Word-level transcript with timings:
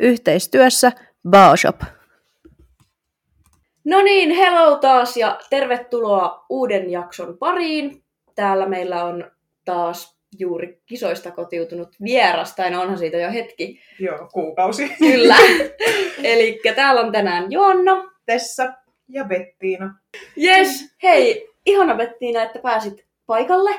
Yhteistyössä 0.00 0.92
Baoshop. 1.28 1.80
No 3.84 4.02
niin, 4.02 4.30
hello 4.30 4.76
taas 4.76 5.16
ja 5.16 5.40
tervetuloa 5.50 6.46
uuden 6.48 6.90
jakson 6.90 7.38
pariin. 7.38 8.02
Täällä 8.34 8.66
meillä 8.66 9.04
on 9.04 9.30
taas 9.64 10.20
juuri 10.38 10.80
kisoista 10.86 11.30
kotiutunut 11.30 11.88
vieras, 12.04 12.54
tai 12.56 12.70
no 12.70 12.80
onhan 12.80 12.98
siitä 12.98 13.16
jo 13.16 13.32
hetki. 13.32 13.80
Joo, 13.98 14.28
kuukausi. 14.32 14.88
Kyllä. 14.98 15.36
Eli 16.24 16.60
täällä 16.74 17.00
on 17.00 17.12
tänään 17.12 17.52
Joanna. 17.52 18.10
Tessa 18.26 18.72
ja 19.08 19.24
Bettiina. 19.24 19.94
Yes, 20.42 20.94
hei, 21.02 21.48
ihana 21.66 21.94
Bettiina, 21.94 22.42
että 22.42 22.58
pääsit 22.58 23.06
paikalle. 23.26 23.70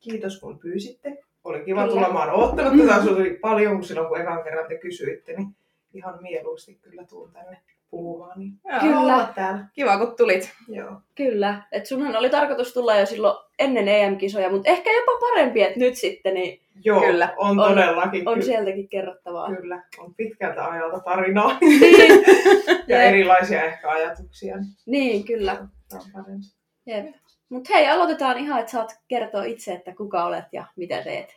Kiitos 0.00 0.40
kun 0.40 0.58
pyysitte. 0.58 1.18
Oli 1.44 1.64
kiva 1.64 1.80
Kyllä. 1.80 1.94
tulla. 1.94 2.12
Mä 2.12 2.18
oon 2.18 2.30
oottanut 2.30 2.86
tätä 2.86 3.10
oli 3.10 3.30
paljon, 3.30 3.74
kun 3.74 3.84
silloin 3.84 4.08
kun 4.08 4.20
ekan 4.20 4.44
kerran 4.44 4.68
te 4.68 4.78
kysyitte, 4.78 5.32
niin 5.32 5.48
ihan 5.96 6.22
mieluusti 6.22 6.74
kyllä 6.74 7.04
tuun 7.04 7.32
tänne 7.32 7.58
puhumaan. 7.90 8.38
Niin 8.38 8.52
Joo, 8.64 8.80
Kyllä. 8.80 9.28
täällä. 9.34 9.64
Kiva, 9.72 9.98
kun 9.98 10.16
tulit. 10.16 10.52
Joo. 10.68 11.00
Kyllä, 11.14 11.62
että 11.72 11.88
sunhan 11.88 12.16
oli 12.16 12.30
tarkoitus 12.30 12.72
tulla 12.74 12.96
jo 12.96 13.06
silloin 13.06 13.36
ennen 13.58 13.88
EM-kisoja, 13.88 14.50
mutta 14.50 14.70
ehkä 14.70 14.90
jopa 14.90 15.12
parempi, 15.20 15.62
että 15.62 15.78
nyt 15.78 15.94
sitten 15.96 16.34
niin 16.34 16.60
Joo, 16.84 17.00
Kyllä. 17.00 17.34
on, 17.36 17.58
On- 17.60 17.68
todellakin. 17.70 18.28
on 18.28 18.34
kyllä, 18.34 18.46
sieltäkin 18.46 18.88
kerrottavaa. 18.88 19.54
kyllä, 19.56 19.82
on 19.98 20.14
pitkältä 20.14 20.64
ajalta 20.68 21.00
tarinaa 21.00 21.58
Niin, 21.60 22.24
ja 22.88 23.02
Jep. 23.02 23.08
erilaisia 23.08 23.62
ehkä 23.62 23.90
ajatuksia. 23.90 24.56
Niin 24.86 25.24
kyllä. 25.24 25.54
tämä 25.88 26.02
on 26.02 26.10
parempi. 26.12 26.46
Jep. 26.86 27.06
Mutta 27.48 27.70
hei, 27.74 27.88
aloitetaan 27.88 28.38
ihan, 28.38 28.60
että 28.60 28.72
saat 28.72 28.98
kertoa 29.08 29.44
itse, 29.44 29.72
että 29.72 29.94
kuka 29.94 30.24
olet 30.24 30.44
ja 30.52 30.64
mitä 30.76 31.02
teet. 31.02 31.34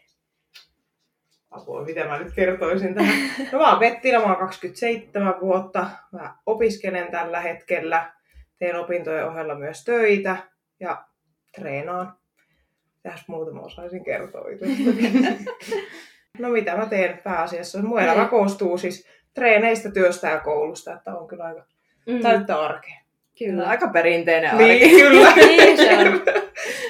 Apua, 1.52 1.86
mitä 1.86 2.06
mä 2.06 2.20
nyt 2.20 2.34
kertoisin 2.34 2.96
tähän. 2.96 3.16
No 3.52 3.60
mä 3.60 3.70
oon 3.70 3.80
Bettina, 3.80 4.20
mä 4.20 4.26
oon 4.26 4.36
27 4.36 5.36
vuotta. 5.42 5.86
Mä 6.12 6.36
opiskelen 6.46 7.12
tällä 7.12 7.40
hetkellä. 7.40 8.12
Teen 8.60 8.76
opintojen 8.80 9.28
ohella 9.28 9.56
myös 9.56 9.84
töitä 9.86 10.38
ja 10.80 11.04
treenaan. 11.56 12.14
Tästä 13.04 13.26
muuta 13.28 13.52
mä 13.52 13.60
osaisin 13.62 14.04
kertoa. 14.04 14.46
No 16.40 16.50
mitä 16.50 16.76
mä 16.78 16.86
teen 16.86 17.18
pääasiassa? 17.24 17.82
Mun 17.82 18.00
elämä 18.02 18.20
Niin. 18.22 18.30
koostuu 18.30 18.78
siis 18.78 19.08
treeneistä, 19.34 19.92
työstä 19.92 20.28
ja 20.30 20.40
koulusta, 20.40 20.94
että 20.94 21.16
on 21.16 21.28
kyllä 21.28 21.44
aika 21.44 21.64
Mm, 22.06 22.20
täyttä 22.22 22.60
arkea. 22.60 22.96
kyllä. 23.40 23.68
Aika 23.68 23.88
perinteinen 23.88 24.52
arki. 24.52 24.64
Niin, 24.64 25.02
kyllä. 25.02 25.34
Niin 25.36 25.78
se 25.78 25.98
on. 25.98 26.06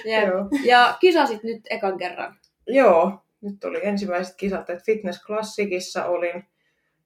Joo. 0.27 0.49
Ja 0.63 0.97
kisasit 0.99 1.43
nyt 1.43 1.61
ekan 1.69 1.97
kerran. 1.97 2.35
Joo, 2.67 3.21
nyt 3.41 3.63
oli 3.63 3.79
ensimmäiset 3.83 4.35
kisat, 4.35 4.69
että 4.69 4.85
Fitness 4.85 5.23
Classicissa 5.25 6.05
olin. 6.05 6.43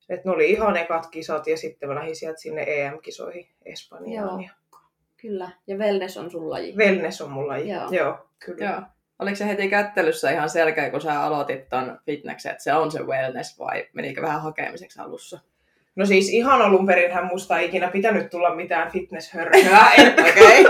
Että 0.09 0.29
ne 0.29 0.35
oli 0.35 0.51
ihan 0.51 0.77
ekat 0.77 1.07
kisat 1.07 1.47
ja 1.47 1.57
sitten 1.57 1.89
mä 1.89 1.95
lähdin 1.95 2.15
sieltä 2.15 2.39
sinne 2.39 2.63
EM-kisoihin 2.67 3.47
Espanjaan. 3.65 4.41
Joo. 4.41 4.49
Kyllä. 5.21 5.49
Ja 5.67 5.77
wellness 5.77 6.17
on 6.17 6.31
sun 6.31 6.49
laji. 6.49 6.75
wellness 6.75 7.21
on 7.21 7.31
mulla. 7.31 7.57
Joo. 7.57 7.81
Joo, 7.81 7.91
Joo 7.91 8.27
kyllä. 8.45 8.65
Joo. 8.65 8.81
Oliko 9.19 9.35
se 9.35 9.47
heti 9.47 9.69
kättelyssä 9.69 10.31
ihan 10.31 10.49
selkeä, 10.49 10.89
kun 10.89 11.01
sä 11.01 11.23
aloitit 11.23 11.69
ton 11.69 11.99
fitneksen, 12.05 12.51
että 12.51 12.63
se 12.63 12.73
on 12.73 12.91
se 12.91 13.03
wellness 13.03 13.59
vai 13.59 13.87
menikö 13.93 14.21
vähän 14.21 14.41
hakemiseksi 14.41 14.99
alussa? 14.99 15.39
No 15.95 16.05
siis 16.05 16.29
ihan 16.29 16.61
alun 16.61 16.85
perinhän 16.85 17.25
musta 17.25 17.59
ei 17.59 17.65
ikinä 17.65 17.87
pitänyt 17.87 18.29
tulla 18.29 18.55
mitään 18.55 18.91
fitnesshörhöä. 18.91 19.85
Okei. 20.29 20.65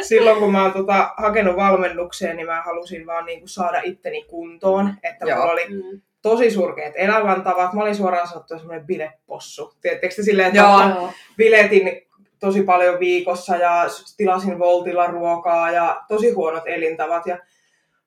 Silloin 0.00 0.38
kun 0.38 0.52
mä 0.52 0.62
oon 0.62 0.72
tota, 0.72 1.14
hakenut 1.16 1.56
valmennukseen, 1.56 2.36
niin 2.36 2.46
mä 2.46 2.62
halusin 2.62 3.06
vaan 3.06 3.24
niinku 3.26 3.46
saada 3.48 3.80
itteni 3.84 4.24
kuntoon. 4.24 4.94
Että 5.02 5.26
Joo. 5.26 5.38
mulla 5.38 5.52
oli 5.52 5.66
Mm. 5.68 6.00
tosi 6.22 6.50
surkeat 6.50 6.92
elämäntavat. 6.96 7.72
Mä 7.72 7.82
olin 7.82 7.94
suoraan 7.94 8.28
sanottuna 8.28 8.58
semmoinen 8.60 8.86
bilepossu. 8.86 9.74
Tiedättekö 9.82 10.14
te 10.14 10.22
silleen, 10.22 10.48
että 10.48 10.60
Joo. 10.60 11.10
biletin 11.36 12.06
tosi 12.40 12.62
paljon 12.62 12.98
viikossa 13.00 13.56
ja 13.56 13.86
tilasin 14.16 14.58
Voltilla 14.58 15.06
ruokaa 15.06 15.70
ja 15.70 16.02
tosi 16.08 16.30
huonot 16.30 16.62
elintavat. 16.66 17.26
Ja 17.26 17.38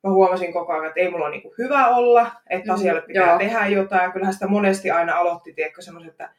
mä 0.04 0.10
huomasin 0.12 0.54
koko 0.54 0.74
ajan, 0.74 0.86
että 0.86 1.00
ei 1.00 1.12
mulla 1.12 1.26
ole 1.26 1.32
niinku 1.36 1.54
hyvä 1.58 1.88
olla, 1.88 2.32
että 2.50 2.68
Mm, 2.72 2.74
asialle 2.76 3.02
pitää 3.02 3.28
joo. 3.30 3.38
tehdä 3.38 3.68
jotain. 3.68 4.04
Ja 4.04 4.12
kyllähän 4.12 4.34
sitä 4.34 4.48
monesti 4.48 4.92
aina 4.92 5.16
aloitti, 5.18 5.54
tiedätkö, 5.54 5.82
semmoiset, 5.82 6.12
että 6.12 6.30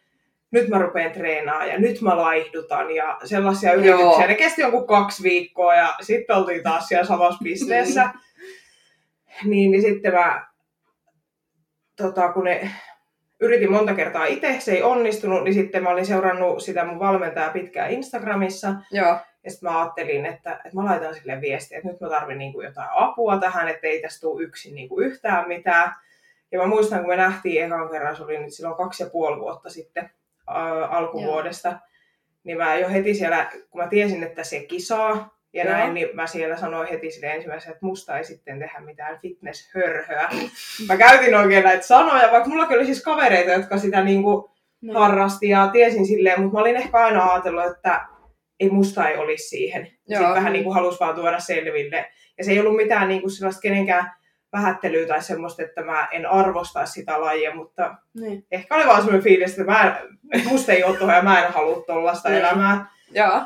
nyt 0.50 0.68
mä 0.68 0.78
rupean 0.78 1.12
treenaamaan 1.12 1.68
ja 1.68 1.78
nyt 1.78 2.00
mä 2.00 2.16
laihdutan 2.16 2.94
ja 2.94 3.18
sellaisia 3.24 3.74
Joo. 3.74 3.80
yrityksiä. 3.80 4.26
Ne 4.26 4.34
kesti 4.34 4.62
jonkun 4.62 4.86
kaksi 4.86 5.22
viikkoa 5.22 5.74
ja 5.74 5.94
sitten 6.00 6.36
oltiin 6.36 6.62
taas 6.62 6.88
siellä 6.88 7.06
samassa 7.06 7.40
pisteessä. 7.42 8.10
niin, 9.44 9.70
niin 9.70 9.82
sitten 9.82 10.14
mä, 10.14 10.46
tota, 11.96 12.32
kun 12.32 12.44
ne 12.44 12.70
yritin 13.40 13.72
monta 13.72 13.94
kertaa 13.94 14.26
itse, 14.26 14.56
se 14.60 14.72
ei 14.72 14.82
onnistunut, 14.82 15.44
niin 15.44 15.54
sitten 15.54 15.82
mä 15.82 15.90
olin 15.90 16.06
seurannut 16.06 16.62
sitä 16.62 16.84
mun 16.84 16.98
valmentajaa 16.98 17.52
pitkään 17.52 17.90
Instagramissa. 17.90 18.74
Joo. 18.90 19.18
Ja 19.44 19.50
sitten 19.50 19.70
mä 19.70 19.80
ajattelin, 19.80 20.26
että, 20.26 20.52
että 20.52 20.70
mä 20.74 20.84
laitan 20.84 21.14
sille 21.14 21.40
viestiä, 21.40 21.78
että 21.78 21.90
nyt 21.90 22.00
mä 22.00 22.08
tarvin 22.08 22.38
niinku 22.38 22.60
jotain 22.60 22.88
apua 22.92 23.38
tähän, 23.38 23.68
että 23.68 23.86
ei 23.86 24.02
tästä 24.02 24.20
tule 24.20 24.42
yksin 24.42 24.74
niinku 24.74 25.00
yhtään 25.00 25.48
mitään. 25.48 25.92
Ja 26.52 26.58
mä 26.58 26.66
muistan, 26.66 26.98
kun 26.98 27.08
me 27.08 27.16
nähtiin 27.16 27.64
ekan 27.64 27.90
kerran, 27.90 28.16
se 28.16 28.22
oli 28.22 28.38
nyt 28.38 28.54
silloin 28.54 28.76
kaksi 28.76 29.02
ja 29.02 29.10
puoli 29.10 29.40
vuotta 29.40 29.70
sitten 29.70 30.10
alkuvuodesta, 30.90 31.78
niin 32.44 32.58
mä 32.58 32.76
jo 32.76 32.88
heti 32.88 33.14
siellä, 33.14 33.50
kun 33.70 33.80
mä 33.80 33.88
tiesin, 33.88 34.22
että 34.22 34.44
se 34.44 34.60
kisaa 34.60 35.36
ja 35.52 35.64
Joo. 35.64 35.72
näin, 35.72 35.94
niin 35.94 36.08
mä 36.14 36.26
siellä 36.26 36.56
sanoin 36.56 36.88
heti 36.88 37.10
sille 37.10 37.26
ensimmäisenä, 37.26 37.72
että 37.72 37.86
musta 37.86 38.18
ei 38.18 38.24
sitten 38.24 38.58
tehdä 38.58 38.80
mitään 38.80 39.18
fitnesshörhöä. 39.20 40.28
mä 40.88 40.96
käytin 40.96 41.34
oikein 41.34 41.64
näitä 41.64 41.86
sanoja, 41.86 42.32
vaikka 42.32 42.48
mulla 42.48 42.66
oli 42.66 42.84
siis 42.86 43.02
kavereita, 43.02 43.50
jotka 43.52 43.78
sitä 43.78 44.04
niinku 44.04 44.50
No. 44.80 45.00
harrasti 45.00 45.48
ja 45.48 45.68
tiesin 45.72 46.06
silleen, 46.06 46.40
mutta 46.40 46.54
mä 46.54 46.60
olin 46.60 46.76
ehkä 46.76 46.98
aina 46.98 47.32
ajatellut, 47.32 47.64
että 47.76 48.06
ei 48.60 48.70
musta 48.70 49.08
ei 49.08 49.16
olisi 49.16 49.48
siihen. 49.48 49.82
Joo. 49.86 50.18
Sitten 50.18 50.34
vähän 50.34 50.52
niin 50.52 50.64
kuin 50.64 50.74
halusi 50.74 51.00
vaan 51.00 51.14
tuoda 51.14 51.38
selville. 51.38 52.06
Ja 52.38 52.44
se 52.44 52.50
ei 52.50 52.60
ollut 52.60 52.76
mitään 52.76 53.08
niin 53.08 53.20
kuin 53.20 53.30
sellaista 53.30 53.60
kenenkään 53.60 54.12
vähättelyä 54.56 55.06
tai 55.06 55.22
semmoista, 55.22 55.62
että 55.62 55.82
mä 55.82 56.08
en 56.12 56.26
arvosta 56.26 56.86
sitä 56.86 57.20
lajia, 57.20 57.54
mutta 57.54 57.94
Niin. 58.20 58.46
ehkä 58.50 58.74
oli 58.74 58.86
vaan 58.86 58.96
semmoinen 58.96 59.22
fiilis, 59.22 59.50
että 59.50 59.64
mä 59.64 60.00
en, 60.32 60.42
musta 60.48 60.72
ei 60.72 60.84
ole 60.84 60.96
tuohon 60.96 61.16
ja 61.16 61.22
mä 61.22 61.46
en 61.46 61.52
halua 61.52 61.82
tuollaista 61.86 62.28
Niin. 62.28 62.38
elämää. 62.40 62.86
Joo. 63.10 63.42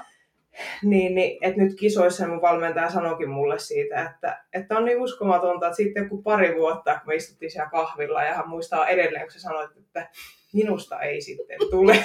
Niin, 0.82 1.14
niin 1.14 1.38
että 1.44 1.60
nyt 1.62 1.74
kisoissa 1.78 2.26
mun 2.28 2.42
valmentaja 2.42 2.90
sanoikin 2.90 3.30
mulle 3.30 3.58
siitä, 3.58 4.02
että, 4.10 4.44
että 4.52 4.76
on 4.76 4.84
niin 4.84 5.00
uskomatonta, 5.00 5.66
että 5.66 5.76
sitten 5.76 6.02
joku 6.02 6.22
pari 6.22 6.54
vuotta, 6.56 6.94
kun 6.94 7.02
me 7.06 7.14
istuttiin 7.14 7.50
siellä 7.50 7.70
kahvilla, 7.70 8.22
ja 8.24 8.34
hän 8.34 8.48
muistaa 8.48 8.88
edelleen, 8.88 9.22
kun 9.24 9.30
sä 9.32 9.40
sanoit, 9.40 9.70
että 9.76 10.08
minusta 10.52 11.00
ei 11.00 11.20
sitten 11.20 11.56
tule. 11.70 11.96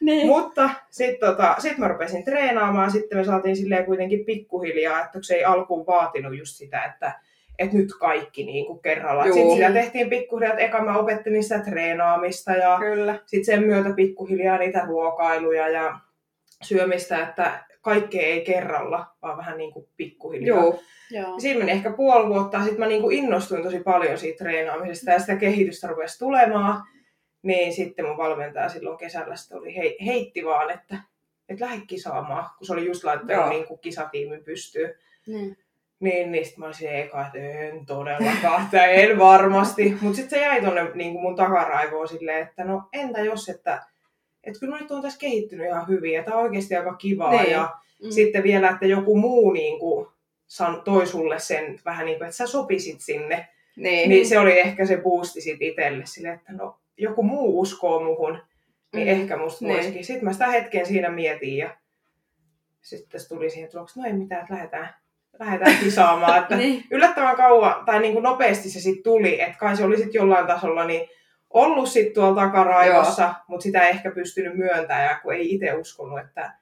Niin. 0.00 0.26
Mutta 0.26 0.70
sitten 0.90 1.30
tota, 1.30 1.54
sit 1.58 1.78
mä 1.78 1.88
rupesin 1.88 2.24
treenaamaan, 2.24 2.90
sitten 2.90 3.18
me 3.18 3.24
saatiin 3.24 3.56
silleen 3.56 3.84
kuitenkin 3.84 4.24
pikkuhiljaa, 4.24 5.04
että 5.04 5.18
se 5.22 5.34
ei 5.34 5.44
alkuun 5.44 5.86
vaatinut 5.86 6.38
just 6.38 6.56
sitä, 6.56 6.82
että 6.84 7.20
et 7.58 7.72
nyt 7.72 7.88
kaikki 8.00 8.44
niin 8.44 8.66
kuin 8.66 8.82
kerralla. 8.82 9.24
Sitten 9.24 9.50
sitä 9.50 9.72
tehtiin 9.72 10.10
pikkuhiljaa, 10.10 10.52
että 10.52 10.64
eka 10.64 10.84
mä 10.84 10.98
opettelin 10.98 11.42
sitä 11.42 11.58
treenaamista 11.58 12.52
ja 12.52 12.78
sitten 13.26 13.44
sen 13.44 13.66
myötä 13.66 13.90
pikkuhiljaa 13.96 14.58
niitä 14.58 14.84
ruokailuja 14.86 15.68
ja 15.68 15.98
syömistä, 16.62 17.22
että 17.28 17.64
kaikkea 17.80 18.22
ei 18.22 18.44
kerralla, 18.44 19.06
vaan 19.22 19.36
vähän 19.36 19.58
niin 19.58 19.72
kuin 19.72 19.88
pikkuhiljaa. 19.96 20.58
Joo. 20.58 20.80
Joo. 21.10 21.40
Siinä 21.40 21.58
meni 21.58 21.70
ehkä 21.72 21.90
puoli 21.90 22.28
vuotta, 22.28 22.58
sitten 22.58 22.78
mä 22.78 22.86
niinku 22.86 23.10
innostuin 23.10 23.62
tosi 23.62 23.80
paljon 23.80 24.18
siitä 24.18 24.44
treenaamisesta 24.44 25.10
ja 25.10 25.18
sitä 25.18 25.36
kehitystä 25.36 25.86
rupesi 25.86 26.18
tulemaan. 26.18 26.82
Niin 27.42 27.72
sitten 27.72 28.04
mun 28.04 28.16
valmentaja 28.16 28.68
silloin 28.68 28.98
kesällä 28.98 29.36
sitten 29.36 29.58
oli, 29.58 29.76
hei, 29.76 29.96
heitti 30.06 30.44
vaan, 30.44 30.70
että, 30.70 30.96
että 31.48 31.64
lähde 31.64 31.82
kisaamaan, 31.86 32.50
kun 32.58 32.66
se 32.66 32.72
oli 32.72 32.86
just 32.86 33.04
laittanut 33.04 33.48
niin 33.48 33.66
kuin 33.66 33.80
kisatiimin 33.80 34.44
pystyyn. 34.44 34.94
Niin. 35.26 35.58
Niin, 36.00 36.32
niin 36.32 36.44
sitten 36.44 36.60
mä 36.60 36.66
olisin 36.66 36.94
eka, 36.94 37.26
että 37.26 37.38
en 37.38 37.86
todellakaan, 37.86 38.62
että 38.64 38.84
en 38.86 39.18
varmasti. 39.18 39.96
Mutta 40.00 40.16
sitten 40.16 40.38
se 40.38 40.44
jäi 40.44 40.62
tonne 40.62 40.90
niin 40.94 41.12
mun 41.12 41.36
takaraivoon 41.36 42.08
silleen, 42.08 42.42
että 42.46 42.64
no 42.64 42.82
entä 42.92 43.20
jos, 43.20 43.48
että, 43.48 43.82
että 44.44 44.60
kyllä 44.60 44.78
nyt 44.78 44.90
on 44.90 45.02
tässä 45.02 45.18
kehittynyt 45.18 45.66
ihan 45.66 45.88
hyvin 45.88 46.12
ja 46.12 46.22
tämä 46.22 46.36
on 46.36 46.42
oikeasti 46.42 46.76
aika 46.76 46.94
kivaa. 46.94 47.30
Niin. 47.30 47.50
Ja 47.50 47.74
Mm. 48.02 48.10
sitten 48.10 48.42
vielä, 48.42 48.70
että 48.70 48.86
joku 48.86 49.16
muu 49.18 49.52
niin 49.52 49.78
kuin, 49.78 50.06
san, 50.46 50.82
toi 50.82 51.06
sulle 51.06 51.38
sen 51.38 51.80
vähän 51.84 52.06
niin 52.06 52.18
kuin, 52.18 52.26
että 52.26 52.36
sä 52.36 52.46
sopisit 52.46 53.00
sinne. 53.00 53.48
Niin. 53.76 54.08
Niin 54.08 54.26
se 54.26 54.38
oli 54.38 54.58
ehkä 54.60 54.86
se 54.86 54.96
boosti 54.96 55.40
sit 55.40 55.62
itselle 55.62 56.06
sille, 56.06 56.28
että 56.32 56.52
no 56.52 56.78
joku 56.96 57.22
muu 57.22 57.60
uskoo 57.60 58.04
muhun, 58.04 58.42
niin 58.94 59.08
Mm. 59.08 59.12
ehkä 59.22 59.36
musta 59.36 59.64
Niin. 59.64 59.74
voisikin. 59.76 60.04
Sitten 60.04 60.24
mä 60.24 60.32
sitä 60.32 60.46
hetken 60.46 60.86
siinä 60.86 61.10
mietin 61.10 61.56
ja 61.56 61.76
sitten 62.82 63.20
tuli 63.28 63.50
siihen 63.50 63.70
tuloksi, 63.70 64.00
no 64.00 64.06
ei 64.06 64.12
mitään, 64.12 64.40
että 64.42 64.54
lähdetään, 64.54 64.94
lähdetään 65.38 65.76
kisaamaan. 65.84 66.38
Että 66.38 66.56
Niin. 66.66 66.84
yllättävän 66.90 67.36
kauan, 67.36 67.84
tai 67.84 68.00
niin 68.00 68.12
kuin 68.12 68.22
nopeasti 68.22 68.70
se 68.70 68.80
sitten 68.80 69.02
tuli, 69.02 69.40
että 69.40 69.58
kai 69.58 69.76
se 69.76 69.84
oli 69.84 69.96
sitten 69.96 70.14
jollain 70.14 70.46
tasolla 70.46 70.84
niin 70.84 71.08
ollut 71.50 71.88
sitten 71.88 72.14
tuolla 72.14 72.42
takaraivossa, 72.42 73.34
mutta 73.48 73.62
sitä 73.62 73.82
ei 73.82 73.90
ehkä 73.90 74.10
pystynyt 74.10 74.56
myöntämään, 74.56 75.20
kun 75.22 75.34
ei 75.34 75.54
itse 75.54 75.72
uskonut, 75.72 76.20
että 76.20 76.52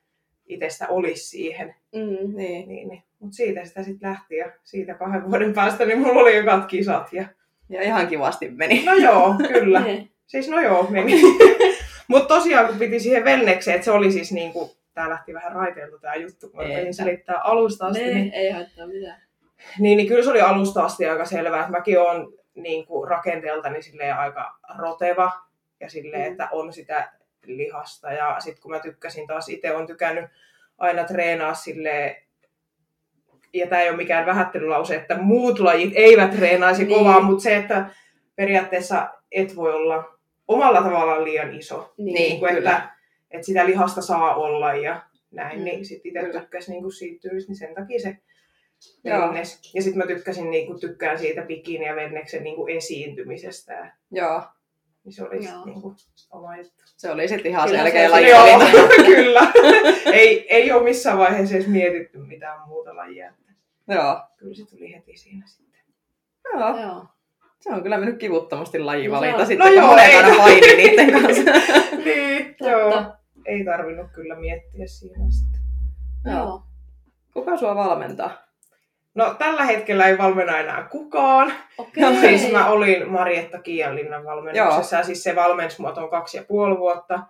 itsestä 0.46 0.88
olisi 0.88 1.28
siihen. 1.28 1.74
Mm. 1.94 2.36
Niin. 2.36 2.68
Niin, 2.68 2.88
niin. 2.88 3.02
Mutta 3.18 3.36
siitä 3.36 3.64
sitä 3.64 3.82
sitten 3.82 4.10
lähti 4.10 4.36
ja 4.36 4.52
siitä 4.64 4.94
kahden 4.94 5.30
vuoden 5.30 5.52
päästä 5.52 5.84
niin 5.84 5.98
mulla 5.98 6.20
oli 6.20 6.36
ekat 6.36 6.66
kisat. 6.66 7.12
Ja... 7.12 7.24
Ja 7.68 7.82
ihan 7.82 8.06
kivasti 8.06 8.50
meni. 8.50 8.84
No 8.84 8.94
joo, 8.94 9.34
kyllä. 9.52 9.80
Niin. 9.80 10.10
Siis 10.26 10.48
no 10.48 10.60
joo, 10.60 10.86
meni. 10.90 11.22
Mutta 12.08 12.34
tosiaan 12.34 12.66
kun 12.66 12.78
piti 12.78 13.00
siihen 13.00 13.24
vennekseen, 13.24 13.74
että 13.74 13.84
se 13.84 13.90
oli 13.90 14.12
siis 14.12 14.32
niinku, 14.32 14.76
tää 14.94 15.10
lähti 15.10 15.34
vähän 15.34 15.52
raiteilta 15.52 15.98
tää 15.98 16.14
juttu, 16.14 16.48
kun 16.48 16.64
Ei. 16.64 16.92
selittää 16.92 17.40
alusta 17.40 17.86
asti, 17.86 18.14
niin, 18.14 18.32
ei 18.32 18.50
haittaa 18.50 18.86
mitään. 18.86 19.20
niin, 19.78 19.96
niin 19.96 20.08
kyllä 20.08 20.22
se 20.22 20.30
oli 20.30 20.40
alusta 20.40 20.84
asti 20.84 21.06
aika 21.06 21.24
selvää, 21.24 21.60
että 21.60 21.70
mäkin 21.72 22.00
olen 22.00 22.26
niin 22.54 22.86
kuin 22.86 23.08
rakenteeltani 23.08 23.82
silleen 23.82 24.16
aika 24.16 24.58
roteva 24.78 25.32
ja 25.80 25.90
silleen, 25.90 26.22
Mm. 26.26 26.30
että 26.32 26.48
on 26.52 26.72
sitä 26.72 27.12
lihasta. 27.46 28.12
Ja 28.12 28.36
sitten 28.40 28.62
kun 28.62 28.70
mä 28.70 28.80
tykkäsin 28.80 29.26
taas, 29.26 29.48
itse 29.48 29.74
on 29.76 29.86
tykännyt 29.86 30.24
aina 30.78 31.04
treenaa 31.04 31.54
silleen, 31.54 32.16
ja 33.52 33.66
tämä 33.66 33.82
ei 33.82 33.88
ole 33.88 33.96
mikään 33.96 34.26
vähättelylause, 34.26 34.94
että 34.94 35.16
muut 35.18 35.58
lajit 35.58 35.92
eivät 35.96 36.30
treenaisi 36.30 36.84
Niin. 36.84 36.98
kovaa, 36.98 37.20
mutta 37.20 37.42
se, 37.42 37.56
että 37.56 37.86
periaatteessa 38.36 39.08
et 39.32 39.56
voi 39.56 39.74
olla 39.74 40.18
omalla 40.48 40.82
tavallaan 40.82 41.24
liian 41.24 41.54
iso. 41.54 41.94
Niin. 41.98 42.14
Niin 42.14 42.40
kuin, 42.40 42.54
kyllä. 42.54 42.70
että, 42.70 42.88
että 43.34 43.46
sitä 43.46 43.66
lihasta 43.66 44.02
saa 44.02 44.34
olla 44.34 44.74
ja 44.74 45.02
näin, 45.30 45.58
Mm. 45.58 45.64
niin 45.64 45.84
sitten 45.84 46.16
itse 46.22 46.32
tykkäsin 46.40 46.72
niin 46.72 46.82
kuin 46.82 46.92
siitä 46.92 47.20
tyylistä, 47.28 47.50
niin 47.50 47.58
sen 47.58 47.74
takia 47.74 48.00
se 48.00 48.16
Joo. 49.04 49.20
vennes. 49.28 49.74
Ja 49.74 49.82
sitten 49.82 49.98
mä 49.98 50.06
tykkäsin, 50.06 50.50
niin 50.50 50.66
kuin, 50.66 50.80
tykkään 50.80 51.18
siitä 51.18 51.42
bikini 51.42 51.84
ja 51.86 51.96
venneksen 51.96 52.44
niin 52.44 52.56
kuin 52.56 52.76
esiintymisestä. 52.76 53.72
Ja, 53.72 53.86
Joo, 54.10 54.42
niin 55.04 55.12
se 55.12 55.24
oli 55.24 55.36
Joo. 55.36 55.54
sit, 55.56 55.64
niin 55.64 55.82
kuin, 55.82 55.94
oma 56.30 56.56
juttu. 56.56 56.82
se 56.96 57.10
oli 57.10 57.28
sitten 57.28 57.50
ihan 57.50 57.68
Kyllä 57.68 57.82
selkeä 57.82 58.02
se- 58.02 58.08
lajivalinta. 58.08 58.76
Joo, 58.76 58.88
kyllä. 59.14 59.52
ei, 60.12 60.46
ei 60.54 60.72
ole 60.72 60.82
missään 60.82 61.18
vaiheessa 61.18 61.54
edes 61.56 61.66
mietitty 61.68 62.18
mitään 62.18 62.68
muuta 62.68 62.96
lajia. 62.96 63.32
Joo. 63.88 64.20
Kyllä 64.36 64.54
se 64.54 64.66
tuli 64.66 64.92
heti 64.94 65.16
siinä 65.16 65.46
sitten. 65.46 65.80
Joo. 66.52 66.80
Joo. 66.82 67.06
Se 67.60 67.70
on 67.72 67.82
kyllä 67.82 67.98
mennyt 67.98 68.18
kivuttomasti 68.18 68.78
No 68.78 68.86
lajivalinta 68.86 69.36
on. 69.40 69.46
sitten, 69.46 69.66
No 69.66 69.72
kun 69.72 69.82
joo, 69.82 69.96
ei. 69.96 70.16
aina 70.16 70.36
paini 70.36 70.76
niiden 70.76 71.12
kanssa. 71.22 71.42
niin, 72.04 72.46
Totta. 72.58 72.70
joo. 72.70 73.04
Ei 73.46 73.64
tarvinnut 73.64 74.10
kyllä 74.12 74.34
miettiä 74.34 74.86
siinä 74.86 75.30
sitten. 75.30 75.60
Joo. 76.32 76.62
Kuka 77.32 77.56
sua 77.56 77.74
valmentaa? 77.74 78.44
No 79.14 79.34
tällä 79.38 79.64
hetkellä 79.64 80.06
ei 80.06 80.18
valmenna 80.18 80.58
enää 80.58 80.82
kukaan. 80.90 81.52
Okei. 81.78 82.02
Joo, 82.02 82.12
Siis 82.20 82.52
mä 82.52 82.66
olin 82.66 83.10
Marietta 83.10 83.58
Kiianlinnan 83.58 84.24
valmennuksessa 84.24 84.96
Joo. 84.96 85.04
siis 85.04 85.22
se 85.22 85.36
valmensi 85.36 85.80
mua 85.80 85.92
tuon 85.92 86.10
kaksi 86.10 86.36
ja 86.36 86.44
puoli 86.48 86.78
vuotta. 86.78 87.22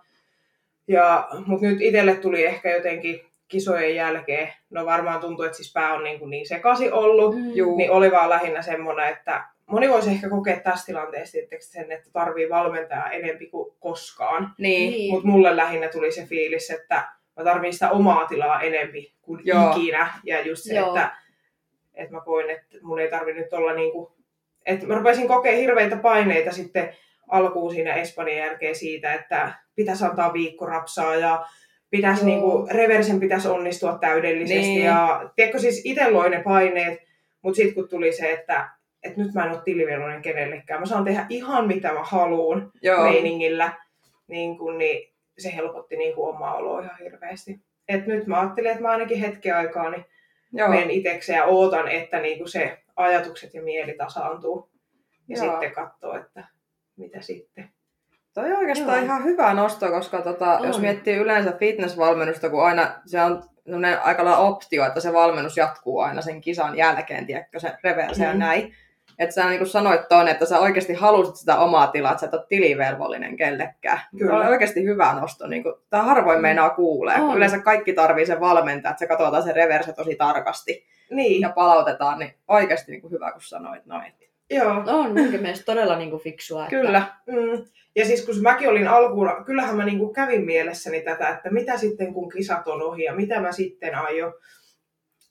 Ja, 0.87 1.27
mutta 1.45 1.65
nyt 1.65 1.81
itselle 1.81 2.15
tuli 2.15 2.45
ehkä 2.45 2.71
jotenkin 2.75 3.21
kisojen 3.47 3.95
jälkeen, 3.95 4.53
no 4.69 4.85
varmaan 4.85 5.19
tuntuu, 5.21 5.45
että 5.45 5.57
siis 5.57 5.73
pää 5.73 5.93
on 5.93 6.03
niin, 6.03 6.19
kuin 6.19 6.29
niin 6.29 6.47
sekaisin 6.47 6.93
ollut, 6.93 7.35
Mm. 7.35 7.77
Niin 7.77 7.91
oli 7.91 8.11
vaan 8.11 8.29
lähinnä 8.29 8.61
semmoinen, 8.61 9.09
että 9.09 9.43
moni 9.65 9.89
voisi 9.89 10.09
ehkä 10.09 10.29
kokea 10.29 10.59
tässä 10.59 10.85
tilanteessa 10.85 11.37
sen, 11.59 11.91
että 11.91 12.09
tarvii 12.13 12.49
valmentaa 12.49 13.11
enempi 13.11 13.47
kuin 13.47 13.75
koskaan. 13.79 14.53
Niin. 14.57 14.91
Niin. 14.91 15.13
Mutta 15.13 15.27
mulle 15.27 15.55
lähinnä 15.55 15.87
tuli 15.87 16.11
se 16.11 16.25
fiilis, 16.25 16.69
että 16.69 17.07
mä 17.37 17.43
tarvin 17.43 17.73
sitä 17.73 17.91
omaa 17.91 18.25
tilaa 18.25 18.61
enempi 18.61 19.13
kuin 19.21 19.41
Joo. 19.43 19.71
ikinä. 19.71 20.09
Ja 20.23 20.41
just 20.41 20.63
se, 20.63 20.75
Joo. 20.75 20.87
että, 20.87 21.17
että 21.93 22.13
mä 22.13 22.21
koin, 22.21 22.49
että 22.49 22.77
mun 22.81 22.99
ei 22.99 23.09
tarvi 23.09 23.33
nyt 23.33 23.53
olla 23.53 23.73
niinku... 23.73 24.15
Että 24.65 24.87
mä 24.87 24.95
rupesin 24.95 25.27
kokea 25.27 25.57
hirveitä 25.57 25.97
paineita 25.97 26.51
sitten 26.51 26.95
alkuun 27.27 27.73
siinä 27.73 27.93
Espanjan 27.93 28.37
jälkeen 28.37 28.75
siitä, 28.75 29.13
että 29.13 29.53
pitäisi 29.75 30.05
antaa 30.05 30.33
viikko 30.33 30.65
rapsaa 30.65 31.15
ja 31.15 31.45
pitäisi 31.89 32.21
Joo. 32.21 32.27
niinku, 32.27 32.67
reversen 32.71 33.19
pitäisi 33.19 33.47
onnistua 33.47 33.97
täydellisesti. 33.97 34.67
Niin. 34.67 34.85
Ja 34.85 35.29
tiedätkö, 35.35 35.59
siis 35.59 35.81
itse 35.85 36.09
loin 36.09 36.31
ne 36.31 36.43
paineet, 36.43 36.99
mutta 37.41 37.55
sitten 37.55 37.75
kun 37.75 37.89
tuli 37.89 38.13
se, 38.13 38.31
että, 38.31 38.69
että 39.05 39.21
nyt 39.21 39.33
mä 39.33 39.45
en 39.45 39.51
ole 39.51 39.61
tilivelvollinen 39.65 40.21
kenellekään, 40.21 40.79
mä 40.79 40.85
saan 40.85 41.03
tehdä 41.05 41.25
ihan 41.29 41.67
mitä 41.67 41.93
mä 41.93 42.03
haluun 42.03 42.71
Joo. 42.81 43.03
meiningillä, 43.03 43.73
niin, 44.27 44.57
kun, 44.57 44.77
niin 44.77 45.13
se 45.37 45.55
helpotti 45.55 45.97
niin 45.97 46.15
kuin 46.15 46.29
omaa 46.35 46.55
oloa 46.55 46.81
ihan 46.81 46.97
hirveästi. 46.99 47.59
Et 47.87 48.07
nyt 48.07 48.27
mä 48.27 48.39
ajattelin, 48.39 48.71
että 48.71 48.81
mä 48.83 48.89
ainakin 48.89 49.19
hetken 49.19 49.55
aikaa 49.55 49.89
niin 49.89 50.05
Joo. 50.53 50.69
menen 50.69 50.91
itsekseen 50.91 51.37
ja 51.37 51.45
ootan, 51.45 51.87
että 51.87 52.19
niin 52.19 52.37
kuin 52.37 52.49
se 52.49 52.77
ajatukset 52.95 53.53
ja 53.53 53.61
mieli 53.63 53.93
tasaantuu. 53.93 54.69
Ja 55.27 55.37
Joo. 55.37 55.51
sitten 55.51 55.71
katsoo, 55.71 56.15
että 56.15 56.43
mitä 56.97 57.21
sitten. 57.21 57.69
Toi 58.33 58.51
on 58.51 58.57
oikeastaan 58.57 58.97
Joo. 58.97 59.05
ihan 59.05 59.23
hyvä 59.23 59.53
nosto, 59.53 59.89
koska 59.91 60.21
tota, 60.21 60.57
On. 60.57 60.67
jos 60.67 60.79
miettii 60.79 61.15
yleensä 61.15 61.51
fitnessvalmennusta, 61.59 62.49
kun 62.49 62.65
aina 62.65 62.91
se 63.05 63.21
on 63.21 63.43
aika 64.03 64.25
lailla 64.25 64.37
optio, 64.47 64.85
että 64.85 64.99
se 64.99 65.13
valmennus 65.13 65.57
jatkuu 65.57 65.99
aina 65.99 66.21
sen 66.21 66.41
kisan 66.41 66.77
jälkeen, 66.77 67.25
tiedätkö, 67.25 67.59
se 67.59 67.73
reverse 67.83 68.23
ja 68.23 68.33
Mm. 68.33 68.39
näin. 68.39 68.75
Että 69.19 69.35
sä 69.35 69.45
niin 69.49 69.57
kuin 69.57 69.67
sanoit 69.67 70.07
tuonne, 70.09 70.31
että 70.31 70.45
sä 70.45 70.59
oikeasti 70.59 70.93
halusit 70.93 71.35
sitä 71.35 71.57
omaa 71.57 71.87
tilaa, 71.87 72.11
että 72.11 72.19
sä 72.21 72.25
et 72.27 72.33
ole 72.33 72.45
tilivelvollinen 72.49 73.37
kellekään. 73.37 73.99
Kyllä. 74.17 74.31
Se 74.31 74.37
on 74.37 74.47
oikeasti 74.47 74.83
hyvä 74.83 75.13
nosto. 75.13 75.47
Niin 75.47 75.63
kuin, 75.63 75.75
tämä 75.89 76.03
harvoin 76.03 76.37
Mm. 76.37 76.41
meinaa 76.41 76.69
kuulee. 76.69 77.15
On. 77.21 77.37
Yleensä 77.37 77.59
kaikki 77.59 77.93
tarvii 77.93 78.25
sen 78.25 78.39
valmentaa, 78.39 78.89
että 78.91 78.99
se 78.99 79.07
katsotaan 79.07 79.43
se 79.43 79.51
reverse 79.53 79.93
tosi 79.93 80.15
tarkasti 80.15 80.85
Niin, 81.09 81.41
ja 81.41 81.49
palautetaan. 81.49 82.19
Niin 82.19 82.33
oikeasti 82.47 82.91
niin 82.91 83.01
kuin 83.01 83.11
hyvä, 83.11 83.31
kun 83.31 83.41
sanoit 83.41 83.85
noin. 83.85 84.13
joo. 84.49 84.83
On 84.87 85.13
munkin 85.17 85.41
mielestä 85.41 85.65
todella 85.65 85.95
niinku 85.97 86.17
fiksua. 86.17 86.63
Että... 86.63 86.75
Kyllä. 86.75 87.03
Mm. 87.25 87.65
Ja 87.95 88.05
siis 88.05 88.25
kun 88.25 88.35
mäkin 88.41 88.69
olin 88.69 88.87
alkuun, 88.87 89.29
kyllähän 89.45 89.75
mä 89.75 89.85
niinku 89.85 90.13
kävin 90.13 90.45
mielessäni 90.45 91.01
tätä, 91.01 91.29
että 91.29 91.49
mitä 91.49 91.77
sitten 91.77 92.13
kun 92.13 92.29
kisat 92.29 92.67
on 92.67 92.81
ohi 92.81 93.03
ja 93.03 93.15
mitä 93.15 93.39
mä 93.39 93.51
sitten 93.51 93.95
aion. 93.95 94.33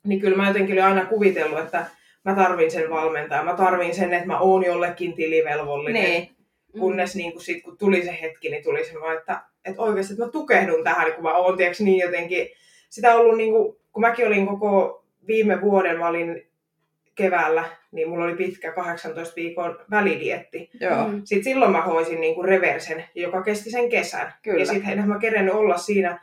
Niin 0.07 0.21
kyllä 0.21 0.37
mä 0.37 0.49
jotenkin 0.49 0.73
olin 0.75 0.85
aina 0.85 1.07
kuvitellut, 1.07 1.59
että 1.59 1.87
mä 2.25 2.35
tarvin 2.35 2.71
sen 2.71 2.91
valmentaa. 2.91 3.45
Mä 3.45 3.55
tarvin 3.55 3.95
sen, 3.95 4.15
että 4.15 4.27
mä 4.27 4.39
oon 4.39 4.65
jollekin 4.65 5.15
tilivelvollinen. 5.15 6.03
Niin. 6.03 6.31
Mm. 6.75 6.81
Kunnes 6.81 7.17
niin 7.17 7.33
kun, 7.33 7.41
sit, 7.41 7.63
kun 7.63 7.79
tuli 7.79 8.03
se 8.05 8.19
hetki, 8.23 8.51
niin 8.51 8.63
tuli 8.63 8.85
semmoinen, 8.85 9.19
että, 9.19 9.41
että 9.65 9.83
oikeasti 9.83 10.13
että 10.13 10.25
mä 10.25 10.31
tukehdun 10.31 10.85
tähän, 10.85 11.13
kun 11.13 11.23
mä 11.23 11.35
oon 11.35 11.57
tiiäks, 11.57 11.81
niin 11.81 11.99
jotenkin. 11.99 12.49
Sitä 12.91 13.15
on 13.15 13.21
ollut, 13.21 13.37
niin 13.37 13.53
kuin, 13.53 13.77
kun 13.93 14.01
mäkin 14.01 14.27
olin 14.27 14.47
koko 14.47 15.05
viime 15.27 15.61
vuoden, 15.61 15.99
mä 15.99 16.09
olin 16.09 16.47
keväällä, 17.15 17.65
niin 17.93 18.09
mulla 18.09 18.25
oli 18.25 18.37
pitkä 18.37 18.73
18 18.73 19.37
viikon 19.37 19.79
välidietti. 19.91 20.71
Joo. 20.81 21.09
Mm. 21.09 21.21
Sitten 21.25 21.45
silloin 21.45 21.73
mä 21.73 21.83
hoisin 21.83 22.21
niin 22.21 22.35
kuin 22.35 22.49
reversen, 22.49 23.05
joka 23.15 23.43
kesti 23.43 23.71
sen 23.71 23.89
kesän. 23.89 24.35
Kyllä. 24.43 24.59
Ja 24.59 24.67
sitten 24.67 24.93
enhän 24.93 25.09
mä 25.09 25.19
kerennyt 25.19 25.55
olla 25.55 25.77
siinä, 25.77 26.21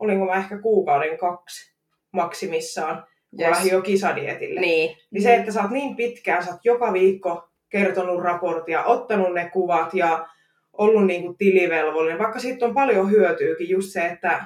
olinko 0.00 0.26
mä 0.26 0.34
ehkä 0.34 0.58
kuukauden 0.58 1.18
kaksi 1.18 1.74
maksimissaan, 2.12 2.96
kun 2.96 3.06
yes. 3.40 3.48
Yes. 3.48 3.56
lähdin 3.56 3.72
jo 3.72 3.82
kisadietille. 3.82 4.60
Niin. 4.60 4.96
Niin 5.10 5.22
se, 5.22 5.34
että 5.34 5.52
sä 5.52 5.62
oot 5.62 5.70
niin 5.70 5.96
pitkään, 5.96 6.44
sä 6.44 6.50
oot 6.50 6.64
joka 6.64 6.92
viikko 6.92 7.48
kertonut 7.68 8.22
raporttia, 8.22 8.84
ottanut 8.84 9.34
ne 9.34 9.50
kuvat 9.52 9.94
ja 9.94 10.28
ollut 10.72 11.06
niin 11.06 11.22
kuin 11.22 11.36
tilivelvollinen, 11.36 12.18
vaikka 12.18 12.38
siitä 12.38 12.66
on 12.66 12.74
paljon 12.74 13.10
hyötyykin 13.10 13.68
just 13.68 13.92
se, 13.92 14.06
että 14.06 14.44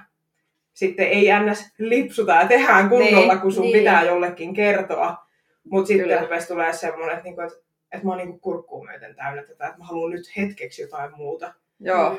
sitten 0.73 1.07
ei 1.07 1.27
ns. 1.51 1.75
lipsuta 1.79 2.33
ja 2.35 2.49
tehdään 2.49 2.89
kunnolla, 2.89 3.33
Niin, 3.33 3.41
kun 3.41 3.53
sun 3.53 3.63
niin. 3.63 3.79
pitää 3.79 4.05
jollekin 4.05 4.55
kertoa. 4.55 5.17
Mutta 5.65 5.89
sitten 5.89 6.21
rupesi 6.21 6.49
tulee 6.49 6.73
semmoinen, 6.73 7.11
että, 7.17 7.25
niinku, 7.25 7.41
että, 7.41 7.59
että 7.93 8.07
mä 8.07 8.11
oon 8.11 8.19
niinku 8.19 8.39
kurkkuun 8.39 8.87
myöten 8.87 9.15
täynnä 9.15 9.43
tätä, 9.43 9.67
että 9.67 9.79
mä 9.79 9.85
haluan 9.85 10.11
nyt 10.11 10.37
hetkeksi 10.37 10.83
jotain 10.83 11.17
muuta. 11.17 11.55
Joo. 11.81 12.19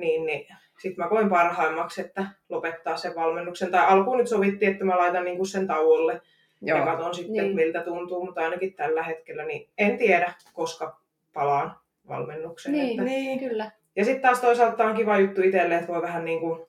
Niin, 0.00 0.26
niin 0.26 0.46
sitten 0.78 1.04
mä 1.04 1.08
koin 1.08 1.28
parhaimmaksi, 1.28 2.00
että 2.00 2.26
lopettaa 2.48 2.96
sen 2.96 3.14
valmennuksen. 3.14 3.70
Tai 3.70 3.86
alkuun 3.86 4.18
nyt 4.18 4.28
sovittiin, 4.28 4.72
että 4.72 4.84
mä 4.84 4.98
laitan 4.98 5.24
niinku 5.24 5.44
sen 5.44 5.66
tauolle 5.66 6.20
Joo. 6.62 6.78
ja 6.78 6.84
katson 6.84 7.14
sitten, 7.14 7.32
Niin. 7.32 7.42
niin. 7.42 7.54
miltä 7.56 7.80
tuntuu, 7.80 8.24
mutta 8.24 8.40
ainakin 8.40 8.74
tällä 8.74 9.02
hetkellä 9.02 9.44
niin 9.44 9.68
en 9.78 9.98
tiedä, 9.98 10.32
koska 10.52 11.00
palaan 11.34 11.76
valmennukseen. 12.08 12.72
Niin, 12.72 12.90
Että... 12.90 13.02
niin. 13.02 13.38
kyllä. 13.38 13.70
Ja 13.96 14.04
sitten 14.04 14.22
taas 14.22 14.40
toisaalta 14.40 14.84
on 14.84 14.96
kiva 14.96 15.18
juttu 15.18 15.42
itselle, 15.42 15.74
että 15.74 15.88
voi 15.92 16.02
vähän 16.02 16.24
niin 16.24 16.40
kuin 16.40 16.66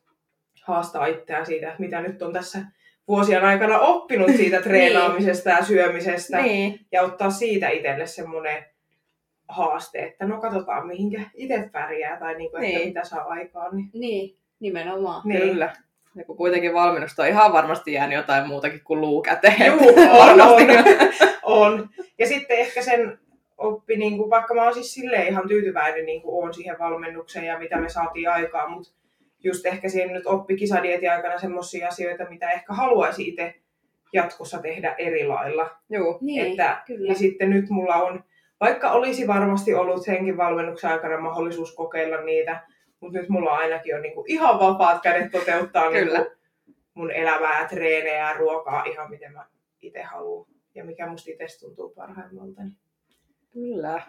haastaa 0.63 1.05
itseään 1.05 1.45
siitä, 1.45 1.67
että 1.67 1.79
mitä 1.79 2.01
nyt 2.01 2.21
on 2.21 2.33
tässä 2.33 2.59
vuosien 3.07 3.45
aikana 3.45 3.79
oppinut 3.79 4.31
siitä 4.36 4.62
treenaamisesta 4.67 5.50
ja 5.50 5.63
syömisestä. 5.63 6.41
Niin. 6.41 6.79
Ja 6.91 7.01
ottaa 7.01 7.29
siitä 7.29 7.69
itselle 7.69 8.05
semmoinen 8.05 8.65
haaste, 9.50 10.00
että 10.00 10.25
no 10.25 10.41
katsotaan 10.41 10.88
mihinkä 10.88 11.22
itse 11.34 11.70
pärjää 11.72 12.20
tai 12.20 12.36
niin 12.38 12.51
kuin, 12.51 12.63
että 12.63 12.77
Niin. 12.77 12.88
mitä 12.88 13.03
saa 13.03 13.24
aikaan. 13.27 13.75
Niin, 13.75 13.89
Niin, 13.94 14.38
nimenomaan. 14.60 15.22
niin. 15.25 15.41
Kyllä. 15.41 15.74
Ja 16.15 16.24
kun 16.25 16.38
kuitenkin 16.38 16.74
valmennusta 16.74 17.22
on 17.24 17.27
ihan 17.29 17.53
varmasti 17.53 17.94
jäänyt 17.94 18.15
jotain 18.18 18.48
muutakin 18.48 18.82
kuin 18.84 19.01
luu 19.01 19.22
käteen. 19.22 19.65
Juu, 19.65 19.79
on, 20.12 20.18
Varmasti. 20.18 20.63
on, 21.44 21.74
on. 21.74 21.89
Ja 22.20 22.27
sitten 22.27 22.58
ehkä 22.58 22.82
sen 22.82 23.20
oppi, 23.58 23.96
niin 23.98 24.18
kuin, 24.18 24.29
vaikka 24.29 24.53
mä 24.53 24.63
oon 24.63 24.74
siis 24.74 24.94
silleen 24.94 25.27
ihan 25.27 25.48
tyytyväinen 25.48 26.06
niin 26.06 26.22
kuin 26.22 26.44
oon 26.44 26.53
siihen 26.53 26.79
valmennukseen 26.79 27.46
ja 27.46 27.60
mitä 27.60 27.77
me 27.77 27.89
saatiin 27.89 28.29
aikaan, 28.29 28.72
mutta 28.72 28.91
just 29.44 29.65
ehkä 29.65 29.89
siihen 29.89 30.13
nyt 30.13 30.27
oppi 30.27 30.56
kisadietin 30.56 31.12
aikana 31.12 31.38
semmoisia 31.38 31.88
asioita, 31.88 32.25
mitä 32.29 32.51
ehkä 32.51 32.74
haluaisi 32.74 33.27
itse 33.27 33.56
jatkossa 34.13 34.62
tehdä 34.62 34.96
eri 34.98 35.27
lailla. 35.27 35.70
Juu. 35.89 36.18
Niin, 36.22 36.51
että, 36.51 36.82
kyllä. 36.86 37.08
Ja 37.08 37.15
sitten 37.15 37.50
nyt 37.50 37.70
mulla 37.70 37.96
on, 37.96 38.24
vaikka 38.60 38.92
olisi 38.92 39.28
varmasti 39.28 39.74
ollut 39.74 40.06
senkin 40.06 40.38
valmennuksen 40.38 40.92
aikana 40.92 41.20
mahdollisuus 41.20 41.75
kokeilla 41.75 42.22
niitä, 42.22 42.63
mutta 43.00 43.20
nyt 43.20 43.30
mulla 43.30 43.51
ainakin 43.58 43.96
on 43.96 44.01
niinku 44.01 44.25
ihan 44.28 44.60
vapaat 44.60 45.01
kädet 45.01 45.32
toteuttaa 45.32 45.92
Kyllä. 45.92 46.20
niinku 46.20 46.36
mun 46.94 47.12
elämää, 47.12 47.68
treenejä 47.68 48.30
ja 48.30 48.34
ruokaa 48.34 48.84
ihan 48.84 49.10
miten 49.10 49.34
mä 49.34 49.46
itse 49.82 50.01
haluan. 50.01 50.46
Ja 50.75 50.86
mikä 50.86 51.08
musta 51.08 51.32
itse 51.32 51.60
tuntuu 51.60 51.89
parhaimmalta. 51.89 52.62
Kyllä. 53.54 54.01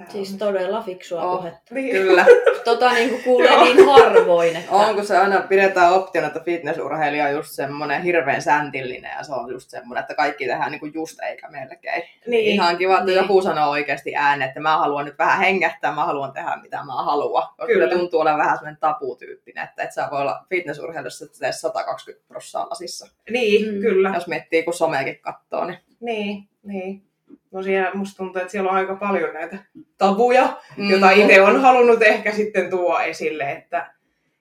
Tää 0.00 0.10
Siis 0.12 0.32
on- 0.32 0.38
todella 0.38 0.82
fiksua 0.82 1.22
Oh. 1.22 1.38
puhetta. 1.38 1.74
Niin. 1.74 1.90
Kyllä. 1.90 2.24
Tota 2.64 2.92
niinku 2.92 3.20
kuulee 3.24 3.56
niin 3.64 3.86
harvoin, 3.88 4.56
että... 4.56 4.72
On, 4.72 4.94
kun 4.94 5.06
se 5.06 5.18
aina 5.18 5.40
pidetään 5.40 5.92
optiona, 5.92 6.26
että 6.26 6.40
fitnessurheilija 6.40 7.24
on 7.24 7.32
just 7.32 7.50
semmoinen 7.50 8.02
hirveän 8.02 8.42
säntillinen 8.42 9.10
ja 9.18 9.22
se 9.24 9.32
on 9.32 9.52
just 9.52 9.70
semmoinen, 9.70 10.00
että 10.00 10.14
kaikki 10.14 10.46
tehdään 10.46 10.70
niinku 10.70 10.86
just 10.86 11.20
eikä 11.22 11.48
melkein. 11.48 12.02
Niin. 12.26 12.46
Ihan 12.54 12.76
kiva, 12.78 12.94
että 12.94 13.04
Niin. 13.06 13.16
joku 13.16 13.42
sanoo 13.42 13.70
oikeasti 13.70 14.16
ääneen, 14.16 14.48
että 14.48 14.60
mä 14.60 14.78
haluan 14.78 15.04
nyt 15.04 15.18
vähän 15.18 15.38
hengähtää, 15.38 15.92
mä 15.94 16.04
haluan 16.04 16.32
tehdä 16.32 16.56
mitä 16.62 16.76
mä 16.84 16.92
haluan. 17.02 17.48
Kyllä. 17.66 17.66
Kyllä. 17.88 17.88
tuntuu 17.98 18.20
olevan 18.20 18.38
vähän 18.38 18.56
semmoinen 18.58 18.80
tabutyyppinen, 18.80 19.64
että 19.64 19.82
et 19.82 19.92
sä 19.92 20.08
voi 20.10 20.20
olla 20.20 20.44
fitnessurheilussa, 20.48 21.24
että 21.24 21.38
teet 21.38 21.56
120 21.56 22.28
prossaa 22.28 22.66
lasissa. 22.70 23.06
Niin, 23.30 23.74
Mm. 23.74 23.80
kyllä. 23.80 24.10
Jos 24.14 24.26
miettii, 24.26 24.62
kun 24.62 24.74
someakin 24.74 25.18
katsoo, 25.20 25.64
niin... 25.64 25.78
Niin, 26.00 26.48
niin. 26.62 27.02
No 27.50 27.62
siellä 27.62 27.90
musta 27.94 28.16
tuntuu, 28.16 28.40
että 28.40 28.52
siellä 28.52 28.70
on 28.70 28.76
aika 28.76 28.94
paljon 28.96 29.34
näitä 29.34 29.58
tabuja, 29.98 30.56
Mm. 30.76 30.90
jota 30.90 31.10
itse 31.10 31.42
on 31.42 31.60
halunnut 31.60 32.02
ehkä 32.02 32.32
sitten 32.32 32.70
tuoda 32.70 33.02
esille, 33.04 33.50
että, 33.52 33.94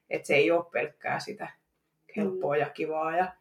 että 0.09 0.27
se 0.27 0.35
ei 0.35 0.51
ole 0.51 0.65
pelkkää 0.71 1.19
sitä 1.19 1.47
helppoa 2.17 2.57
ja 2.57 2.69
kivaa 2.69 3.17
ja 3.17 3.31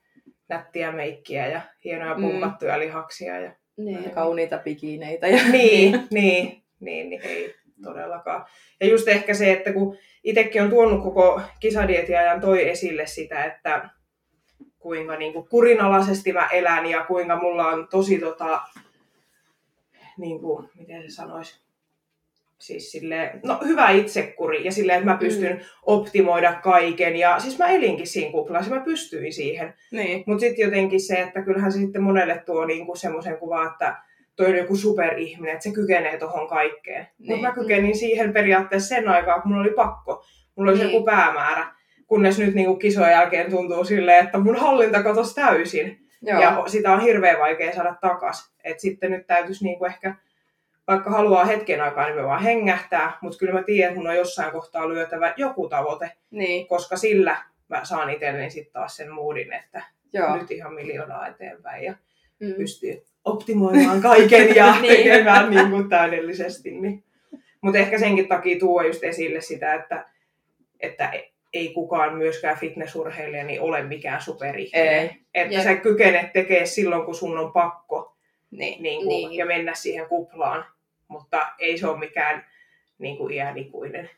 nättiä 0.48 0.92
meikkiä 0.92 1.46
ja 1.46 1.60
hienoja 1.84 2.14
Mm. 2.14 2.20
pumpattuja 2.20 2.78
lihaksia. 2.78 3.40
Ja... 3.40 3.52
Niin. 3.76 4.10
Kauniita 4.10 4.58
pikineitä. 4.58 5.26
Ja... 5.28 5.42
Niin, 5.52 5.92
niin, 6.10 6.62
niin, 6.80 7.10
niin, 7.10 7.22
ei 7.24 7.54
todellakaan. 7.82 8.46
Ja 8.80 8.86
just 8.86 9.08
ehkä 9.08 9.34
se, 9.34 9.52
että 9.52 9.72
kun 9.72 9.96
itsekin 10.24 10.62
on 10.62 10.70
tuonut 10.70 11.02
koko 11.02 11.40
kisadietin 11.60 12.16
toi 12.40 12.68
esille 12.68 13.06
sitä, 13.06 13.44
että 13.44 13.88
kuinka 14.78 15.16
niin 15.16 15.32
kuin 15.32 15.48
kurinalaisesti 15.48 16.32
mä 16.32 16.46
elän 16.52 16.86
ja 16.86 17.04
kuinka 17.04 17.36
mulla 17.36 17.66
on 17.66 17.88
tosi 17.88 18.18
tota, 18.18 18.60
niin 20.18 20.40
kuin, 20.40 20.68
miten 20.78 21.02
se 21.02 21.08
sanoisi, 21.08 21.60
siis 22.58 22.92
sille, 22.92 23.30
no 23.44 23.58
hyvä 23.64 23.90
itsekuri 23.90 24.64
ja 24.64 24.72
silleen, 24.72 24.98
että 24.98 25.10
mä 25.10 25.18
pystyn 25.18 25.56
mm. 25.56 25.62
optimoida 25.82 26.52
kaiken 26.52 27.16
ja 27.16 27.38
siis 27.38 27.58
mä 27.58 27.66
elinkin 27.66 28.06
siinä 28.06 28.30
kuplassa, 28.32 28.74
mä 28.74 28.80
pystyin 28.80 29.32
siihen. 29.32 29.74
niin. 29.92 30.24
Mutta 30.26 30.40
sitten 30.40 30.64
jotenkin 30.64 31.00
se, 31.00 31.14
että 31.14 31.42
kyllähän 31.42 31.72
se 31.72 31.78
sitten 31.78 32.02
monelle 32.02 32.42
tuo 32.46 32.64
niinku 32.64 32.96
semmoisen 32.96 33.38
kuvan, 33.38 33.66
että 33.72 33.96
toi 34.36 34.46
on 34.46 34.56
joku 34.56 34.76
superihminen, 34.76 35.52
että 35.54 35.62
se 35.64 35.72
kykenee 35.72 36.18
tuohon 36.18 36.48
kaikkeen. 36.48 37.02
Niin. 37.02 37.14
Niin. 37.18 37.30
Mutta 37.30 37.48
mä 37.48 37.54
kykenin 37.54 37.96
siihen 37.96 38.32
periaatteessa 38.32 38.88
sen 38.88 39.08
aikaa, 39.08 39.40
kun 39.40 39.50
mulla 39.50 39.62
oli 39.62 39.74
pakko. 39.74 40.24
Mulla 40.56 40.70
oli 40.70 40.78
Niin. 40.78 40.86
niin. 40.86 40.94
joku 40.94 41.06
päämäärä. 41.06 41.66
Kunnes 42.06 42.38
nyt 42.38 42.54
niinku 42.54 42.76
kisojen 42.76 43.12
jälkeen 43.12 43.50
tuntuu 43.50 43.84
silleen, 43.84 44.24
että 44.24 44.38
mun 44.38 44.56
hallinta 44.56 45.02
katosi 45.02 45.34
täysin. 45.34 45.98
Joo. 46.22 46.40
Ja 46.40 46.62
sitä 46.66 46.92
on 46.92 47.00
hirveän 47.00 47.38
vaikea 47.38 47.74
saada 47.74 47.94
takas. 48.00 48.52
Et 48.64 48.80
sitten 48.80 49.10
nyt 49.10 49.26
täytyisi 49.26 49.64
niinku 49.64 49.84
ehkä, 49.84 50.14
vaikka 50.86 51.10
haluaa 51.10 51.44
hetken 51.44 51.80
aikaa, 51.80 52.04
niin 52.06 52.16
me 52.16 52.24
vaan 52.24 52.42
hengähtää. 52.42 53.18
Mutta 53.20 53.38
kyllä 53.38 53.52
mä 53.52 53.62
tiedän, 53.62 53.88
että 53.88 54.00
mun 54.00 54.10
on 54.10 54.16
jossain 54.16 54.52
kohtaa 54.52 54.88
lyötävä 54.88 55.34
joku 55.36 55.68
tavoite. 55.68 56.12
Niin. 56.30 56.66
Koska 56.68 56.96
sillä 56.96 57.36
mä 57.68 57.84
saan 57.84 58.10
itselleni 58.10 58.50
sitten 58.50 58.72
taas 58.72 58.96
sen 58.96 59.12
moodin, 59.12 59.52
että 59.52 59.82
Joo. 60.12 60.36
nyt 60.36 60.50
ihan 60.50 60.74
miljoonaa 60.74 61.26
eteenpäin 61.26 61.84
ja 61.84 61.94
Mm. 62.40 62.54
pystyy 62.54 63.02
optimoimaan 63.24 64.00
kaiken 64.02 64.54
ja 64.56 64.74
Niin. 64.80 64.96
tekemään 64.96 65.50
niin 65.50 65.70
kuin 65.70 65.88
täydellisesti. 65.88 66.70
Niin. 66.70 67.04
Mutta 67.60 67.78
ehkä 67.78 67.98
senkin 67.98 68.28
takia 68.28 68.58
tuo 68.58 68.82
just 68.82 69.04
esille 69.04 69.40
sitä, 69.40 69.74
että, 69.74 70.04
että 70.80 71.12
ei 71.52 71.68
kukaan 71.74 72.16
myöskään 72.16 72.56
fitnessurheilija 72.58 73.44
niin 73.44 73.60
ole 73.60 73.82
mikään 73.82 74.22
superihminen. 74.22 75.16
Että 75.34 75.54
Jep. 75.54 75.62
sä 75.64 75.74
kykenet 75.76 76.32
tekemään 76.32 76.66
silloin, 76.66 77.04
kun 77.04 77.14
sun 77.14 77.38
on 77.38 77.52
pakko 77.52 78.16
Niin. 78.50 78.82
niin 78.82 78.98
kuin, 79.04 79.08
Niin. 79.08 79.32
ja 79.32 79.46
mennä 79.46 79.74
siihen 79.74 80.06
kuplaan. 80.08 80.64
Mutta 81.08 81.46
ei 81.58 81.78
se 81.78 81.86
ole 81.88 81.98
mikään 81.98 82.44
niin 82.98 83.16
kuin 83.16 83.34
iänikuinen. 83.34 84.10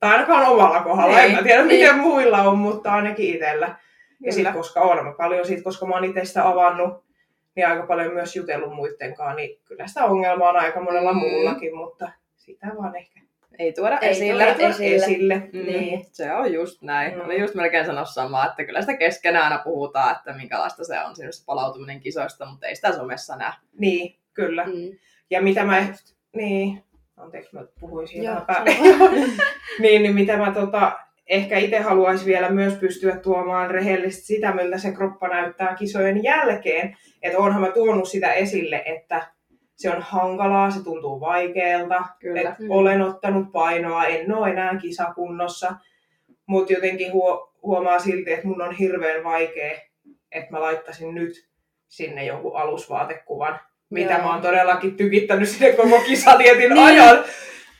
Tai 0.00 0.10
ainakaan 0.12 0.46
omalla 0.48 0.80
kohdalla. 0.82 1.20
Ei. 1.20 1.30
En 1.30 1.36
mä 1.36 1.42
tiedä, 1.42 1.64
Niin. 1.64 1.80
miten 1.80 1.98
muilla 1.98 2.38
on, 2.42 2.58
mutta 2.58 2.92
ainakin 2.92 3.34
itsellä. 3.34 3.66
Ja 3.66 3.74
Kyllä. 4.18 4.32
sitten 4.32 4.52
koska 4.52 4.80
on 4.80 5.04
mä 5.04 5.12
paljon 5.12 5.46
siitä, 5.46 5.62
koska 5.62 5.86
mä 5.86 5.94
oon 5.94 6.04
itse 6.04 6.24
sitä 6.24 6.48
avannut, 6.48 7.04
niin 7.54 7.66
aika 7.66 7.86
paljon 7.86 8.14
myös 8.14 8.36
jutellut 8.36 8.74
muittenkaan, 8.74 9.36
niin 9.36 9.60
kyllä 9.64 9.86
sitä 9.86 10.04
ongelmaa 10.04 10.48
on 10.50 10.56
aika 10.56 10.80
monella 10.80 11.12
Mm. 11.12 11.18
muullakin, 11.18 11.76
mutta 11.76 12.10
sitä 12.36 12.66
vaan 12.82 12.96
ehkä 12.96 13.20
Ei 13.58 13.72
tuoda 13.72 13.98
Ei 13.98 14.10
esille. 14.10 14.44
tuoda 14.44 14.68
esille. 14.68 15.04
esille. 15.04 15.34
Mm, 15.52 15.66
Niin. 15.66 16.04
Se 16.12 16.32
on 16.32 16.52
just 16.52 16.82
näin. 16.82 17.14
Mm. 17.14 17.20
Oli 17.24 17.40
just 17.40 17.54
melkein 17.54 17.86
sanoa 17.86 18.04
samaa, 18.04 18.46
että 18.46 18.64
kyllä 18.64 18.80
sitä 18.80 18.96
keskenään 18.96 19.44
aina 19.44 19.58
puhutaan, 19.64 20.16
että 20.16 20.32
minkälaista 20.32 20.84
se 20.84 21.00
on 21.00 21.16
se 21.16 21.24
palautuminen 21.46 22.00
kisoista, 22.00 22.46
mutta 22.46 22.66
ei 22.66 22.76
sitä 22.76 22.92
somessa 22.92 23.36
näe. 23.36 23.52
Niin, 23.78 24.16
kyllä. 24.34 24.64
Mm. 24.64 24.98
Ja 25.30 25.42
mitä 25.42 25.64
mä, 25.64 25.86
niin, 26.36 26.82
anteeksi 27.16 27.54
mä 27.56 27.64
puhuin 27.80 28.08
sano 28.08 28.44
niin, 29.82 30.02
niin 30.02 30.14
mitä 30.14 30.36
mä 30.36 30.52
tota, 30.52 30.98
ehkä 31.26 31.58
itse 31.58 31.78
haluaisin 31.78 32.26
vielä 32.26 32.50
myös 32.50 32.74
pystyä 32.74 33.16
tuomaan 33.16 33.70
rehellisesti 33.70 34.26
sitä, 34.26 34.52
miltä 34.54 34.78
se 34.78 34.92
kroppa 34.92 35.28
näyttää 35.28 35.74
kisojen 35.74 36.22
jälkeen. 36.24 36.96
Että 37.22 37.38
onhan 37.38 37.60
mä 37.60 37.70
tuonut 37.70 38.08
sitä 38.08 38.32
esille, 38.32 38.82
että 38.86 39.26
se 39.78 39.90
on 39.90 40.02
hankalaa, 40.02 40.70
se 40.70 40.84
tuntuu 40.84 41.20
vaikealta. 41.20 42.04
Kyllä. 42.20 42.40
Et 42.40 42.58
Mm. 42.58 42.70
olen 42.70 43.02
ottanut 43.02 43.52
painoa, 43.52 44.06
en 44.06 44.32
ole 44.34 44.50
enää 44.50 44.76
kisakunnossa. 44.76 45.74
Mutta 46.46 46.72
jotenkin 46.72 47.12
huo, 47.12 47.52
huomaa 47.62 47.98
silti, 47.98 48.32
että 48.32 48.46
mun 48.46 48.62
on 48.62 48.74
hirveän 48.74 49.24
vaikea, 49.24 49.72
että 50.32 50.50
mä 50.52 50.60
laittaisin 50.60 51.14
nyt 51.14 51.48
sinne 51.88 52.24
jonkun 52.24 52.56
alusvaatekuvan, 52.56 53.60
mitä 53.90 54.12
Joo. 54.12 54.22
mä 54.22 54.32
oon 54.32 54.42
todellakin 54.42 54.96
tykittänyt 54.96 55.48
sinne 55.48 55.72
koko 55.72 56.00
kisadietin 56.00 56.68
Niin. 56.74 56.78
ajan. 56.78 57.24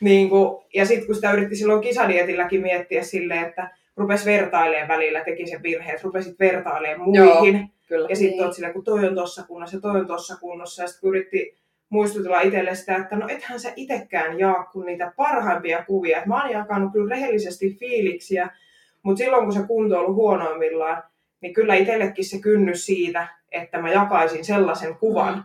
Niin 0.00 0.28
kuin, 0.28 0.64
ja 0.74 0.86
sitten 0.86 1.06
kun 1.06 1.14
sitä 1.14 1.32
yritti 1.32 1.56
silloin 1.56 1.80
kisadietilläkin 1.80 2.60
miettiä 2.62 3.02
silleen, 3.02 3.46
että 3.46 3.70
rupes 3.96 4.26
vertailemaan 4.26 4.88
välillä, 4.88 5.24
teki 5.24 5.46
sen 5.46 5.62
virheen, 5.62 5.94
että 5.94 6.04
rupesit 6.04 6.38
vertailemaan 6.38 7.14
Joo. 7.14 7.34
muihin. 7.34 7.68
Kyllä. 7.88 8.06
Ja 8.10 8.16
sitten 8.16 8.36
Niin. 8.36 8.44
oot 8.44 8.54
silleen, 8.54 8.72
kun 8.72 8.84
toi 8.84 9.06
on 9.08 9.14
tossa 9.14 9.42
kunnossa 9.46 9.76
ja 9.76 9.80
toi 9.80 10.00
on 10.00 10.06
tossa 10.06 10.36
kunnossa. 10.40 10.82
Ja 10.82 10.88
sitten 10.88 11.00
kun 11.00 11.08
yritti 11.16 11.56
muistutella 11.88 12.40
itselle 12.40 12.74
sitä, 12.74 12.96
että 12.96 13.16
no 13.16 13.28
ethän 13.28 13.60
sä 13.60 13.72
itekään 13.76 14.38
jaa 14.38 14.64
kun 14.64 14.86
niitä 14.86 15.12
parhaimpia 15.16 15.84
kuvia. 15.84 16.18
Et 16.18 16.26
mä 16.26 16.42
oon 16.42 16.52
jakanut 16.52 16.92
kyllä 16.92 17.14
rehellisesti 17.14 17.76
fiiliksiä, 17.80 18.50
mutta 19.02 19.18
silloin 19.18 19.44
kun 19.44 19.52
se 19.52 19.62
kunto 19.66 19.94
on 19.94 20.00
ollut 20.00 20.16
huonoimmillaan, 20.16 21.02
niin 21.40 21.54
kyllä 21.54 21.74
itsellekin 21.74 22.24
se 22.24 22.38
kynnys 22.40 22.86
siitä, 22.86 23.28
että 23.52 23.78
mä 23.82 23.90
jakaisin 23.92 24.44
sellaisen 24.44 24.94
kuvan, 24.96 25.34
Mm. 25.34 25.42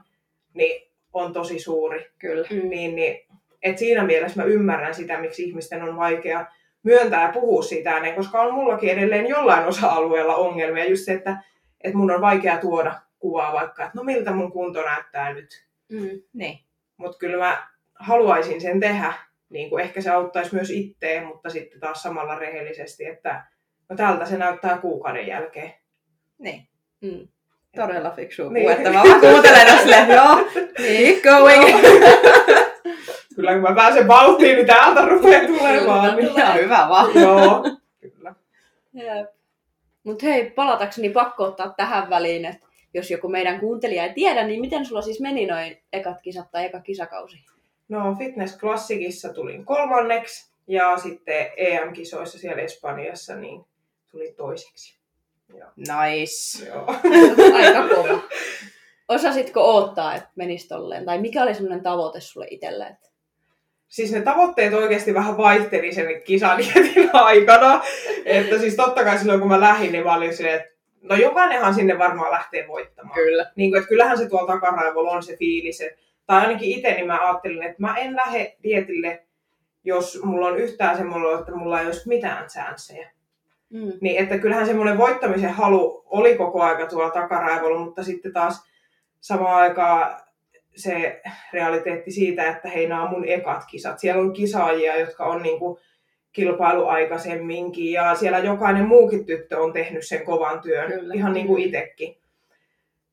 niin 0.53 0.87
on 1.13 1.33
tosi 1.33 1.59
suuri. 1.59 2.07
Kyllä. 2.19 2.47
Mm. 2.51 2.69
Niin, 2.69 2.95
niin, 2.95 3.27
et 3.63 3.77
siinä 3.77 4.03
mielessä 4.03 4.41
mä 4.41 4.47
ymmärrän 4.47 4.95
sitä, 4.95 5.19
miksi 5.19 5.43
ihmisten 5.43 5.83
on 5.83 5.97
vaikea 5.97 6.45
myöntää 6.83 7.21
ja 7.21 7.33
puhua 7.33 7.63
siitä 7.63 7.91
ääneen, 7.91 8.15
koska 8.15 8.41
on 8.41 8.53
mullakin 8.53 8.89
edelleen 8.89 9.27
jollain 9.27 9.65
osa-alueella 9.67 10.35
ongelmia. 10.35 10.89
Just 10.89 11.05
se, 11.05 11.13
että, 11.13 11.37
että 11.83 11.97
mun 11.97 12.11
on 12.11 12.21
vaikea 12.21 12.57
tuoda 12.57 12.93
kuvaa 13.19 13.53
vaikka, 13.53 13.83
että 13.83 13.97
no 13.97 14.03
miltä 14.03 14.31
mun 14.31 14.51
kunto 14.51 14.81
näyttää 14.81 15.33
nyt. 15.33 15.65
Mm. 15.93 16.21
Niin. 16.33 16.59
Mutta 16.97 17.17
kyllä 17.17 17.37
mä 17.37 17.67
haluaisin 17.95 18.61
sen 18.61 18.79
tehdä. 18.79 19.13
Niin 19.49 19.69
kuin 19.69 19.83
ehkä 19.83 20.01
se 20.01 20.09
auttaisi 20.09 20.55
myös 20.55 20.69
itteen, 20.69 21.25
mutta 21.25 21.49
sitten 21.49 21.79
taas 21.79 22.03
samalla 22.03 22.35
rehellisesti, 22.35 23.05
että 23.05 23.43
no 23.89 23.95
tältä 23.95 24.25
se 24.25 24.37
näyttää 24.37 24.77
kuukauden 24.77 25.27
jälkeen. 25.27 25.73
Niin. 26.37 26.67
Mm. 27.01 27.27
Todella 27.75 28.11
fiksu 28.11 28.49
Niin. 28.49 28.53
niin. 28.53 28.63
puhetta. 28.63 28.89
Mä 28.89 29.03
vaan 29.09 29.19
kuuntelen 29.21 29.79
silleen, 29.79 30.09
joo, 30.09 30.35
Niin. 30.79 31.21
keep 31.21 31.23
going. 31.23 31.63
Kyllä 33.35 33.53
kun 33.53 33.61
mä 33.61 33.75
pääsen 33.75 34.07
vauhtiin, 34.07 34.55
niin 34.55 34.67
täältä 34.67 35.05
rupeaa 35.05 35.47
tulemaan. 35.47 36.15
Niin. 36.15 36.27
Ihan 36.27 36.55
hyvä 36.57 36.85
vaan. 36.89 37.11
Joo, 37.21 37.63
kyllä. 38.01 38.35
Jep. 38.93 39.29
Mut 40.03 40.23
hei, 40.23 40.49
palatakseni 40.51 41.09
pakko 41.09 41.43
ottaa 41.43 41.73
tähän 41.77 42.09
väliin, 42.09 42.45
että 42.45 42.67
jos 42.93 43.11
joku 43.11 43.29
meidän 43.29 43.59
kuuntelija 43.59 44.03
ei 44.03 44.13
tiedä, 44.13 44.47
niin 44.47 44.61
miten 44.61 44.85
sulla 44.85 45.01
siis 45.01 45.19
meni 45.21 45.45
noin 45.45 45.77
ekat 45.93 46.21
kisat 46.21 46.51
tai 46.51 46.65
eka 46.65 46.79
kisakausi? 46.79 47.37
No 47.89 48.15
Fitness 48.17 48.57
Klassikissa 48.57 49.33
tulin 49.33 49.65
kolmanneksi 49.65 50.53
ja 50.67 50.97
sitten 50.97 51.47
EM-kisoissa 51.57 52.39
siellä 52.39 52.61
Espanjassa 52.61 53.35
niin 53.35 53.65
tuli 54.11 54.33
toiseksi. 54.37 54.97
Joo. 55.57 55.69
Nice. 55.75 56.65
Joo. 56.65 56.85
Aika 57.57 57.95
kova. 57.95 58.21
Osasitko 59.07 59.75
odottaa, 59.75 60.15
että 60.15 60.29
menisi 60.35 60.67
tolleen? 60.67 61.05
Tai 61.05 61.21
mikä 61.21 61.43
oli 61.43 61.53
semmoinen 61.53 61.83
tavoite 61.83 62.19
sulle 62.19 62.47
itselle? 62.49 62.85
Että... 62.85 63.09
Siis 63.87 64.11
ne 64.11 64.21
tavoitteet 64.21 64.73
oikeasti 64.73 65.13
vähän 65.13 65.37
vaihteli 65.37 65.93
sen 65.93 66.21
kisadietin 66.23 67.09
aikana. 67.29 67.81
Että 68.25 68.59
siis 68.59 68.75
totta 68.75 69.03
kai 69.03 69.17
silloin 69.17 69.39
kun 69.39 69.49
mä 69.49 69.59
lähdin, 69.59 69.91
niin 69.91 70.03
mä 70.03 70.15
olin 70.15 70.37
silleen, 70.37 70.59
että 70.59 70.72
no 71.09 71.15
jokainenhan 71.15 71.73
sinne 71.73 71.99
varmaan 71.99 72.31
lähtee 72.31 72.67
voittamaan. 72.67 73.15
Kyllä. 73.15 73.51
Niin 73.55 73.71
kuin, 73.71 73.77
että 73.79 73.89
kyllähän 73.89 74.17
se 74.17 74.29
tuolla 74.29 74.47
takaraivolla 74.53 75.11
on 75.11 75.23
se 75.23 75.35
fiilis. 75.37 75.81
että- 75.81 76.03
Tai 76.25 76.41
ainakin 76.41 76.69
itse 76.71 76.91
niin 76.93 77.07
mä 77.07 77.19
ajattelin, 77.27 77.63
että 77.63 77.75
mä 77.81 77.95
en 77.97 78.15
lähde 78.15 78.55
dietille, 78.63 79.23
jos 79.83 80.19
mulla 80.23 80.47
on 80.47 80.57
yhtään 80.57 80.97
semmoinen, 80.97 81.39
että 81.39 81.51
mulla 81.55 81.79
ei 81.79 81.85
olisi 81.85 82.07
mitään 82.07 82.47
chanceja. 82.47 83.07
Mm. 83.69 83.91
Niin 84.01 84.23
että 84.23 84.37
kyllähän 84.37 84.65
semmoinen 84.65 84.97
voittamisen 84.97 85.49
halu 85.53 86.03
oli 86.05 86.35
koko 86.35 86.61
aika 86.61 86.85
tuolla 86.85 87.09
takaraivolla, 87.09 87.79
mutta 87.79 88.03
sitten 88.03 88.33
taas 88.33 88.63
samaan 89.19 89.55
aikaan 89.61 90.15
se 90.75 91.21
realiteetti 91.53 92.11
siitä, 92.11 92.49
että 92.49 92.69
hei, 92.69 92.87
nämä 92.87 93.03
on 93.03 93.09
mun 93.09 93.27
ekat 93.27 93.63
kisat. 93.71 93.99
Siellä 93.99 94.21
on 94.21 94.33
kisaajia, 94.33 94.99
jotka 94.99 95.25
on 95.25 95.41
niinku 95.43 95.79
kilpailu 96.33 96.87
aikaisemminkin 96.87 97.91
ja 97.91 98.15
siellä 98.15 98.39
jokainen 98.39 98.85
muukin 98.87 99.25
tyttö 99.25 99.59
on 99.59 99.73
tehnyt 99.73 100.07
sen 100.07 100.25
kovan 100.25 100.61
työn, 100.61 100.91
Kyllä. 100.91 101.13
ihan 101.13 101.33
niin 101.33 101.47
kuin 101.47 101.63
itsekin. 101.63 102.17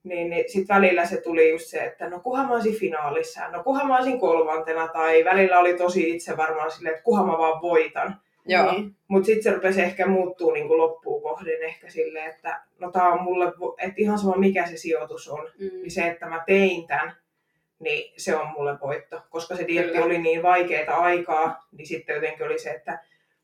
Niin, 0.04 0.30
niin 0.30 0.44
sitten 0.50 0.76
välillä 0.76 1.06
se 1.06 1.20
tuli 1.20 1.50
just 1.50 1.66
se, 1.66 1.78
että 1.78 2.08
no 2.10 2.20
kuhan 2.20 2.46
mä 2.46 2.54
olisin 2.54 2.74
finaalissa, 2.78 3.48
no 3.48 3.62
kuhan 3.62 3.86
mä 3.86 3.96
olisin 3.96 4.20
kolmantena, 4.20 4.88
tai 4.88 5.24
välillä 5.24 5.58
oli 5.58 5.74
tosi 5.74 6.10
itse 6.10 6.36
varmaan 6.36 6.70
silleen, 6.70 6.92
että 6.94 7.04
kuhan 7.04 7.26
mä 7.26 7.38
vaan 7.38 7.62
voitan. 7.62 8.16
Joo. 8.46 8.72
Niin. 8.72 8.96
Mutta 9.08 9.26
sitten 9.26 9.42
se 9.42 9.50
rupesi 9.54 9.80
ehkä 9.82 10.06
muuttuu 10.06 10.50
niin 10.50 10.78
loppuun 10.78 11.22
kohden 11.22 11.62
ehkä 11.62 11.90
silleen, 11.90 12.30
että 12.30 12.60
no 12.78 12.90
tää 12.90 13.08
on 13.08 13.22
mulle, 13.22 13.44
että 13.78 13.94
ihan 13.96 14.18
sama 14.18 14.36
mikä 14.36 14.66
se 14.66 14.76
sijoitus 14.76 15.28
on, 15.28 15.48
Mm. 15.58 15.66
niin 15.66 15.90
se, 15.90 16.06
että 16.06 16.26
mä 16.26 16.42
tein 16.46 16.86
tämän, 16.86 17.16
niin 17.78 18.12
se 18.16 18.36
on 18.36 18.46
mulle 18.48 18.76
voitto. 18.80 19.20
Koska 19.30 19.56
se 19.56 19.66
dietti 19.66 19.92
Kyllä. 19.92 20.04
oli 20.04 20.18
niin 20.18 20.42
vaikeaa 20.42 20.96
aikaa, 21.00 21.66
niin 21.72 21.86
sitten 21.86 22.14
jotenkin 22.14 22.46
oli 22.46 22.58
se, 22.58 22.70
että 22.70 22.98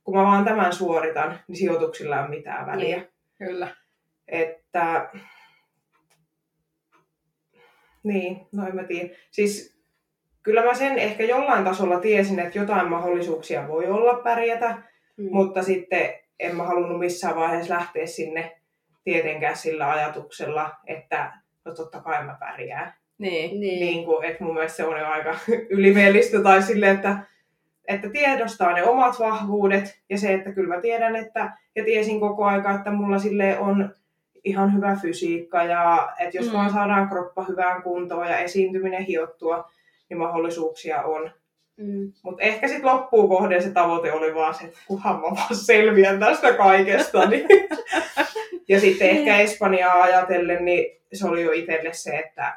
kun 0.07 0.17
mä 0.17 0.23
vaan 0.23 0.45
tämän 0.45 0.73
suoritan, 0.73 1.41
niin 1.49 1.57
sijoituksilla 1.57 2.17
ei 2.17 2.23
ole 2.23 2.31
mitään 2.31 2.67
väliä. 2.67 2.97
Niin. 2.97 3.09
Kyllä. 3.39 3.69
Että... 4.29 5.11
Niin, 8.03 8.47
no 8.53 8.67
en 8.67 8.75
mä 8.75 8.85
tiedä. 8.85 9.15
Siis 9.31 9.79
kyllä 10.43 10.65
mä 10.65 10.75
sen 10.75 10.99
ehkä 10.99 11.25
jollain 11.25 11.65
tasolla 11.65 12.01
tiesin, 12.01 12.39
että 12.39 12.59
jotain 12.59 12.89
mahdollisuuksia 12.91 13.69
voi 13.69 13.87
olla 13.87 14.15
pärjätä, 14.15 14.79
Mm. 15.17 15.29
mutta 15.33 15.63
sitten 15.63 16.15
en 16.41 16.57
mä 16.57 16.63
halunnut 16.63 16.99
missään 16.99 17.37
vaiheessa 17.37 17.75
lähteä 17.75 18.07
sinne 18.07 18.61
tietenkään 19.05 19.57
sillä 19.57 19.91
ajatuksella, 19.91 20.75
että 20.87 21.33
no 21.65 21.75
totta 21.75 22.01
kai 22.01 22.25
mä 22.25 22.37
pärjään. 22.41 22.95
Niin. 23.19 23.61
Niin. 23.61 23.81
Niin 23.81 24.05
kuin, 24.05 24.25
että 24.25 24.45
mun 24.45 24.55
mielestä 24.55 24.77
se 24.77 24.85
on 24.85 25.01
jo 25.01 25.07
aika 25.07 25.39
ylimielistä 25.71 26.43
tai 26.43 26.63
sille, 26.63 26.91
että, 26.91 27.19
että 27.89 28.11
tiedostaa 28.11 28.73
ne 28.73 28.85
omat 28.85 29.19
vahvuudet 29.19 29.99
ja 30.11 30.19
se, 30.19 30.35
että 30.35 30.53
kyllä 30.53 30.75
mä 30.75 30.81
tiedän, 30.81 31.17
että 31.17 31.53
ja 31.77 31.85
tiesin 31.85 32.21
koko 32.21 32.45
aika, 32.45 32.75
että 32.75 32.91
mulla 32.91 33.19
sille 33.19 33.59
on 33.59 33.95
ihan 34.45 34.75
hyvä 34.75 34.97
fysiikka 35.03 35.65
ja 35.65 36.09
että 36.19 36.37
jos 36.37 36.47
Mm. 36.47 36.53
vaan 36.53 36.73
saadaan 36.73 37.09
kroppa 37.09 37.45
hyvään 37.45 37.83
kuntoon 37.83 38.27
ja 38.29 38.39
esiintyminen 38.39 39.03
hiottua, 39.03 39.71
niin 40.09 40.19
mahdollisuuksia 40.19 41.03
on. 41.03 41.31
Mm. 41.77 42.13
Mutta 42.23 42.43
ehkä 42.43 42.69
sitten 42.69 42.87
loppuun 42.87 43.29
kohden 43.29 43.63
se 43.63 43.71
tavoite 43.71 44.13
oli 44.13 44.35
vaan 44.35 44.55
se, 44.55 44.65
että 44.65 44.79
kunhan 44.87 45.17
mä 45.17 45.23
vaan 45.23 45.57
selviän 45.57 46.21
tästä 46.21 46.53
kaikesta. 46.53 47.27
Niin. 47.27 47.49
ja 48.69 48.81
sitten 48.81 49.11
ehkä 49.11 49.37
Espanjaa 49.37 50.03
ajatellen, 50.03 50.65
niin 50.65 51.01
se 51.13 51.27
oli 51.27 51.43
jo 51.43 51.53
itselle 51.53 51.93
se, 51.93 52.17
että, 52.17 52.55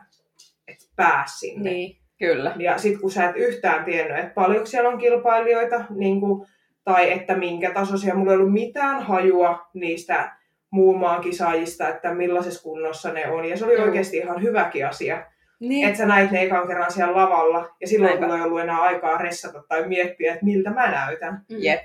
että 0.67 0.85
pääs 0.95 1.39
sinne. 1.39 1.69
Niin. 1.69 1.98
Kyllä. 2.19 2.55
Ja 2.59 2.77
sitten 2.77 3.01
kun 3.01 3.11
sä 3.11 3.29
et 3.29 3.35
yhtään 3.35 3.85
tiennyt, 3.85 4.17
että 4.19 4.33
paljonko 4.33 4.65
siellä 4.65 4.89
on 4.89 4.97
kilpailijoita, 4.97 5.83
niin 5.89 6.19
kuin, 6.19 6.47
tai 6.83 7.11
että 7.11 7.35
minkä 7.35 7.71
tasoisia, 7.71 8.15
mulla 8.15 8.31
ei 8.31 8.37
ollut 8.37 8.53
mitään 8.53 9.03
hajua 9.03 9.67
niistä 9.73 10.31
muun 10.71 10.99
maan 10.99 11.21
kisaajista, 11.21 11.89
että 11.89 12.13
millaisessa 12.13 12.63
kunnossa 12.63 13.11
ne 13.13 13.27
on. 13.31 13.45
Ja 13.45 13.57
se 13.57 13.65
oli 13.65 13.73
Joo. 13.73 13.83
oikeasti 13.85 14.17
ihan 14.17 14.41
hyväkin 14.41 14.87
asia, 14.87 15.25
Niin. 15.59 15.87
että 15.87 15.97
sä 15.97 16.05
näit 16.05 16.31
ne 16.31 16.41
ekan 16.43 16.67
kerran 16.67 16.91
siellä 16.91 17.15
lavalla, 17.15 17.75
ja 17.81 17.87
silloin 17.87 18.09
Näinpä. 18.09 18.25
mulla 18.25 18.37
ei 18.39 18.43
ollut 18.45 18.59
enää 18.59 18.81
aikaa 18.81 19.17
ressata 19.17 19.63
tai 19.69 19.87
miettiä, 19.87 20.33
että 20.33 20.45
miltä 20.45 20.69
mä 20.69 20.91
näytän. 20.91 21.33
Mm. 21.33 21.57
Jep. 21.59 21.81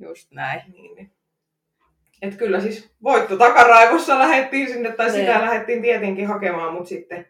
Just 0.00 0.32
näin. 0.32 0.60
Niin, 0.72 0.94
niin. 0.94 1.10
Et 2.22 2.36
kyllä 2.36 2.60
siis 2.60 2.90
voitto 3.02 3.36
takaraivossa 3.36 4.18
lähettiin 4.18 4.68
sinne, 4.68 4.92
tai 4.92 5.06
Niin. 5.06 5.20
sitä 5.20 5.40
lähettiin 5.40 5.82
tietenkin 5.82 6.26
hakemaan, 6.26 6.72
mutta 6.74 6.88
sitten 6.88 7.26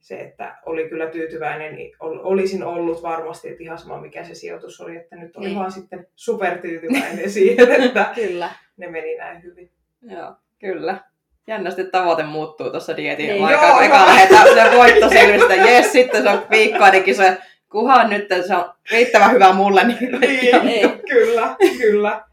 se, 0.00 0.14
että 0.20 0.56
oli 0.66 0.88
kyllä 0.88 1.06
tyytyväinen, 1.06 1.74
niin 1.74 1.96
ol- 2.00 2.20
olisin 2.22 2.64
ollut 2.64 3.02
varmasti, 3.02 3.48
että 3.48 3.62
ihan 3.62 3.78
sama 3.78 4.00
mikä 4.00 4.24
se 4.24 4.34
sijoitus 4.34 4.80
oli, 4.80 4.96
että 4.96 5.16
nyt 5.16 5.36
oli 5.36 5.46
Niin. 5.46 5.58
vaan 5.58 5.72
sitten 5.72 6.06
supertyytyväinen 6.16 7.30
siihen, 7.38 7.82
että 7.82 8.10
Kyllä. 8.14 8.50
ne 8.76 8.86
meni 8.86 9.16
näin 9.16 9.42
hyvin. 9.42 9.70
Joo, 10.02 10.32
kyllä. 10.58 10.98
Jännästi 11.46 11.84
tavoite 11.84 12.22
muuttuu 12.22 12.70
tuossa 12.70 12.96
dietin 12.96 13.26
Niin. 13.26 13.34
niin. 13.34 13.44
aikana. 13.44 13.68
Joo, 13.68 13.80
Eka 13.80 14.06
lähdetään 14.06 14.46
se 14.70 14.76
voitto 14.76 15.08
silmistä, 15.08 15.54
jes, 15.70 15.92
sitten 15.92 16.22
se 16.22 16.28
on 16.28 16.42
viikkoainenkin 16.50 17.14
se, 17.14 17.36
kuhan 17.70 18.10
nyt 18.10 18.28
se 18.46 18.56
on 18.56 18.72
riittävän 18.90 19.30
hyvä 19.32 19.52
mulle, 19.52 19.84
niin 19.84 20.20
Niin. 20.62 21.00
kyllä, 21.10 21.56
kyllä. 21.78 22.24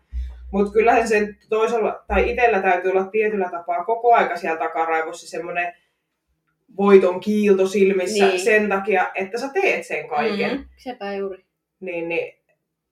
Mutta 0.51 0.73
kyllähän 0.73 1.07
sen 1.07 1.37
toisella, 1.49 2.03
tai 2.07 2.29
itsellä 2.31 2.61
täytyy 2.61 2.91
olla 2.91 3.03
tietyllä 3.05 3.49
tapaa 3.51 3.83
koko 3.85 4.13
aika 4.13 4.37
siellä 4.37 4.59
takaraivossa 4.59 5.27
semmoinen 5.29 5.73
voiton 6.77 7.19
kiilto 7.19 7.67
silmissä 7.67 8.27
Niin. 8.27 8.39
sen 8.39 8.69
takia, 8.69 9.11
että 9.15 9.37
sä 9.37 9.49
teet 9.53 9.85
sen 9.85 10.07
kaiken. 10.07 10.57
Mm. 10.57 10.65
Sepä 10.77 11.13
juuri. 11.13 11.45
Niin, 11.79 12.09
niin, 12.09 12.33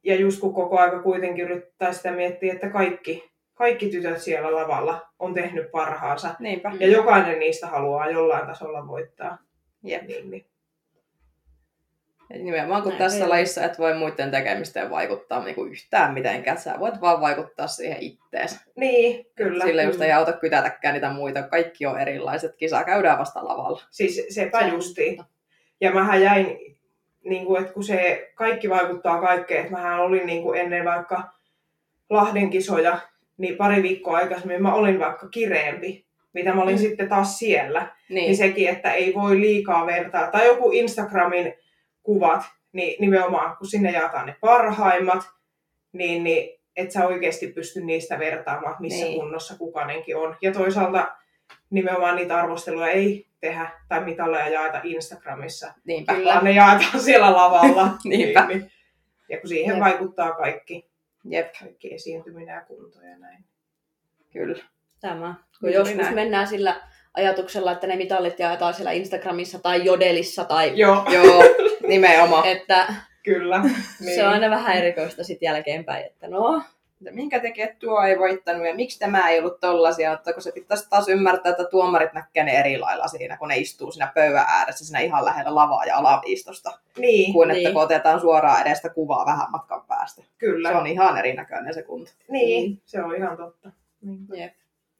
ja 0.04 0.15
just 0.15 0.39
kun 0.39 0.54
koko 0.54 0.80
aika 0.80 1.02
kuitenkin 1.02 1.46
yrittää 1.46 1.93
sitä 1.93 2.12
miettiä, 2.12 2.54
että 2.54 2.69
kaikki, 2.69 3.30
kaikki 3.54 3.89
tytöt 3.89 4.22
siellä 4.22 4.56
lavalla 4.56 5.02
on 5.19 5.34
tehnyt 5.34 5.72
parhaansa. 5.72 6.36
Niinpä. 6.39 6.72
Ja 6.80 6.88
jokainen 6.88 7.39
niistä 7.39 7.67
haluaa 7.67 8.10
jollain 8.10 8.48
tasolla 8.48 8.88
voittaa. 8.88 9.38
Jep. 9.84 10.08
Niin, 10.08 10.32
niin. 10.32 10.46
Nimenomaan 12.30 12.82
kun 12.82 12.90
Näin 12.92 13.00
tässä 13.04 13.24
on. 13.24 13.30
lajissa 13.30 13.64
et 13.64 13.80
voi 13.80 13.94
muiden 13.94 14.32
tekemiseen 14.32 14.90
vaikuttaa 14.90 15.44
niinku 15.44 15.64
yhtään 15.66 16.14
mitenkään, 16.14 16.58
sä 16.58 16.76
voit 16.80 17.02
vaan 17.02 17.22
vaikuttaa 17.22 17.68
siihen 17.68 17.98
ittees. 18.00 18.60
niin 18.76 19.26
kyllä. 19.36 19.66
Sillä 19.66 19.84
just 19.84 20.00
Mm. 20.00 20.04
ei 20.04 20.12
auta 20.12 20.34
kytätäkään 20.34 20.94
niitä 20.94 21.10
muita, 21.10 21.44
kaikki 21.44 21.86
on 21.86 22.00
erilaiset, 22.00 22.56
kisa 22.56 22.84
käydään 22.84 23.20
vasta 23.20 23.46
lavalla. 23.48 23.82
Siis 23.92 24.26
sepä 24.30 24.60
Se 24.60 24.68
justiin. 24.68 25.20
Ja 25.82 25.92
mähän 25.92 26.22
jäin, 26.22 26.58
niin 27.24 27.46
kuin, 27.46 27.62
että 27.62 27.74
kun 27.74 27.84
se 27.84 28.32
kaikki 28.36 28.70
vaikuttaa 28.70 29.22
kaikkeen, 29.22 29.60
että 29.60 29.72
mähän 29.72 30.00
olin 30.00 30.26
niin 30.26 30.44
kuin 30.44 30.60
ennen 30.60 30.86
vaikka 30.86 31.24
Lahden 32.10 32.50
kisoja, 32.50 32.98
niin 33.38 33.58
pari 33.58 33.84
viikkoa 33.84 34.18
aikaisemmin 34.18 34.62
mä 34.62 34.74
olin 34.74 35.00
vaikka 35.00 35.28
kireempi, 35.30 36.06
mitä 36.34 36.54
mä 36.54 36.62
olin 36.62 36.76
Mm. 36.76 36.80
sitten 36.82 37.10
taas 37.10 37.40
siellä. 37.40 37.80
Niin, 38.10 38.16
Niin 38.26 38.38
sekin, 38.38 38.70
että 38.70 38.92
ei 38.92 39.14
voi 39.14 39.40
liikaa 39.42 39.86
vertaa. 39.86 40.32
Tai 40.32 40.46
joku 40.48 40.72
Instagramin 40.72 41.54
kuvat, 42.04 42.42
niin 42.72 42.96
nimenomaan 43.02 43.58
kun 43.58 43.68
sinne 43.68 43.92
jaetaan 43.92 44.26
ne 44.26 44.36
parhaimmat, 44.42 45.24
niin, 45.92 46.24
niin 46.24 46.60
et 46.76 46.92
sä 46.92 47.08
oikeasti 47.08 47.48
pysty 47.48 47.82
niistä 47.82 48.20
vertaamaan, 48.20 48.76
missä 48.80 49.06
Niin. 49.06 49.20
kunnossa 49.20 49.58
kukainenkin 49.58 50.18
on. 50.18 50.36
Ja 50.42 50.52
toisaalta 50.52 51.16
nimenomaan 51.70 52.16
niitä 52.16 52.38
arvosteluja 52.38 52.88
ei 52.88 53.28
tehdä 53.39 53.72
tai 53.89 54.04
mitalleja 54.04 54.50
jaeta 54.50 54.82
Instagramissa, 54.84 55.74
niinpä. 55.86 56.13
Kyllä. 56.13 56.34
vaan 56.34 56.44
ne 56.44 56.52
jaetaan 56.52 57.00
siellä 57.00 57.34
lavalla. 57.34 57.88
Niinpä. 58.04 58.46
Niin, 58.48 58.60
niin. 58.60 58.72
Ja 59.30 59.39
kun 59.39 59.50
siihen 59.50 59.76
Jep. 59.76 59.84
vaikuttaa 59.84 60.32
kaikki, 60.32 60.89
Jep, 61.26 61.48
kaikki 61.60 61.94
esiintyminen 61.94 62.56
ja 62.56 62.62
kunto 62.62 63.00
ja 63.02 63.18
näin. 63.18 63.44
kyllä. 64.34 64.63
Tämä. 65.02 65.36
Kun 65.60 65.70
Juuri 65.70 65.74
joskus 65.74 65.98
näin. 65.98 66.16
mennään 66.16 66.48
sillä 66.48 66.82
ajatuksella, 67.13 67.72
että 67.72 67.88
ne 67.88 67.96
mitallit 67.96 68.39
jaetaan 68.39 68.74
siellä 68.74 68.92
Instagramissa 68.92 69.60
tai 69.60 69.86
Jodelissa, 69.86 70.44
tai 70.46 70.72
Joo, 70.80 71.06
Joo, 71.13 71.44
nimenomaan. 71.88 72.48
että 72.48 72.93
kyllä. 73.24 73.62
niin. 74.00 74.15
se 74.15 74.24
on 74.28 74.34
aina 74.34 74.50
vähän 74.50 74.78
erikoista 74.78 75.24
sitten 75.24 75.46
jälkeenpäin, 75.48 76.06
että 76.06 76.28
no, 76.28 76.62
että 77.02 77.12
minkä 77.15 77.39
takia 77.39 77.67
tuo 77.80 78.02
ei 78.04 78.19
voittanut 78.19 78.67
ja 78.67 78.76
miksi 78.76 79.00
tämä 79.00 79.30
ei 79.30 79.39
ollut 79.39 79.60
tollasia, 79.60 80.12
mutta 80.12 80.34
kun 80.34 80.41
se 80.41 80.52
pitäisi 80.52 80.89
taas 80.89 81.08
ymmärtää, 81.10 81.50
että 81.50 81.63
tuomarit 81.65 82.13
näkee 82.13 82.43
ne 82.43 82.52
eri 82.60 82.78
lailla 82.78 83.08
siinä, 83.08 83.38
kun 83.38 83.48
ne 83.48 83.58
istuu 83.58 83.91
siinä 83.91 84.12
pöydän 84.15 84.46
ääressä 84.48 84.86
siinä 84.86 85.00
ihan 85.00 85.26
lähellä 85.26 85.56
lavaa 85.56 85.86
ja 85.86 85.98
alaviistosta, 85.98 86.80
Niin, 86.98 87.34
kuin 87.34 87.52
että 87.52 87.63
Niin. 87.63 87.74
kun 87.74 87.84
otetaan 87.84 88.19
suoraan 88.22 88.62
edestä 88.67 88.89
kuvaa 88.89 89.26
vähän 89.26 89.52
matkan 89.52 89.82
päästä. 89.88 90.24
kyllä. 90.38 90.69
Se 90.69 90.76
on 90.76 90.88
ihan 90.88 91.17
erinäköinen 91.17 91.74
se 91.74 91.84
kunto. 91.84 92.12
Niin, 92.30 92.72
Mm. 92.72 92.78
se 92.86 93.04
on 93.04 93.15
ihan 93.15 93.38
totta. 93.38 93.72
Niin. 94.02 94.19
jep. 94.34 94.54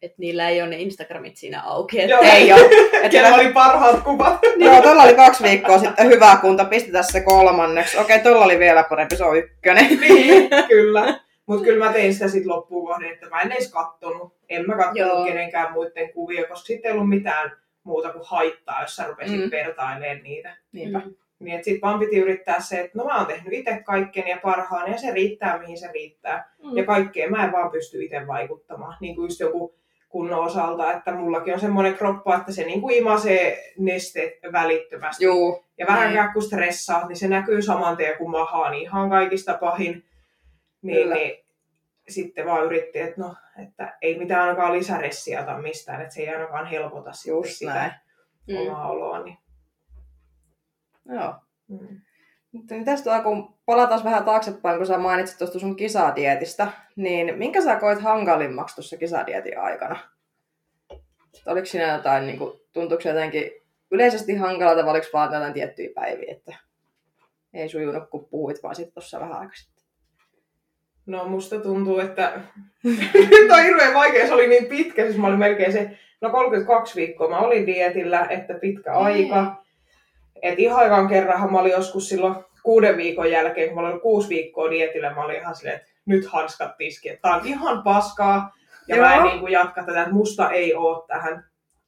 Että 0.04 0.16
niillä 0.18 0.50
ei 0.50 0.62
ole 0.62 0.70
ne 0.70 0.78
Instagramit 0.78 1.38
siinä 1.38 1.62
auki. 1.64 2.02
Että 2.02 2.12
Joo. 2.12 2.22
Ei 2.24 2.54
ole. 2.54 2.62
Et 3.04 3.12
Kellä 3.12 3.36
oli 3.36 3.54
parhaat 3.54 4.04
kuvat. 4.04 4.40
Joo, 4.58 4.82
tuolla 4.82 5.04
oli 5.04 5.14
kaksi 5.16 5.44
viikkoa 5.44 5.80
sitten 5.80 6.08
hyvä 6.08 6.38
kunto, 6.42 6.66
pistetään 6.66 7.04
se 7.04 7.22
kolmanneksi. 7.22 7.98
Okei, 7.98 8.20
tuolla 8.20 8.46
oli 8.46 8.60
vielä 8.60 8.84
parempi, 8.84 9.16
se 9.16 9.24
on 9.24 9.38
ykkönen. 9.38 9.86
niin, 10.02 10.50
kyllä. 10.68 11.20
Mutta 11.46 11.64
kyllä 11.64 11.86
mä 11.86 11.94
tein 11.94 12.14
sitä 12.14 12.28
sitten 12.28 12.52
loppuun 12.52 12.88
kohden, 12.88 13.12
että 13.12 13.30
mä 13.30 13.42
en 13.42 13.52
edes 13.52 13.72
kattonut. 13.72 14.34
En 14.50 14.68
mä 14.68 14.76
kattonut 14.76 14.98
Joo. 14.98 15.26
kenenkään 15.26 15.74
muiden 15.74 16.14
kuvia, 16.14 16.48
koska 16.48 16.66
sitten 16.66 16.90
ei 16.90 16.94
ollut 16.94 17.10
mitään 17.10 17.52
muuta 17.84 18.10
kuin 18.14 18.24
haittaa, 18.28 18.82
jos 18.82 18.96
sä 18.96 19.08
rupesit 19.08 19.42
Mm. 19.44 19.52
vertailemaan 19.52 20.24
niitä. 20.24 20.58
Niinpä. 20.72 21.00
Mm. 21.00 21.16
Niin 21.40 21.56
että 21.56 21.66
sitten 21.66 21.82
vaan 21.82 22.00
piti 22.00 22.18
yrittää 22.18 22.60
se, 22.62 22.80
että 22.80 22.98
no 22.98 23.06
mä 23.06 23.18
oon 23.18 23.26
tehnyt 23.26 23.54
itse 23.54 23.82
kaikkeni 23.86 24.30
ja 24.30 24.38
parhaan 24.44 24.92
ja 24.92 24.98
se 24.98 25.12
riittää 25.12 25.58
mihin 25.60 25.78
se 25.78 25.88
riittää. 25.94 26.54
Mm. 26.64 26.78
Ja 26.78 26.86
kaikkeen 26.86 27.32
mä 27.32 27.46
en 27.46 27.52
vaan 27.52 27.72
pysty 27.72 28.04
itse 28.04 28.28
vaikuttamaan. 28.28 28.98
Niin 29.00 29.16
kuin 29.16 29.26
just 29.26 29.40
joku 29.40 29.76
kunnon 30.14 30.40
osalta, 30.46 30.94
että 30.94 31.14
mullakin 31.14 31.54
on 31.54 31.60
semmoinen 31.60 31.96
kroppa, 31.96 32.36
että 32.36 32.52
se 32.52 32.64
niin 32.64 32.82
kuin 32.82 32.96
imasee 32.96 33.74
nesteet 33.78 34.34
välittömästi. 34.52 35.26
Juu, 35.26 35.66
Ja 35.78 35.86
vähänkään 35.88 36.34
kun 36.34 36.44
stressaa, 36.44 37.08
niin 37.08 37.18
se 37.18 37.28
näkyy 37.28 37.62
saman 37.62 37.98
tien 37.98 38.18
kun 38.18 38.32
mahaa, 38.32 38.70
niin 38.70 38.82
ihan 38.84 39.10
kaikista 39.10 39.58
pahin. 39.58 40.06
Niin, 40.82 40.98
Kyllä. 40.98 41.16
niin 41.16 41.46
sitten 42.10 42.46
vaan 42.46 42.66
yritti, 42.66 43.00
että 43.00 43.22
no, 43.22 43.36
että 43.64 43.98
ei 44.02 44.18
mitään 44.18 44.42
ainakaan 44.42 44.74
lisäressiä 44.74 45.44
tai 45.44 45.62
mistään, 45.62 46.02
että 46.02 46.14
se 46.14 46.22
ei 46.22 46.30
ainakaan 46.30 46.66
helpota 46.66 47.12
just 47.28 47.52
sitä 47.52 47.74
näin. 47.74 47.92
Mm. 48.48 48.56
omaa 48.58 48.90
oloa. 48.90 49.24
Niin. 49.24 49.38
Joo. 51.06 51.36
Mm. 51.68 52.02
Mutta 52.54 52.76
tästä 52.86 53.22
kun 53.24 53.54
palataan 53.66 54.04
vähän 54.04 54.24
taaksepäin, 54.24 54.78
kun 54.78 54.88
sä 54.88 54.98
mainitsit 54.98 55.38
tuosta 55.38 55.60
sun 55.60 55.76
kisadietistä, 55.76 56.68
niin 56.96 57.38
minkä 57.38 57.62
sä 57.62 57.76
koit 57.76 58.02
hankalimmaksi 58.02 58.76
tuossa 58.76 58.98
kisadietin 58.98 59.60
aikana? 59.60 60.00
Oliko 61.46 61.66
siinä 61.66 61.94
jotain, 61.94 62.28
niin 62.28 62.38
kuin, 62.38 62.60
tuntuuko 62.74 63.10
jotenkin 63.10 63.52
yleisesti 63.92 64.36
hankalalta 64.36 64.86
vai 64.86 64.92
oliko 64.92 65.08
vaan 65.14 65.34
jotain 65.34 65.54
tiettyjä 65.54 65.90
päiviä, 65.96 66.32
että 66.32 66.56
ei 67.54 67.70
sujunut 67.70 68.10
kun 68.10 68.26
puhuit 68.26 68.64
vaan 68.64 68.76
sitten 68.76 68.94
tuossa 68.94 69.20
vähän 69.20 69.40
aikaa 69.40 69.56
sitten? 69.56 69.84
No 71.06 71.26
musta 71.26 71.60
tuntuu, 71.60 72.00
että 72.00 72.40
nyt 73.32 73.52
on 73.52 73.64
hirveän 73.64 73.94
vaikea, 73.94 74.28
se 74.28 74.34
oli 74.34 74.48
niin 74.48 74.66
pitkä, 74.66 75.04
siis 75.04 75.18
mä 75.18 75.28
olin 75.28 75.40
melkein 75.40 75.72
se, 75.72 75.98
no 76.22 76.30
32 76.30 76.96
viikkoa 76.96 77.30
mä 77.30 77.40
olin 77.40 77.66
dietillä, 77.66 78.28
että 78.30 78.54
pitkä 78.54 78.94
aika. 78.94 79.63
Et 80.44 80.60
ihan 80.60 80.86
ekan 80.86 81.08
kerranhan 81.08 81.52
mä 81.52 81.60
olin 81.60 81.72
joskus 81.72 82.10
silloin 82.10 82.36
kuuden 82.64 82.98
viikon 82.98 83.32
jälkeen, 83.32 83.70
kun 83.70 83.82
mä 83.82 83.88
olin 83.88 84.02
kuusi 84.02 84.30
viikkoa 84.30 84.72
dietillä, 84.72 85.14
mä 85.14 85.24
olin 85.24 85.36
ihan 85.36 85.56
silleen, 85.56 85.76
että 85.76 85.92
nyt 86.06 86.26
hanskat 86.26 86.78
tiski, 86.78 87.10
että 87.10 87.22
tää 87.22 87.36
on 87.36 87.48
ihan 87.48 87.84
paskaa, 87.84 88.54
ja 88.88 88.96
Joo. 88.96 89.06
mä 89.06 89.16
en 89.16 89.24
niin 89.24 89.40
kuin 89.40 89.52
jatka 89.52 89.84
tätä, 89.84 90.02
että 90.02 90.14
musta 90.14 90.52
ei 90.52 90.74
oo 90.74 91.06
tähän. 91.08 91.46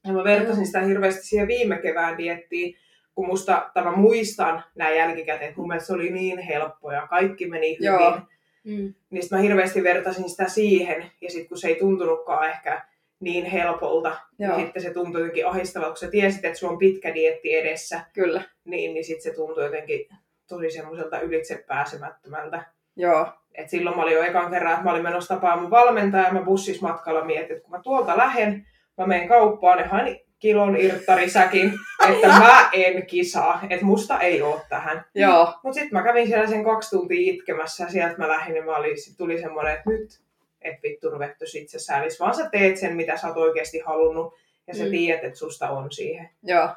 Ja 0.08 0.14
mä 0.14 0.24
vertasin 0.24 0.66
sitä 0.66 0.82
hirveästi 0.82 1.28
siihen 1.28 1.48
viime 1.48 1.78
kevään 1.78 2.18
diettiin, 2.18 2.76
kun 3.16 3.28
musta, 3.28 3.72
tai 3.74 3.84
mä 3.84 3.92
muistan 3.92 4.64
näin 4.76 4.98
jälkikäteen, 4.98 5.50
että 5.50 5.60
mun 5.60 5.68
mielestä 5.68 5.88
se 5.88 5.94
oli 5.94 6.12
niin 6.12 6.40
helppo 6.40 6.92
ja 6.92 7.08
kaikki 7.08 7.50
meni 7.50 7.78
hyvin. 7.80 7.86
Joo. 7.86 8.20
Mm. 8.64 8.94
Niin 9.10 9.22
sit 9.22 9.32
mä 9.32 9.38
hirveästi 9.38 9.84
vertasin 9.84 10.30
sitä 10.30 10.48
siihen, 10.48 11.12
ja 11.22 11.32
sitten 11.32 11.50
kun 11.50 11.58
se 11.58 11.68
ei 11.68 11.76
tuntunutkaan 11.76 12.50
ehkä 12.50 12.86
niin 13.20 13.46
helpolta, 13.46 14.16
Joo. 14.40 14.56
niin 14.56 14.66
sitten 14.66 14.82
se 14.82 14.94
tuntui 14.94 15.22
jotenkin 15.22 15.48
ahistavalta, 15.48 15.92
kun 15.92 15.98
sä 15.98 16.12
tiesit, 16.12 16.46
että 16.46 16.60
sulla 16.60 16.74
on 16.74 16.80
pitkä 16.80 17.14
dietti 17.14 17.56
edessä, 17.56 18.02
Kyllä. 18.14 18.42
niin, 18.66 18.94
niin 18.94 19.06
sitten 19.06 19.24
se 19.24 19.36
tuntui 19.36 19.64
jotenkin 19.64 20.10
tosi 20.48 20.72
semmoiselta 20.72 21.20
ylitse 21.20 21.64
pääsemättömältä. 21.68 22.64
Joo. 22.96 23.28
Et 23.56 23.70
silloin 23.70 23.96
mä 23.96 24.04
olin 24.04 24.14
jo 24.14 24.24
ekan 24.24 24.52
kerran, 24.52 24.74
että 24.74 24.84
mä 24.84 24.92
olin 24.92 25.04
menossa 25.04 25.36
tapaamaan 25.36 25.62
mun 25.62 25.72
valmentaja, 25.72 26.24
ja 26.24 26.34
mä 26.34 26.42
bussissa 26.42 26.88
matkalla 26.88 27.26
mietin, 27.26 27.52
että 27.56 27.64
kun 27.64 27.72
mä 27.72 27.82
tuolta 27.84 28.18
lähden, 28.18 28.68
mä 28.98 29.08
menen 29.08 29.28
kauppaan 29.28 29.80
ja 29.80 29.88
hain 29.88 30.20
kilon 30.40 30.78
irttarisäkin, 30.78 31.74
että 32.10 32.28
mä 32.28 32.70
en 32.74 33.06
kisaa, 33.06 33.62
että 33.70 33.86
musta 33.86 34.20
ei 34.20 34.42
oo 34.42 34.62
tähän. 34.70 35.06
Joo. 35.16 35.54
Mutta 35.64 35.80
sitten 35.80 36.00
mä 36.00 36.04
kävin 36.04 36.28
siellä 36.28 36.48
sen 36.48 36.64
kaksi 36.64 36.90
tuntia 36.90 37.34
itkemässä 37.34 37.84
ja 37.84 37.90
sieltä 37.90 38.18
mä 38.18 38.28
lähdin 38.28 38.56
ja 38.56 38.64
mä 38.64 38.78
olin, 38.78 39.02
sit 39.02 39.18
tuli 39.18 39.42
semmoinen, 39.42 39.74
että 39.74 39.90
nyt 39.90 40.25
et 40.66 40.84
vittu 40.84 41.10
ruvettu 41.10 41.46
itse 41.56 41.80
säälis, 41.80 42.20
vaan 42.20 42.36
sä 42.36 42.50
teet 42.50 42.78
sen, 42.78 42.96
mitä 42.96 43.18
sä 43.18 43.28
oot 43.28 43.38
oikeasti 43.38 43.80
halunnut 43.80 44.34
ja 44.68 44.76
sä 44.76 44.84
Mm. 44.84 44.92
tiedät, 44.92 45.24
että 45.24 45.40
susta 45.40 45.70
on 45.70 45.92
siihen. 45.92 46.30
Joo. 46.44 46.70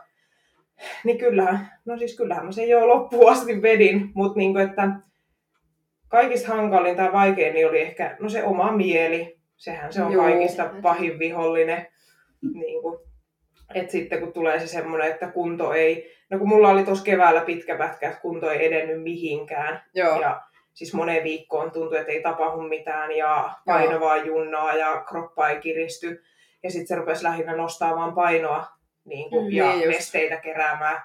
Niin 1.05 1.18
kyllähän, 1.18 1.70
no 1.85 1.98
siis 1.98 2.16
kyllähän 2.16 2.44
mä 2.46 2.53
sen 2.53 2.68
jo 2.68 2.88
loppuun 2.88 3.33
asti 3.33 3.62
vedin, 3.62 4.11
mutta 4.14 4.38
niinku, 4.38 4.59
että 4.59 4.88
kaikista 6.09 6.48
hankalin 6.48 6.96
tai 6.96 7.12
vaikein 7.12 7.55
niin 7.55 7.68
oli 7.68 7.81
ehkä 7.81 8.16
no 8.20 8.29
se 8.29 8.44
oma 8.44 8.72
mieli. 8.72 9.38
Sehän 9.57 9.92
se 9.92 10.03
on 10.03 10.12
Joo. 10.12 10.22
kaikista 10.22 10.70
pahin 10.83 11.18
vihollinen. 11.18 11.87
Niin 12.55 12.83
kuin, 12.83 12.98
että 13.74 13.92
sitten 13.92 14.20
kun 14.20 14.33
tulee 14.33 14.61
se 14.61 14.66
semmoinen, 14.66 15.11
että 15.11 15.29
kunto 15.31 15.72
ei, 15.72 16.12
no 16.31 16.38
kun 16.38 16.48
mulla 16.48 16.68
oli 16.68 16.85
tuossa 16.85 17.05
keväällä 17.05 17.40
pitkä 17.40 17.77
pätkä, 17.77 18.09
että 18.09 18.20
kunto 18.20 18.51
ei 18.51 18.66
edennyt 18.66 19.03
mihinkään. 19.03 19.83
Joo. 19.94 20.20
Ja 20.20 20.42
siis 20.79 20.95
moneen 20.95 21.25
viikkoon 21.25 21.71
tuntui, 21.71 21.99
että 21.99 22.12
ei 22.12 22.23
tapahdu 22.23 22.62
mitään 22.62 23.12
ja 23.17 23.51
paino 23.67 24.01
vaan 24.01 24.27
junnaa 24.27 24.75
ja 24.77 25.05
kroppa 25.09 25.49
ei 25.49 25.61
kiristy. 25.61 26.23
Ja 26.62 26.71
sitten 26.71 26.87
se 26.87 26.95
rupesi 26.95 27.23
lähinnä 27.23 27.57
nostaa 27.57 27.97
vaan 27.97 28.14
painoa 28.14 28.67
niin 29.05 29.31
kuin, 29.31 29.45
Mm, 29.45 29.51
ja 29.53 29.64
niin 29.64 29.85
just. 29.85 29.97
nesteitä 29.97 30.37
keräämään. 30.37 31.03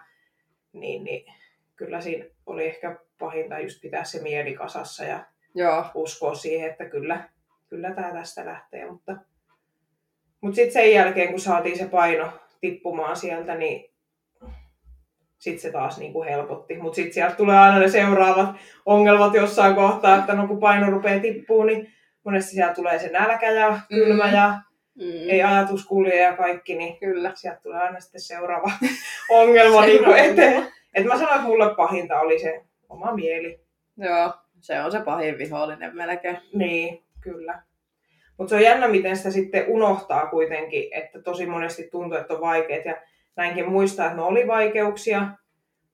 Niin, 0.73 1.03
niin 1.03 1.33
kyllä 1.75 2.01
siinä 2.01 2.25
oli 2.45 2.65
ehkä 2.65 2.95
pahinta 3.19 3.59
just 3.59 3.81
pitää 3.81 4.03
se 4.03 4.21
mieli 4.21 4.53
kasassa 4.53 5.03
ja 5.03 5.19
Joo. 5.55 5.85
uskoa 5.93 6.35
siihen, 6.35 6.69
että 6.71 6.85
kyllä, 6.85 7.29
kyllä 7.69 7.91
tämä 7.91 8.11
tästä 8.11 8.45
lähtee. 8.45 8.91
Mutta, 8.91 9.15
mutta 10.41 10.55
sitten 10.55 10.73
sen 10.73 10.91
jälkeen, 10.93 11.29
kun 11.29 11.39
saatiin 11.39 11.77
se 11.77 11.85
paino 11.87 12.31
tippumaan 12.61 13.15
sieltä, 13.15 13.55
niin 13.55 13.92
sitten 15.43 15.61
se 15.61 15.71
taas 15.71 15.97
niin 15.97 16.13
kuin 16.13 16.29
helpotti. 16.29 16.77
Mutta 16.77 16.95
sitten 16.95 17.13
sieltä 17.13 17.35
tulee 17.35 17.57
aina 17.57 17.79
ne 17.79 17.87
seuraavat 17.87 18.49
ongelmat 18.85 19.33
jossain 19.33 19.75
kohtaa, 19.75 20.17
että 20.17 20.33
no 20.33 20.47
kun 20.47 20.59
paino 20.59 20.91
rupeaa 20.91 21.19
tippuu, 21.19 21.63
niin 21.63 21.93
monesti 22.25 22.51
sieltä 22.51 22.73
tulee 22.73 22.99
se 22.99 23.09
nälkä 23.09 23.51
ja 23.51 23.79
kylmä 23.89 24.25
Mm. 24.27 24.33
ja 24.33 24.53
Mm. 24.95 25.29
ei 25.29 25.43
ajatus 25.43 25.85
kulje 25.87 26.21
ja 26.21 26.37
kaikki, 26.37 26.75
niin 26.75 26.97
Kyllä. 26.99 27.31
sieltä 27.35 27.59
tulee 27.63 27.79
aina 27.81 27.99
sitten 27.99 28.21
seuraava 28.21 28.71
ongelma 29.29 29.85
niin 29.85 30.03
kuin 30.03 30.17
eteen. 30.17 30.67
Et 30.93 31.05
mä 31.05 31.13
sanoin, 31.17 31.35
että 31.35 31.47
mulle 31.47 31.75
pahinta 31.75 32.19
oli 32.19 32.39
se 32.39 32.61
oma 32.89 33.11
mieli. 33.15 33.59
Joo. 33.97 34.33
Se 34.59 34.81
on 34.81 34.91
se 34.91 34.99
pahin 34.99 35.37
vihollinen 35.37 35.95
melkein. 35.95 36.37
Niin, 36.53 37.03
kyllä. 37.21 37.61
Mutta 38.37 38.49
se 38.49 38.55
on 38.55 38.61
jännä, 38.61 38.87
miten 38.87 39.17
sitä 39.17 39.31
sitten 39.31 39.65
unohtaa 39.67 40.25
kuitenkin, 40.27 40.93
että 40.93 41.21
tosi 41.21 41.45
monesti 41.45 41.87
tuntuu, 41.91 42.17
että 42.17 42.33
on 42.33 42.41
vaikeet. 42.41 42.85
Ja 42.85 42.95
näinkin 43.35 43.71
muistaa, 43.71 44.05
että 44.05 44.17
ne 44.17 44.23
oli 44.23 44.47
vaikeuksia, 44.47 45.27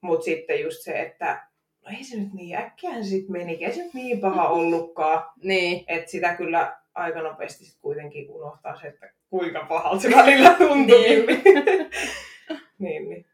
mutta 0.01 0.25
sitten 0.25 0.61
just 0.61 0.81
se, 0.81 1.01
että 1.01 1.49
no 1.85 1.91
ei 1.97 2.03
se 2.03 2.17
nyt 2.17 2.33
niin 2.33 2.57
äkkiä 2.57 3.03
sitten 3.03 3.31
meni, 3.31 3.65
ei 3.65 3.73
se 3.73 3.83
nyt 3.83 3.93
niin 3.93 4.21
paha 4.21 4.49
ollutkaan. 4.57 5.25
Niin. 5.43 5.85
Että 5.87 6.11
sitä 6.11 6.35
kyllä 6.35 6.77
aika 6.95 7.21
nopeasti 7.21 7.65
sit 7.65 7.79
kuitenkin 7.81 8.31
unohtaa 8.31 8.79
se, 8.79 8.87
että 8.87 9.09
kuinka 9.29 9.65
pahalta 9.69 10.01
se 10.01 10.11
välillä 10.15 10.53
tuntuukin. 10.53 11.25
niin, 12.79 13.09
niin. 13.09 13.25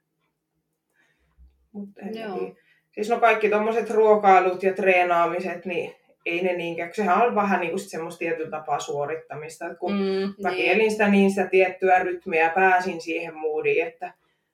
Mutta 1.71 2.01
en 2.01 2.19
Joo. 2.19 2.55
Siis 2.91 3.09
no 3.09 3.19
kaikki 3.19 3.49
tommoset 3.49 3.89
ruokailut 3.89 4.63
ja 4.63 4.73
treenaamiset, 4.73 5.65
niin 5.65 5.95
ei 6.25 6.43
ne 6.43 6.53
niinkään, 6.53 6.89
sehän 6.93 7.21
on 7.27 7.35
vähän 7.35 7.59
niinku 7.59 7.77
sit 7.77 7.89
semmoista 7.89 8.19
tietyllä 8.19 8.49
tapaa 8.49 8.79
suorittamista. 8.79 9.67
Et 9.67 9.77
kun 9.77 9.91
mm, 9.93 9.97
Mm. 9.99 10.33
mä 10.43 10.49
Niin. 10.49 10.55
kielin 10.63 10.91
sitä 10.91 11.07
niin 11.07 11.29
sitä 11.29 11.45
tiettyä 11.47 11.99
rytmiä 11.99 12.49
pääsin 12.49 13.01
siihen 13.01 13.35
moodiin, 13.35 13.87
että 13.87 14.13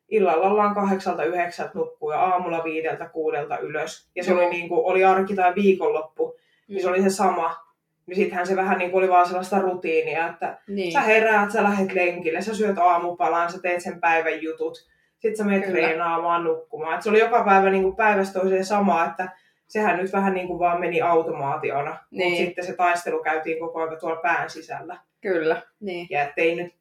illalla 0.09 0.47
ollaan 0.49 0.75
kahdeksalta 0.75 1.23
yhdeksältä 1.23 1.71
nukkuu 1.73 2.11
ja 2.11 2.19
aamulla 2.19 2.63
viideltä 2.63 3.05
kuudelta 3.09 3.57
ylös. 3.57 4.09
Ja 4.15 4.23
se 4.23 4.31
Joo. 4.31 4.39
oli, 4.41 4.49
niinku, 4.49 4.87
oli 4.87 5.03
arki 5.05 5.35
tai 5.35 5.55
viikonloppu, 5.55 6.35
niin 6.67 6.81
se 6.81 6.89
oli 6.89 7.01
se 7.01 7.09
sama. 7.09 7.55
Niin 8.05 8.15
sittenhän 8.15 8.47
se 8.47 8.55
vähän 8.55 8.77
niin 8.77 8.91
kuin 8.91 9.03
oli 9.03 9.11
vaan 9.11 9.27
sellaista 9.27 9.59
rutiinia, 9.59 10.27
että 10.29 10.57
Niin. 10.67 10.91
sä 10.91 11.01
heräät, 11.01 11.51
sä 11.51 11.63
lähdet 11.63 11.91
lenkille, 11.93 12.41
sä 12.41 12.55
syöt 12.55 12.77
aamupalan, 12.77 13.51
sä 13.51 13.61
teet 13.61 13.81
sen 13.81 13.99
päivän 13.99 14.41
jutut, 14.41 14.87
sit 15.19 15.35
sä 15.35 15.43
menet 15.43 15.65
Kyllä. 15.65 15.77
treenaamaan, 15.79 16.43
nukkumaan. 16.43 16.95
Et 16.95 17.01
se 17.01 17.09
oli 17.09 17.19
joka 17.19 17.43
päivä 17.43 17.69
niin 17.69 17.83
kuin 17.83 17.95
päivästä 17.95 18.39
toiseen 18.39 18.65
sama, 18.65 19.05
että 19.05 19.29
sehän 19.71 19.97
nyt 19.97 20.13
vähän 20.13 20.33
niin 20.33 20.47
kuin 20.47 20.59
vaan 20.59 20.79
meni 20.79 21.01
automaationa. 21.01 21.97
Niin. 22.11 22.31
Mutta 22.31 22.45
sitten 22.45 22.65
se 22.65 22.73
taistelu 22.75 23.23
käytiin 23.23 23.59
koko 23.59 23.79
ajan 23.81 23.99
tuolla 23.99 24.21
pään 24.21 24.49
sisällä. 24.49 24.97
Kyllä. 25.21 25.61
Niin. 25.79 26.07
Ja 26.09 26.21
ettei 26.23 26.55
nyt, 26.55 26.73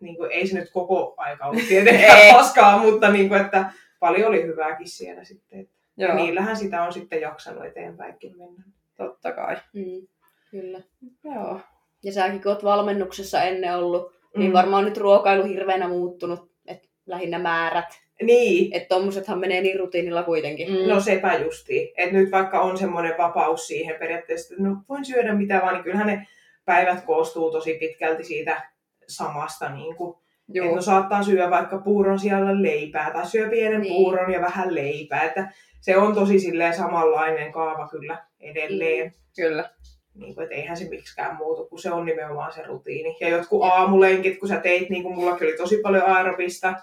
niin 0.00 0.16
kuin, 0.16 0.30
ei 0.32 0.46
se 0.46 0.58
nyt 0.58 0.70
koko 0.72 1.14
aika 1.16 1.46
ollut 1.46 1.62
tietenkään 1.68 2.34
paskaa, 2.34 2.78
mutta 2.78 3.10
niin 3.10 3.28
kuin, 3.28 3.40
että 3.40 3.70
paljon 4.00 4.28
oli 4.28 4.42
hyvääkin 4.46 4.88
siellä 4.88 5.24
sitten. 5.24 5.60
Että 5.60 5.72
Joo. 5.96 6.14
niillähän 6.14 6.56
sitä 6.56 6.82
on 6.82 6.92
sitten 6.92 7.20
jaksanut 7.20 7.64
eteenpäinkin 7.64 8.38
mennä. 8.38 8.62
Totta 8.96 9.32
kai. 9.32 9.56
Mm. 9.72 10.06
Kyllä. 10.50 10.80
Joo. 11.24 11.60
Ja 12.02 12.12
säkin 12.12 12.42
kun 12.42 12.52
oot 12.52 12.64
valmennuksessa 12.64 13.42
ennen 13.42 13.76
ollut, 13.76 14.12
niin 14.36 14.50
Mm. 14.50 14.54
varmaan 14.54 14.84
nyt 14.84 14.96
ruokailu 14.96 15.44
hirveänä 15.44 15.88
muuttunut, 15.88 16.50
että 16.66 16.88
lähinnä 17.06 17.38
määrät. 17.38 18.05
Niin, 18.22 18.74
Että 18.76 18.88
tommosethan 18.88 19.38
menee 19.38 19.60
niin 19.60 19.78
rutiinilla 19.80 20.22
kuitenkin. 20.22 20.70
Mm. 20.70 20.88
No 20.88 21.00
sepä 21.00 21.34
justiin. 21.34 21.88
Että 21.96 22.16
nyt 22.16 22.30
vaikka 22.32 22.60
on 22.60 22.78
semmoinen 22.78 23.14
vapaus 23.18 23.66
siihen 23.66 23.96
periaatteessa, 23.98 24.54
että 24.54 24.68
no 24.68 24.76
voin 24.88 25.04
syödä 25.04 25.34
mitä 25.34 25.60
vaan, 25.62 25.74
niin 25.74 25.84
kyllähän 25.84 26.06
ne 26.06 26.26
päivät 26.64 27.04
koostuu 27.04 27.50
tosi 27.50 27.74
pitkälti 27.74 28.24
siitä 28.24 28.62
samasta. 29.08 29.68
Niin 29.68 29.96
kuin, 29.96 30.16
että 30.48 30.58
Joo. 30.58 30.74
no 30.76 30.82
saattaa 30.82 31.22
syödä 31.22 31.50
vaikka 31.50 31.78
puuron 31.78 32.18
siellä 32.18 32.62
leipää 32.62 33.10
tai 33.10 33.26
syö 33.26 33.48
pienen 33.50 33.80
Niin. 33.80 33.92
niin. 33.92 34.04
puuron 34.04 34.32
ja 34.32 34.40
vähän 34.40 34.74
leipää. 34.74 35.22
Että 35.22 35.52
se 35.80 35.96
on 35.96 36.14
tosi 36.14 36.38
silleen 36.40 36.74
samanlainen 36.74 37.52
kaava 37.52 37.88
kyllä 37.88 38.18
edelleen. 38.40 39.12
Kyllä. 39.36 39.70
Niin 40.14 40.34
kuin, 40.34 40.44
että 40.44 40.54
eihän 40.56 40.76
se 40.76 40.88
miksikään 40.88 41.36
muutu, 41.36 41.66
kun 41.66 41.78
se 41.78 41.90
on 41.92 42.04
nimenomaan 42.06 42.52
se 42.52 42.62
rutiini. 42.62 43.16
Ja 43.20 43.28
jotkut 43.28 43.64
aamulenkit, 43.64 44.38
kun 44.38 44.48
sä 44.48 44.60
teit, 44.60 44.90
niin 44.90 45.02
kuin 45.02 45.14
mullakin 45.14 45.48
oli 45.48 45.56
tosi 45.56 45.76
paljon 45.82 46.04
aerobista, 46.06 46.74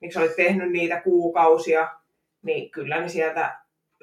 niin 0.00 0.12
sä 0.12 0.20
olit 0.20 0.36
tehnyt 0.36 0.72
niitä 0.72 1.00
kuukausia, 1.00 1.88
niin 2.42 2.70
kyllä 2.70 3.00
niin 3.00 3.10
sieltä 3.10 3.58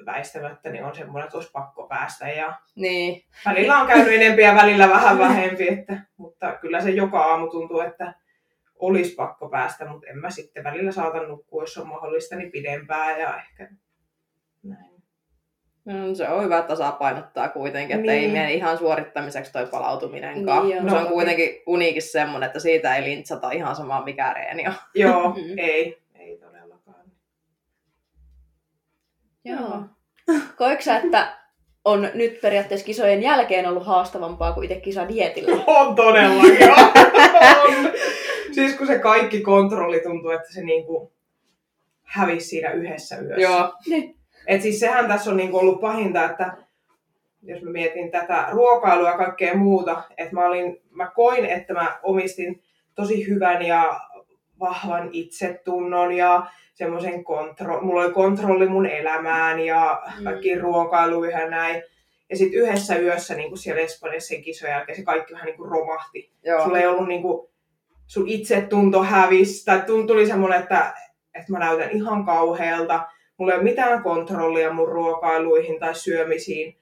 väistämättä 0.06 0.70
niin 0.70 0.84
on 0.84 0.94
semmoinen, 0.94 1.24
että 1.24 1.38
olisi 1.38 1.50
pakko 1.52 1.86
päästä. 1.88 2.28
Ja 2.28 2.58
Niin. 2.74 3.24
välillä 3.46 3.78
on 3.78 3.86
käynyt 3.86 4.14
enempi 4.14 4.42
ja 4.42 4.54
välillä 4.54 4.88
vähän 4.88 5.18
vähempi, 5.18 5.68
että, 5.68 6.00
mutta 6.16 6.52
kyllä 6.52 6.80
se 6.80 6.90
joka 6.90 7.22
aamu 7.22 7.50
tuntuu, 7.50 7.80
että 7.80 8.14
olisi 8.78 9.14
pakko 9.14 9.48
päästä, 9.48 9.84
mutta 9.84 10.06
en 10.06 10.18
mä 10.18 10.30
sitten 10.30 10.64
välillä 10.64 10.92
saata 10.92 11.22
nukkua, 11.22 11.62
jos 11.62 11.78
on 11.78 11.88
mahdollista, 11.88 12.36
niin 12.36 12.52
pidempään 12.52 13.20
ja 13.20 13.36
ehkä 13.36 13.68
näin. 14.62 14.93
No, 15.84 16.14
se 16.14 16.28
on 16.28 16.44
hyvä 16.44 16.62
tasapainottaa 16.62 17.48
kuitenkin, 17.48 17.96
että 17.96 18.12
ei 18.12 18.20
Niin. 18.20 18.32
mene 18.32 18.52
ihan 18.54 18.78
suorittamiseksi 18.78 19.52
toi 19.52 19.66
palautuminenkaan. 19.66 20.66
Niin, 20.68 20.76
joo. 20.76 20.88
se 20.88 20.96
on 20.96 21.06
kuitenkin 21.06 21.62
uniikin 21.66 22.02
semmoinen, 22.02 22.46
että 22.46 22.60
siitä 22.60 22.96
ei 22.96 23.02
lintsata 23.04 23.50
ihan 23.50 23.76
sama 23.76 24.04
mikä 24.04 24.32
reeni 24.32 24.66
on. 24.66 24.74
Joo, 24.94 25.28
Mm. 25.28 25.58
ei, 25.58 25.98
ei 26.14 26.36
todellakaan. 26.38 27.04
Joo. 29.44 29.82
Koetko 30.56 30.90
että 31.04 31.36
on 31.84 32.08
nyt 32.14 32.40
periaatteessa 32.40 32.86
kisojen 32.86 33.22
jälkeen 33.22 33.68
ollut 33.68 33.86
haastavampaa 33.86 34.52
kuin 34.52 34.64
itse 34.64 34.80
kisadietillä? 34.80 35.56
On 35.66 35.94
todellakin. 35.96 36.68
on. 37.68 37.92
Siis 38.52 38.74
kun 38.74 38.86
se 38.86 38.98
kaikki 38.98 39.40
kontrolli 39.40 40.00
tuntuu, 40.00 40.30
että 40.30 40.52
se 40.52 40.62
niinku 40.64 41.12
hävisi 42.02 42.46
siinä 42.46 42.70
yhdessä 42.72 43.16
yössä. 43.18 43.40
Joo. 43.42 43.72
Niin. 43.86 44.16
Et 44.46 44.62
siis 44.62 44.80
sehän 44.80 45.08
tässä 45.08 45.30
on 45.30 45.36
niinku 45.36 45.58
ollut 45.58 45.80
pahinta, 45.80 46.24
että 46.24 46.56
jos 47.42 47.62
mä 47.62 47.70
mietin 47.70 48.10
tätä 48.10 48.48
ruokailua 48.50 49.10
ja 49.10 49.16
kaikkea 49.16 49.56
muuta, 49.56 50.02
että 50.18 50.34
mä, 50.34 50.46
olin, 50.46 50.82
mä 50.90 51.10
koin, 51.14 51.44
että 51.44 51.72
mä 51.72 51.98
omistin 52.02 52.62
tosi 52.94 53.28
hyvän 53.28 53.62
ja 53.62 54.00
vahvan 54.60 55.08
itsetunnon 55.12 56.12
ja 56.12 56.46
semmoisen 56.74 57.24
kontro... 57.24 57.80
mulla 57.80 58.02
oli 58.02 58.12
kontrolli 58.12 58.68
mun 58.68 58.86
elämään 58.86 59.60
ja 59.60 60.02
kaikki 60.24 60.54
Mm. 60.54 60.60
ruokailuihin 60.60 61.40
ja 61.40 61.50
näin. 61.50 61.82
Ja 62.30 62.36
sitten 62.36 62.60
yhdessä 62.60 62.96
yössä 62.96 63.34
niin 63.34 63.58
siellä 63.58 63.82
Espanjassa 63.82 64.28
sen 64.28 64.42
kisojen 64.42 64.72
jälkeen 64.72 64.96
se 64.96 65.04
kaikki 65.04 65.32
vähän 65.32 65.46
niin 65.46 65.56
kuin 65.56 65.70
romahti. 65.70 66.32
Joo. 66.44 66.64
Sulla 66.64 66.78
ei 66.78 66.86
ollut 66.86 67.08
niin 67.08 67.22
kuin, 67.22 67.48
sun 68.06 68.28
itsetunto 68.28 69.02
hävisi, 69.02 69.64
tai 69.64 69.82
tuli 70.06 70.26
semmoinen, 70.26 70.60
että, 70.60 70.94
että 71.34 71.52
mä 71.52 71.58
näytän 71.58 71.90
ihan 71.90 72.24
kauhealta. 72.24 73.08
Mulla 73.36 73.52
ei 73.52 73.58
ole 73.58 73.64
mitään 73.64 74.02
kontrollia 74.02 74.72
mun 74.72 74.88
ruokailuihin 74.88 75.80
tai 75.80 75.94
syömisiin. 75.94 76.76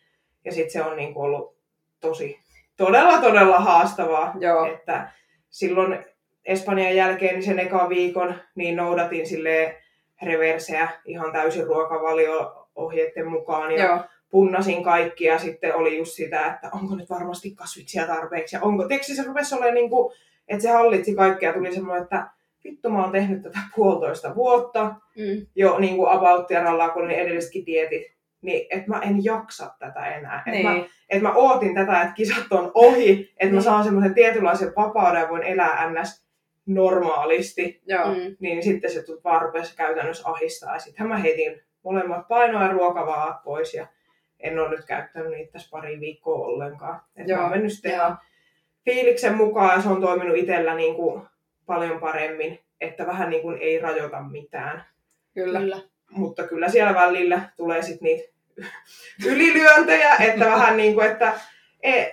Ja 0.44 0.52
sitten 0.52 0.70
se 0.70 0.82
on 0.82 0.96
niin 0.96 1.14
kuin 1.14 1.24
ollut 1.24 1.56
tosi, 2.00 2.38
todella, 2.76 3.20
todella 3.20 3.58
haastavaa. 3.58 4.34
Joo. 4.40 4.66
Että 4.66 5.10
silloin 5.50 6.04
Espanjan 6.44 6.96
jälkeen 6.96 7.34
niin 7.34 7.42
sen 7.42 7.58
ekan 7.58 7.88
viikon 7.88 8.34
niin 8.54 8.76
noudatin 8.76 9.26
sille 9.26 9.76
reverseä 10.22 10.88
ihan 11.04 11.32
täysin 11.32 11.66
ruokavalio-ohjeiden 11.66 13.28
mukaan. 13.28 13.72
Ja 13.72 13.84
Joo. 13.84 14.00
punnasin 14.30 14.84
kaikki 14.84 15.24
ja 15.24 15.38
sitten 15.38 15.76
oli 15.76 15.96
just 15.96 16.12
sitä, 16.12 16.46
että 16.46 16.70
onko 16.72 16.96
nyt 16.96 17.10
varmasti 17.10 17.54
kasviksia 17.54 18.06
tarpeeksi 18.06 18.56
ja 18.56 18.62
onko, 18.62 18.88
tiedätkö, 18.88 19.14
se 19.14 19.24
rupesi 19.26 19.54
olemaan 19.54 19.74
niin 19.74 19.90
kuin, 19.90 20.14
että 20.48 20.62
se 20.62 20.70
hallitsi 20.70 21.14
kaikkea 21.14 21.52
tuli 21.52 21.74
semmoinen, 21.74 22.02
että 22.02 22.26
vittu 22.64 22.90
mä 22.90 23.02
oon 23.02 23.12
tehnyt 23.12 23.42
tätä 23.42 23.58
puolitoista 23.76 24.34
vuotta 24.34 24.94
Mm. 25.16 25.46
jo 25.54 25.78
niin 25.78 25.96
kuin 25.96 26.10
about 26.12 26.46
kun 26.92 27.08
ne 27.08 27.14
edellisetkin 27.14 27.66
dietit, 27.66 28.12
niin 28.42 28.66
että 28.70 28.88
mä 28.90 28.98
en 29.00 29.24
jaksa 29.24 29.74
tätä 29.78 30.06
enää. 30.06 30.42
Että 30.46 30.62
mä, 30.62 30.72
Niin. 30.74 30.86
et 31.10 31.22
mä 31.22 31.32
ootin 31.34 31.74
tätä, 31.74 32.00
että 32.02 32.14
kisat 32.14 32.46
on 32.50 32.70
ohi, 32.74 33.30
että 33.32 33.44
mä 33.46 33.50
Niin. 33.50 33.62
saan 33.62 33.84
semmoisen 33.84 34.14
tietynlaisen 34.14 34.72
vapauden 34.76 35.20
ja 35.20 35.28
voin 35.28 35.42
elää 35.42 35.90
ns. 35.92 36.22
normaalisti, 36.66 37.82
Joo. 37.86 38.06
Mm. 38.06 38.36
niin 38.40 38.62
sitten 38.62 38.90
se 38.90 39.04
vaan 39.24 39.42
rupesi 39.42 39.76
käytännössä 39.76 40.28
ahistaa. 40.28 40.72
Ja 40.74 40.78
sittenhän 40.80 41.08
mä 41.08 41.16
heitin 41.18 41.60
molemmat 41.82 42.28
painoa 42.28 42.62
ja 42.62 42.68
ruokavaat 42.72 43.42
pois 43.44 43.74
ja 43.74 43.86
en 44.40 44.58
ole 44.58 44.70
nyt 44.70 44.84
käyttänyt 44.86 45.30
niitä 45.30 45.52
tässä 45.52 45.68
pari 45.70 46.00
viikkoa 46.00 46.46
ollenkaan. 46.46 47.00
Et 47.16 47.26
mä 47.26 47.40
oon 47.42 47.50
mennyt 47.50 47.72
sitten 47.72 47.92
ihan 47.92 48.18
fiiliksen 48.84 49.36
mukaan 49.36 49.76
ja 49.76 49.82
se 49.82 49.88
on 49.88 50.00
toiminut 50.00 50.36
itsellä 50.36 50.74
niin 50.74 50.94
kuin 50.94 51.22
paljon 51.66 52.00
paremmin, 52.00 52.60
että 52.80 53.06
vähän 53.06 53.30
niin 53.30 53.42
kuin 53.42 53.58
ei 53.60 53.78
rajoita 53.78 54.22
mitään. 54.22 54.84
Kyllä. 55.34 55.58
Kyllä. 55.58 55.80
Mutta 56.10 56.46
kyllä 56.46 56.68
siellä 56.68 56.94
välillä 56.94 57.40
tulee 57.56 57.82
sitten 57.82 58.04
niitä 58.06 58.32
ylilyöntejä, 59.26 60.14
että 60.16 60.44
vähän 60.44 60.76
niin 60.76 60.94
kuin, 60.94 61.06
että 61.10 61.40
e, 61.82 62.04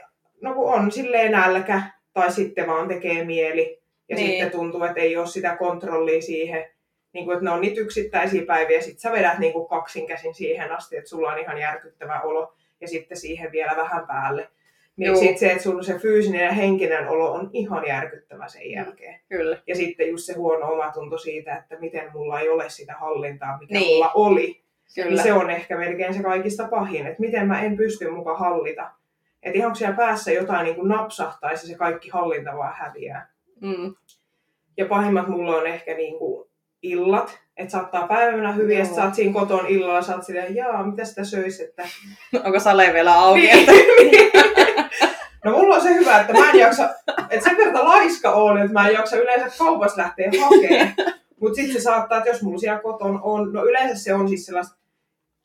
no 0.42 0.54
kun 0.54 0.74
on 0.74 0.92
silleen 0.92 1.32
nälkä 1.32 1.82
tai 2.14 2.32
sitten 2.32 2.68
vaan 2.68 2.88
tekee 2.88 3.26
mieli 3.26 3.80
ja 4.10 4.16
Niin. 4.16 4.28
sitten 4.28 4.52
tuntuu, 4.52 4.84
että 4.84 5.00
ei 5.00 5.18
ole 5.18 5.28
sitä 5.28 5.56
kontrollia 5.56 6.22
siihen, 6.22 6.66
niin 7.14 7.26
kuin, 7.26 7.34
että 7.34 7.46
ne 7.46 7.52
on 7.52 7.62
niitä 7.62 7.82
yksittäisiä 7.82 8.46
päiviä, 8.46 8.82
sitten 8.82 9.00
sä 9.00 9.12
vedät 9.12 9.40
niin 9.40 9.54
kuin 9.54 9.70
kaksin 9.70 10.08
käsin 10.08 10.36
siihen 10.36 10.72
asti, 10.72 10.98
että 10.98 11.10
sulla 11.10 11.32
on 11.32 11.40
ihan 11.40 11.58
järkyttävä 11.58 12.22
olo 12.22 12.54
ja 12.82 12.88
sitten 12.88 13.18
siihen 13.18 13.52
vielä 13.52 13.76
vähän 13.76 14.08
päälle. 14.08 14.50
Niin 15.00 15.18
sitten 15.18 15.40
se, 15.40 15.52
että 15.52 15.64
sulla 15.64 15.84
se 15.84 16.00
fyysinen 16.00 16.46
ja 16.46 16.52
henkinen 16.52 17.08
olo 17.08 17.32
on 17.32 17.50
ihan 17.54 17.88
järkyttävä 17.88 18.48
sen 18.48 18.72
jälkeen. 18.72 19.20
Kyllä. 19.30 19.58
Ja 19.68 19.76
sitten 19.76 20.10
just 20.10 20.26
se 20.26 20.34
huono 20.34 20.72
omatunto 20.74 21.18
siitä, 21.18 21.56
että 21.58 21.80
miten 21.80 22.12
mulla 22.14 22.40
ei 22.40 22.50
ole 22.50 22.70
sitä 22.70 22.94
hallintaa, 22.94 23.58
mikä 23.58 23.74
Niin. 23.74 23.94
mulla 23.96 24.12
oli. 24.14 24.62
Kyllä. 24.96 25.10
Niin 25.10 25.24
se 25.24 25.34
on 25.34 25.50
ehkä 25.50 25.78
melkein 25.78 26.14
se 26.14 26.24
kaikista 26.24 26.68
pahin, 26.68 27.08
että 27.08 27.20
miten 27.22 27.48
mä 27.48 27.62
en 27.62 27.78
pysty 27.78 28.10
muka 28.10 28.38
hallita. 28.38 28.92
Että 29.44 29.58
ihan 29.58 29.76
siellä 29.76 29.96
päässä 29.96 30.32
jotain 30.32 30.64
niin 30.64 30.76
kuin 30.76 30.88
napsahtaisi, 30.88 31.68
se 31.68 31.76
kaikki 31.76 32.10
hallinta 32.10 32.58
vaan 32.58 32.76
häviää. 32.78 33.32
Mm. 33.62 33.96
Ja 34.78 34.86
pahimmat 34.86 35.28
mulla 35.28 35.56
on 35.56 35.68
ehkä 35.68 35.94
niin 35.94 36.18
kuin 36.20 36.50
illat, 36.82 37.40
että 37.60 37.72
saattaa 37.72 38.08
päivä 38.08 38.32
mennä 38.32 38.52
hyvin, 38.52 38.78
ja 38.78 38.86
Joo. 38.86 38.96
sä 38.96 39.04
oot 39.04 39.16
siinä 39.16 39.34
koton 39.34 39.68
illalla, 39.68 40.14
oot 40.16 40.26
silleen, 40.26 40.56
jaa, 40.56 40.84
mitä 40.84 41.06
sitä 41.06 41.24
söis, 41.24 41.60
että... 41.60 41.88
Onko 42.46 42.60
sale 42.60 42.94
vielä 42.94 43.14
auki? 43.14 43.42
Niin. 43.42 44.32
no 45.46 45.52
mulla 45.52 45.76
on 45.76 45.82
se 45.82 45.94
hyvä, 45.94 46.22
että 46.22 46.34
mä 46.34 46.50
en 46.50 46.60
jaksa, 46.60 46.90
että 47.30 47.50
sen 47.50 47.58
verran 47.58 47.86
laiska 47.86 48.32
on, 48.32 48.58
että 48.58 48.74
mä 48.74 48.88
en 48.88 48.94
jaksa 48.94 49.18
yleensä 49.18 49.58
kaupassa 49.58 50.02
lähteä 50.02 50.32
hakemaan. 50.42 50.94
Mutta 51.40 51.56
sitten 51.56 51.74
se 51.74 51.82
saattaa, 51.82 52.18
että 52.18 52.30
jos 52.30 52.42
mulla 52.42 52.60
siellä 52.60 52.80
koton 52.80 53.20
on, 53.24 53.54
no 53.54 53.66
yleensä 53.66 54.04
se 54.04 54.14
on 54.14 54.30
siis 54.30 54.46
sellaista 54.46 54.78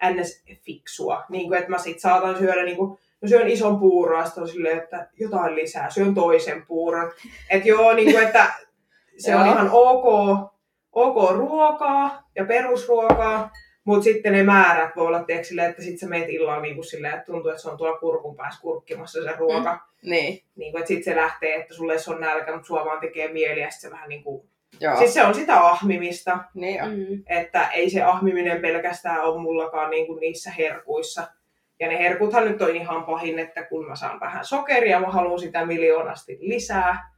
ns-fiksua, 0.05 1.25
niin 1.29 1.49
kuin, 1.49 1.59
että 1.59 1.71
mä 1.71 1.79
sit 1.79 2.01
saatan 2.01 2.39
syödä 2.39 2.65
niin 2.65 2.77
kuin, 2.77 2.99
no 3.21 3.29
syön 3.29 3.49
ison 3.49 3.79
puuron, 3.79 4.21
ja 4.21 4.27
sit 4.27 4.39
on 4.39 4.49
silleen, 4.49 4.79
että 4.79 5.09
jotain 5.21 5.55
lisää, 5.55 5.91
syön 5.91 6.15
toisen 6.15 6.67
puuron. 6.67 7.13
Että 7.51 7.69
joo, 7.69 7.93
niin 7.93 8.13
kuin, 8.13 8.25
että 8.25 8.53
se 9.19 9.37
on 9.37 9.47
ihan 9.47 9.71
ok, 9.73 10.05
ok 10.95 11.31
ruokaa 11.31 12.29
ja 12.37 12.45
perusruokaa, 12.45 13.51
mutta 13.85 14.05
sitten 14.05 14.33
ne 14.33 14.43
määrät 14.43 14.97
voi 14.97 15.07
olla 15.07 15.25
tiedätkö, 15.25 15.49
silleen, 15.49 15.71
että 15.71 15.83
sitten 15.83 15.99
sä 15.99 16.07
meet 16.07 16.29
illalla 16.29 16.63
niin 16.63 16.75
kuin 16.75 16.85
silleen, 16.85 17.15
että 17.15 17.27
tuntuu, 17.27 17.51
että 17.51 17.63
se 17.63 17.71
on 17.71 17.79
tuolla 17.79 17.99
kurkun 17.99 18.37
päässä 18.37 18.63
kurkkimassa 18.63 19.23
se 19.23 19.37
ruoka. 19.39 19.75
Mm. 19.75 20.11
Niin. 20.11 20.45
Niin 20.57 20.73
kuin, 20.73 20.81
että 20.81 20.89
sitten 20.89 21.15
se 21.15 21.21
lähtee, 21.21 21.55
että 21.55 21.75
sulle 21.75 21.99
se 21.99 22.11
on 22.11 22.21
nälkä, 22.21 22.53
mutta 22.53 22.67
sua 22.67 22.85
vaan 22.85 23.01
tekee 23.01 23.33
mieli 23.33 23.61
ja 23.61 23.71
sitten 23.71 23.91
se 23.91 23.95
vähän 23.95 24.09
niin 24.09 24.25
kuin... 24.25 24.49
Joo. 24.81 24.97
Siis 24.97 25.15
se 25.15 25.25
on 25.25 25.35
sitä 25.35 25.61
ahmimista, 25.61 26.39
Niin 26.55 26.83
on. 26.83 26.91
Mm. 26.91 27.23
että 27.27 27.69
ei 27.71 27.91
se 27.91 28.03
ahmiminen 28.03 28.61
pelkästään 28.63 29.23
ole 29.23 29.41
mullakaan 29.41 29.91
niin 29.91 30.07
kuin 30.07 30.21
niissä 30.21 30.51
herkuissa. 30.51 31.29
Ja 31.81 31.89
ne 31.89 31.99
herkuthan 31.99 32.45
nyt 32.45 32.63
on 32.63 32.77
ihan 32.77 33.05
pahin, 33.05 33.39
että 33.39 33.63
kun 33.63 33.87
mä 33.89 33.97
saan 33.97 34.21
vähän 34.21 34.45
sokeria, 34.45 35.01
mä 35.01 35.07
haluan 35.07 35.39
sitä 35.39 35.67
miljoonasti 35.67 36.39
lisää. 36.41 37.11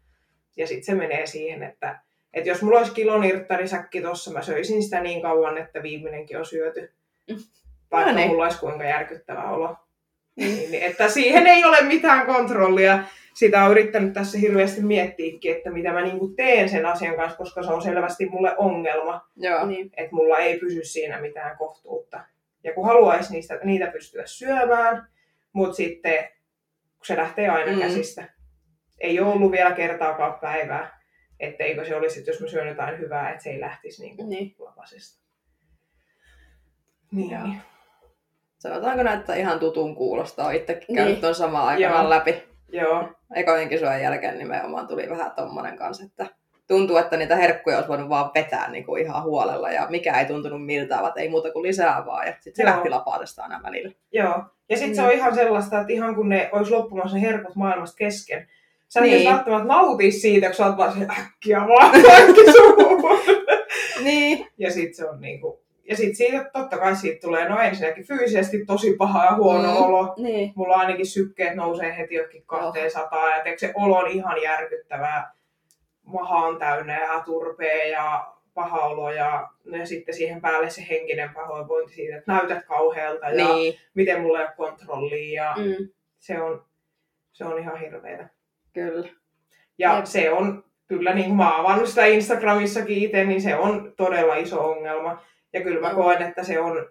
Ja 0.57 0.67
sitten 0.67 0.85
se 0.85 0.95
menee 0.95 1.27
siihen, 1.27 1.63
että, 1.63 2.01
että 2.35 2.49
jos 2.51 2.63
mulla 2.63 2.79
olisi 2.79 2.93
kilonirttarisäkki 2.93 4.01
tossa, 4.03 4.33
mä 4.33 4.43
söisin 4.43 4.83
sitä 4.83 5.01
niin 5.01 5.23
kauan, 5.23 5.59
että 5.59 5.83
viimeinenkin 5.83 6.39
on 6.39 6.47
syöty. 6.47 6.93
Vaikka 7.93 8.11
No 8.13 8.17
niin. 8.17 8.29
mulla 8.29 8.45
olisi 8.45 8.59
kuinka 8.61 8.85
järkyttävä 8.85 9.51
olo. 9.51 9.77
Niin, 10.37 10.71
niin, 10.71 10.83
että 10.83 11.09
siihen 11.09 11.47
ei 11.47 11.65
ole 11.65 11.81
mitään 11.83 12.27
kontrollia. 12.27 12.99
Sitä 13.35 13.65
on 13.65 13.71
yrittänyt 13.71 14.13
tässä 14.13 14.39
hirveästi 14.39 14.81
miettiäkin, 14.83 15.57
että 15.57 15.71
mitä 15.71 15.93
mä 15.93 16.01
niinku 16.03 16.29
teen 16.29 16.69
sen 16.69 16.87
asian 16.87 17.17
kanssa, 17.17 17.39
koska 17.39 17.63
se 17.63 17.73
on 17.73 17.83
selvästi 17.83 18.27
mulle 18.29 18.55
ongelma 18.57 19.29
Joo. 19.37 19.67
Niin. 19.67 19.91
että 19.97 20.15
mulla 20.15 20.39
ei 20.39 20.59
pysy 20.59 20.85
siinä 20.85 21.21
mitään 21.21 21.57
kohtuutta. 21.57 22.21
Ja 22.65 22.73
kun 22.75 22.87
haluaisi 22.87 23.33
niistä, 23.33 23.59
niitä 23.65 23.87
pystyä 23.87 24.23
syömään, 24.27 25.07
mutta 25.53 25.77
sitten 25.77 26.25
kun 26.97 27.07
se 27.07 27.17
lähtee 27.17 27.49
aina 27.49 27.71
Mm. 27.73 27.77
mm. 27.79 27.83
käsistä. 27.83 28.25
Ei 28.99 29.21
ole 29.21 29.33
ollut 29.33 29.53
vielä 29.53 29.71
kertaakaan 29.71 30.35
päivää, 30.41 30.96
etteikö 31.41 31.85
se 31.85 31.97
olisi, 31.97 32.19
että 32.19 32.31
jos 32.31 32.41
mä 32.41 32.47
syön 32.49 32.69
jotain 32.69 32.99
hyvää, 32.99 33.31
että 33.31 33.43
se 33.43 33.51
ei 33.51 33.61
lähtisi 33.61 34.03
niin 34.03 34.17
kuin 34.17 34.29
Niin. 34.29 34.55
lapasesta. 34.59 35.23
Niin. 37.13 37.31
Joo. 37.31 37.43
Sanotaanko 38.59 39.03
näin, 39.03 39.19
että 39.21 39.35
ihan 39.35 39.59
tutun 39.59 39.95
kuulostaa. 39.97 40.51
Itsekin 40.51 40.85
Niin. 40.89 40.97
käynyt 40.97 41.21
ton 41.21 41.35
samaan 41.35 41.67
aikanaan 41.69 42.03
Joo. 42.05 42.11
läpi. 42.11 42.43
Joo, 42.73 43.09
Ekojen 43.35 43.69
kisojen 43.69 44.03
jälkeen 44.03 44.39
nimenomaan 44.39 44.87
tuli 44.87 45.11
vähän 45.11 45.33
tommonen 45.33 45.77
kanssa, 45.79 46.05
että 46.05 46.27
tuntuu, 46.69 46.97
että 46.97 47.17
niitä 47.17 47.37
herkkuja 47.37 47.77
olisi 47.77 47.89
voinut 47.89 48.09
vaan 48.09 48.31
vetää 48.35 48.71
niin 48.71 48.85
kuin 48.87 49.03
ihan 49.03 49.23
huolella 49.23 49.71
ja 49.71 49.87
mikä 49.91 50.21
ei 50.21 50.27
tuntunut 50.27 50.67
miltään, 50.67 51.03
vaan 51.03 51.19
ei 51.19 51.29
muuta 51.29 51.51
kuin 51.53 51.63
lisää 51.63 52.07
vaan. 52.07 52.27
Ja 52.27 52.33
sitten 52.33 52.57
se 52.57 52.63
Joo. 52.63 52.73
lähti 52.73 52.91
lapatesta 52.91 53.43
aina 53.43 53.61
välillä. 53.63 53.93
joo. 54.13 54.45
Ja 54.69 54.77
sitten 54.77 54.97
se 54.97 55.03
Mm. 55.03 55.09
on 55.09 55.15
ihan 55.15 55.35
sellaista, 55.35 55.81
että 55.81 55.93
ihan 55.93 56.15
kun 56.15 56.29
ne 56.29 56.49
olisi 56.53 56.71
loppumassa 56.73 57.17
ne 57.17 57.23
herkut 57.23 57.57
maailmasta 57.57 57.97
kesken, 57.97 58.49
sä 58.89 59.01
Niin. 59.01 59.31
välttämättä 59.31 59.69
nauti 59.69 60.11
siitä, 60.13 60.47
kun 60.47 60.55
sä 60.57 60.67
oot 60.67 60.77
vaan 60.77 60.93
se 60.93 61.07
äkkiä 61.21 61.61
vaan 61.61 61.93
kaikki 62.03 62.53
suuhun. 62.53 63.21
Niin. 64.03 64.47
Ja 64.59 64.71
sitten 64.73 64.95
se 64.95 65.09
on 65.09 65.21
niinku, 65.21 65.63
ja 65.89 65.97
sitten 65.97 66.17
siitä 66.17 66.51
totta 66.53 66.79
kai 66.79 66.97
siitä 66.97 67.21
tulee 67.21 67.49
no 67.49 67.61
ensinnäkin 67.61 68.07
fyysisesti 68.07 68.65
tosi 68.67 68.93
paha 68.97 69.25
ja 69.25 69.35
huono 69.37 69.69
Mm. 69.71 69.77
olo. 69.83 70.15
Niin. 70.17 70.53
Mulla 70.57 70.75
ainakin 70.75 71.07
sykkeet 71.07 71.55
nousee 71.55 71.97
heti 71.97 72.15
jokin 72.15 72.43
200 72.47 73.31
ja 73.37 73.43
teekö 73.45 73.59
se 73.59 73.73
olo 73.75 73.97
on 73.99 74.11
ihan 74.11 74.43
järkyttävää. 74.43 75.33
Maha 76.03 76.37
on 76.47 76.59
täynnä 76.59 77.01
ja 77.01 77.23
turpee 77.25 77.89
ja 77.89 78.33
paha 78.55 78.81
olo 78.81 79.11
ja, 79.11 79.49
ja 79.65 79.87
sitten 79.87 80.15
siihen 80.15 80.41
päälle 80.41 80.71
se 80.71 80.87
henkinen 80.91 81.31
pahoinvointi 81.35 81.95
siitä, 81.95 82.17
että 82.19 82.33
näytät 82.33 82.65
kauhealta 82.67 83.29
ja 83.31 83.55
Niin. 83.55 83.75
miten 83.95 84.21
mulla 84.21 84.39
ei 84.41 84.45
ole 84.47 84.55
kontrollia 84.57 85.43
ja 85.45 85.55
Mm. 85.59 85.89
se, 86.19 86.41
on, 86.41 86.65
se 87.33 87.45
on 87.45 87.59
ihan 87.59 87.81
hirveetä. 87.81 88.29
Kyllä. 88.77 89.09
Ja 89.79 89.97
Jep. 89.97 90.05
se 90.05 90.31
on 90.31 90.65
kyllä, 90.87 91.15
niin 91.15 91.27
kuin 91.27 91.37
mä 91.37 91.59
avannut 91.61 91.89
sitä 91.89 92.05
Instagramissakin 92.07 92.99
itse, 92.99 93.25
niin 93.25 93.43
se 93.43 93.57
on 93.57 93.93
todella 93.97 94.35
iso 94.35 94.71
ongelma. 94.71 95.23
Ja 95.53 95.61
kyllä 95.61 95.81
mä 95.89 95.95
koen, 95.95 96.23
että 96.23 96.45
se 96.45 96.61
on 96.61 96.89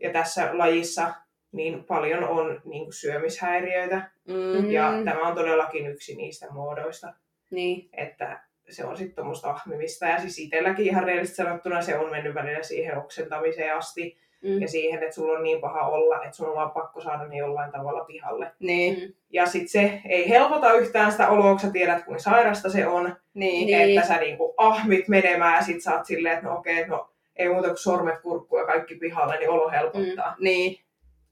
ja 0.00 0.12
tässä 0.12 0.50
lajissa 0.52 1.14
niin 1.52 1.84
paljon 1.84 2.24
on 2.24 2.60
niin 2.64 2.84
kuin 2.84 2.92
syömishäiriöitä. 2.92 4.10
Mm. 4.28 4.70
Ja 4.70 4.92
tämä 5.04 5.28
on 5.28 5.34
todellakin 5.34 5.86
yksi 5.86 6.16
niistä 6.16 6.46
muodoista, 6.50 7.14
Niin. 7.50 7.88
että 7.92 8.42
se 8.68 8.84
on 8.84 8.96
sitten 8.96 9.14
tuommoista 9.16 9.50
ahmimista. 9.50 10.06
Ja 10.06 10.18
siis 10.20 10.38
itselläkin 10.38 10.86
ihan 10.86 11.04
reellisesti 11.04 11.36
sanottuna 11.36 11.82
se 11.82 11.98
on 11.98 12.10
mennyt 12.10 12.34
välillä 12.34 12.62
siihen 12.62 12.98
oksentamiseen 12.98 13.76
asti 13.76 14.18
Mm. 14.42 14.60
ja 14.60 14.68
siihen, 14.68 15.02
että 15.02 15.14
sulla 15.14 15.32
on 15.38 15.42
niin 15.42 15.60
paha 15.60 15.88
olla, 15.88 16.24
että 16.24 16.36
sun 16.36 16.48
on 16.48 16.54
vaan 16.54 16.70
pakko 16.70 17.00
saada 17.00 17.26
ne 17.26 17.36
jollain 17.36 17.72
tavalla 17.72 18.04
pihalle. 18.04 18.52
Niin, 18.58 18.94
Mm. 19.08 19.12
Ja 19.30 19.46
sitten 19.46 19.68
se 19.68 20.00
ei 20.08 20.28
helpota 20.28 20.72
yhtään 20.72 21.12
sitä 21.12 21.28
oloa, 21.28 21.50
kun 21.50 21.60
sä 21.60 21.70
tiedät, 21.70 22.04
kuin 22.04 22.20
sairasta 22.20 22.70
se 22.70 22.86
on. 22.86 23.16
niin. 23.34 23.66
Niin. 23.66 23.98
Että 23.98 24.08
sä 24.08 24.16
niinku 24.20 24.54
ahmit 24.56 25.08
menemään 25.08 25.54
ja 25.56 25.62
sit 25.62 25.82
sä 25.82 25.94
oot 25.96 26.06
silleen, 26.06 26.34
että 26.34 26.46
no 26.46 26.56
okei, 26.58 26.86
no 26.86 27.10
ei 27.36 27.48
muuta 27.48 27.68
kuin 27.68 27.78
sormet 27.78 28.18
kurkku 28.20 28.58
ja 28.58 28.66
kaikki 28.66 28.94
pihalle, 28.94 29.38
niin 29.38 29.50
olo 29.50 29.70
helpottaa. 29.70 30.30
Mm. 30.38 30.44
niin. 30.44 30.78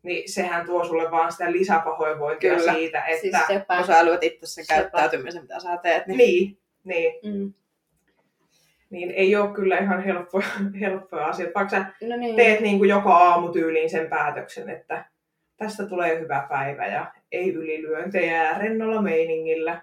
Niin 0.03 0.33
sehän 0.33 0.67
tuo 0.67 0.85
sulle 0.85 1.11
vaan 1.11 1.33
sitä 1.33 1.53
lisäpahoinvointia 1.53 2.57
Kyllä. 2.57 2.73
siitä, 2.73 3.05
että... 3.05 3.21
Siis 3.21 3.37
sepä. 3.47 3.77
Kun 3.77 3.87
sä 3.87 3.99
älyät 3.99 4.25
itse 4.25 4.63
käyttäytymisen, 4.69 5.43
mitä 5.43 5.61
sä 5.61 5.77
teet. 5.77 6.07
Niin. 6.07 6.19
Niin, 6.19 6.59
niin, 6.85 7.15
Mm. 7.25 7.53
Niin 8.91 9.11
ei 9.11 9.37
ole 9.37 9.55
kyllä 9.55 9.79
ihan 9.79 10.03
helppoja, 10.05 10.47
helppoja 10.81 11.27
asioita. 11.27 11.55
Vaikka 11.55 11.71
sä 11.77 11.85
No 12.09 12.17
niin. 12.17 12.37
teet 12.37 12.61
niin 12.61 12.79
kuin 12.79 12.91
joka 12.91 13.11
aamu 13.17 13.49
tyyliin 13.49 13.91
sen 13.91 14.09
päätöksen, 14.09 14.71
että 14.71 15.05
tästä 15.57 15.87
tulee 15.87 16.21
hyvä 16.21 16.47
päivä 16.49 16.87
ja 16.87 17.13
ei 17.33 17.53
ylilyöntejä 17.55 18.45
ja 18.45 18.59
rennolla 18.59 19.03
meiningillä. 19.03 19.83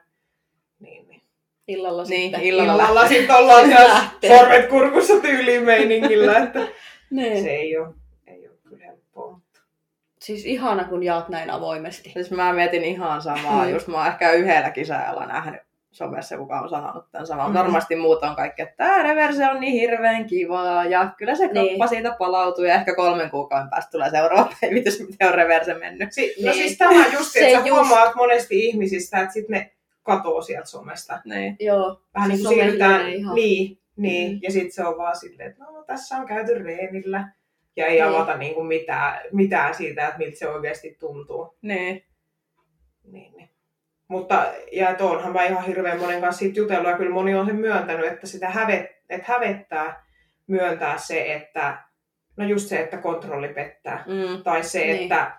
Niin, 0.79 1.07
niin. 1.07 1.21
Illalla 1.67 2.03
Niin, 2.03 2.21
sitten. 2.21 2.41
illalla 2.41 2.73
Illalla 2.73 3.07
sitten 3.07 3.35
ollaan 3.35 3.69
Lähtee. 3.89 4.37
sormet 4.37 4.65
kurkussa 4.69 5.19
tyyliin 5.21 5.63
meiningillä, 5.63 6.37
että 6.37 6.59
Niin. 7.11 7.43
se 7.43 7.49
ei 7.49 7.77
ole, 7.77 7.87
ei 8.27 8.47
ole 8.47 8.57
kyllä 8.63 8.85
helppoa. 8.85 9.39
Siis 10.19 10.45
ihana, 10.45 10.83
kun 10.83 11.03
jaat 11.03 11.29
näin 11.29 11.49
avoimesti. 11.49 12.09
Siis 12.09 12.31
mä 12.31 12.53
mietin 12.53 12.83
ihan 12.83 13.21
samaa. 13.21 13.65
Mm. 13.65 13.71
Just 13.71 13.87
mä 13.87 13.97
oon 13.97 14.07
ehkä 14.07 14.31
yhdellä 14.31 14.69
kisajalla 14.71 15.25
nähnyt 15.25 15.61
somessa, 15.93 16.37
kuka 16.37 16.59
on 16.59 16.69
sanonut 16.69 17.05
tämän 17.11 17.27
saman. 17.27 17.49
Mm. 17.51 17.53
Varmasti 17.53 17.95
muut 17.95 18.23
on 18.23 18.35
kaikki, 18.35 18.61
että 18.61 18.75
tämä 18.77 19.03
reverse 19.03 19.49
on 19.49 19.59
niin 19.59 19.73
hirveän 19.73 20.25
kivaa 20.25 20.85
ja 20.85 21.09
kyllä 21.17 21.35
se 21.35 21.47
Niin. 21.47 21.67
kroppa 21.67 21.87
siitä 21.87 22.15
palautuu 22.19 22.63
ja 22.65 22.75
ehkä 22.75 22.95
kolmen 22.95 23.29
kuukauden 23.29 23.69
päästä 23.69 23.91
tulee 23.91 24.09
seuraava 24.09 24.53
päivitys, 24.61 24.99
miten 25.07 25.27
on 25.27 25.33
reverse 25.33 25.73
mennyt. 25.73 26.13
Si- 26.13 26.35
no 26.43 26.51
Niin. 26.51 26.53
siis 26.53 26.77
tämä 26.77 27.05
just, 27.13 27.31
Se 27.33 27.39
että 27.39 27.61
sä 27.61 27.67
just. 27.67 27.71
huomaat 27.71 28.15
monesti 28.15 28.59
ihmisistä, 28.65 29.19
että 29.19 29.33
sitten 29.33 29.53
ne 29.59 29.71
katoo 30.03 30.41
sieltä 30.41 30.69
somesta. 30.69 31.19
Niin. 31.25 31.55
Joo. 31.59 32.01
Vähän 32.15 32.29
niin 32.29 32.41
kuin 32.43 32.55
siirrytään, 32.55 33.09
ihan. 33.09 33.35
niin, 33.35 33.77
niin. 33.97 34.31
Mm. 34.33 34.39
ja 34.43 34.51
sitten 34.51 34.71
se 34.71 34.83
on 34.85 34.97
vaan 34.97 35.15
silleen, 35.17 35.49
että 35.49 35.63
no 35.63 35.83
tässä 35.83 36.15
on 36.17 36.25
käyty 36.27 36.63
reenillä. 36.63 37.27
Ja 37.75 37.85
ei 37.85 37.91
Niin. 38.01 38.03
avata 38.05 38.37
niin 38.37 38.53
kuin 38.53 38.67
mitään, 38.67 39.19
mitään 39.31 39.75
siitä, 39.75 40.07
että 40.07 40.17
miltä 40.17 40.37
se 40.37 40.47
oikeasti 40.49 40.97
tuntuu. 40.99 41.55
Niin, 41.61 42.03
niin. 43.11 43.32
Mutta, 44.07 44.45
ja 44.71 44.89
että 44.89 45.03
onhan 45.03 45.33
mä 45.33 45.43
ihan 45.45 45.65
hirveän 45.65 45.99
monen 45.99 46.21
kanssa 46.21 46.39
siitä 46.39 46.59
jutellut, 46.59 46.91
ja 46.91 46.97
kyllä 46.97 47.13
moni 47.13 47.35
on 47.35 47.45
sen 47.45 47.55
myöntänyt, 47.55 48.05
että 48.11 48.27
sitä 48.27 48.49
hävet, 48.49 48.85
että 49.09 49.31
hävettää 49.33 50.03
myöntää 50.47 50.97
se, 50.97 51.33
että, 51.33 51.77
no 52.37 52.45
just 52.45 52.67
se, 52.67 52.79
että 52.79 52.97
kontrolli 52.97 53.47
pettää. 53.47 54.03
Mm. 54.07 54.43
Tai 54.43 54.63
se, 54.63 54.79
Niin. 54.79 55.01
että 55.03 55.31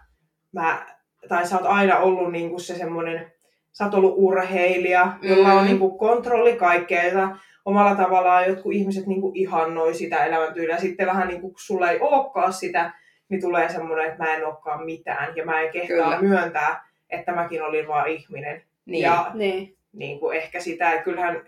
mä, 0.53 0.87
tai 1.29 1.47
sä 1.47 1.57
oot 1.57 1.67
aina 1.67 1.99
ollut 1.99 2.33
niinku 2.33 2.59
se 2.59 2.75
semmoinen, 2.75 3.33
sä 3.73 3.85
oot 3.85 3.95
ollut 3.95 4.15
urheilija, 4.17 5.13
jolla 5.23 5.53
on 5.53 5.59
Mm. 5.61 5.65
niinku 5.67 5.99
kontrolli 5.99 6.57
kaikkea, 6.57 7.37
omalla 7.65 7.95
tavallaan 7.95 8.47
jotkut 8.49 8.73
ihmiset 8.73 9.07
niinku 9.07 9.33
ihannoi 9.35 9.95
sitä 9.95 10.25
elämäntyyliä. 10.25 10.79
Sitten 10.79 11.07
vähän 11.07 11.29
niinku, 11.29 11.49
kun 11.49 11.59
sulla 11.61 11.91
ei 11.91 12.01
olekaan 12.01 12.53
sitä, 12.53 12.93
niin 13.29 13.41
tulee 13.41 13.69
semmoinen, 13.69 14.07
että 14.07 14.25
mä 14.25 14.35
en 14.35 14.47
olekaan 14.47 14.85
mitään, 14.85 15.37
ja 15.37 15.45
mä 15.45 15.61
en 15.61 15.71
kehtaa 15.73 15.97
Kyllä. 15.97 16.21
myöntää, 16.21 16.85
että 17.15 17.33
mäkin 17.33 17.63
olin 17.63 17.89
vaan 17.89 18.09
ihminen. 18.09 18.63
Niin. 18.87 19.03
Ja 19.03 19.31
Niin. 19.35 19.77
niin 19.93 20.21
kuin 20.21 20.37
ehkä 20.37 20.61
sitä, 20.61 20.91
että 20.93 21.05
kyllähän 21.05 21.43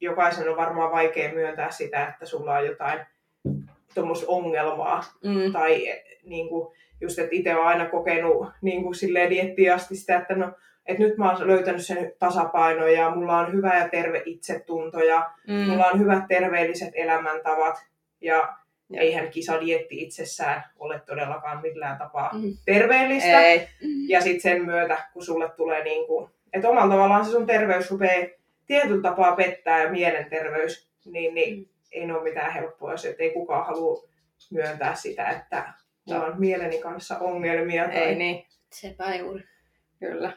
jokaisen 0.00 0.48
on 0.48 0.56
varmaan 0.56 0.90
vaikea 0.92 1.32
myöntää 1.32 1.70
sitä, 1.70 2.06
että 2.08 2.26
sulla 2.26 2.54
on 2.54 2.66
jotain 2.66 3.00
tuommoista 3.94 4.26
ongelmaa. 4.28 5.04
Mm. 5.24 5.52
Tai 5.52 5.86
niin 6.24 6.48
kuin, 6.48 6.76
just, 7.00 7.18
että 7.18 7.36
itse 7.36 7.54
olen 7.54 7.66
aina 7.66 7.86
kokenut 7.86 8.48
niin 8.62 8.82
kuin 8.82 8.94
silleen 8.94 9.30
diettiin 9.30 9.74
asti 9.74 9.96
sitä, 9.96 10.16
että 10.16 10.34
no, 10.34 10.52
että 10.86 11.02
nyt 11.02 11.16
mä 11.18 11.30
oon 11.32 11.46
löytänyt 11.46 11.86
sen 11.86 12.12
tasapainon 12.18 12.92
ja 12.92 13.10
mulla 13.10 13.38
on 13.38 13.52
hyvä 13.52 13.78
ja 13.78 13.88
terve 13.88 14.22
itsetunto 14.24 15.00
ja 15.00 15.30
Mm. 15.48 15.54
mulla 15.54 15.86
on 15.86 16.00
hyvät 16.00 16.24
terveelliset 16.28 16.90
elämäntavat 16.94 17.86
ja 18.20 18.56
Joo. 18.90 19.02
eihän 19.02 19.28
kisadietti 19.30 20.02
itsessään 20.02 20.64
ole 20.78 21.00
todellakaan 21.06 21.62
millään 21.62 21.98
tapaa 21.98 22.30
Mm. 22.32 22.52
terveellistä. 22.64 23.40
Ei. 23.40 23.68
Ja 24.08 24.20
sitten 24.20 24.40
sen 24.40 24.64
myötä, 24.64 24.98
kun 25.12 25.24
sulle 25.24 25.50
tulee 25.56 25.84
niin 25.84 26.06
kuin, 26.06 26.30
että 26.52 26.68
omalla 26.68 26.94
tavallaan 26.94 27.24
se 27.24 27.30
sun 27.30 27.46
terveys 27.46 27.90
rupeaa 27.90 28.26
tietyllä 28.66 29.02
tapaa 29.02 29.36
pettää 29.36 29.82
ja 29.82 29.90
mielenterveys, 29.90 30.88
niin, 31.04 31.34
niin 31.34 31.58
Mm. 31.58 31.66
ei 31.92 32.10
ole 32.12 32.22
mitään 32.22 32.52
helppoa, 32.52 32.90
jos 32.92 33.04
ei 33.04 33.30
kukaan 33.30 33.66
halua 33.66 34.08
myöntää 34.50 34.94
sitä, 34.94 35.28
että 35.28 35.72
mulla 36.06 36.24
on 36.24 36.40
mieleni 36.40 36.78
kanssa 36.78 37.18
ongelmia. 37.18 37.84
Tai... 37.84 37.96
Ei 37.96 38.14
niin. 38.14 38.46
Sepä 38.72 39.14
juuri. 39.14 39.42
Kyllä. 40.00 40.32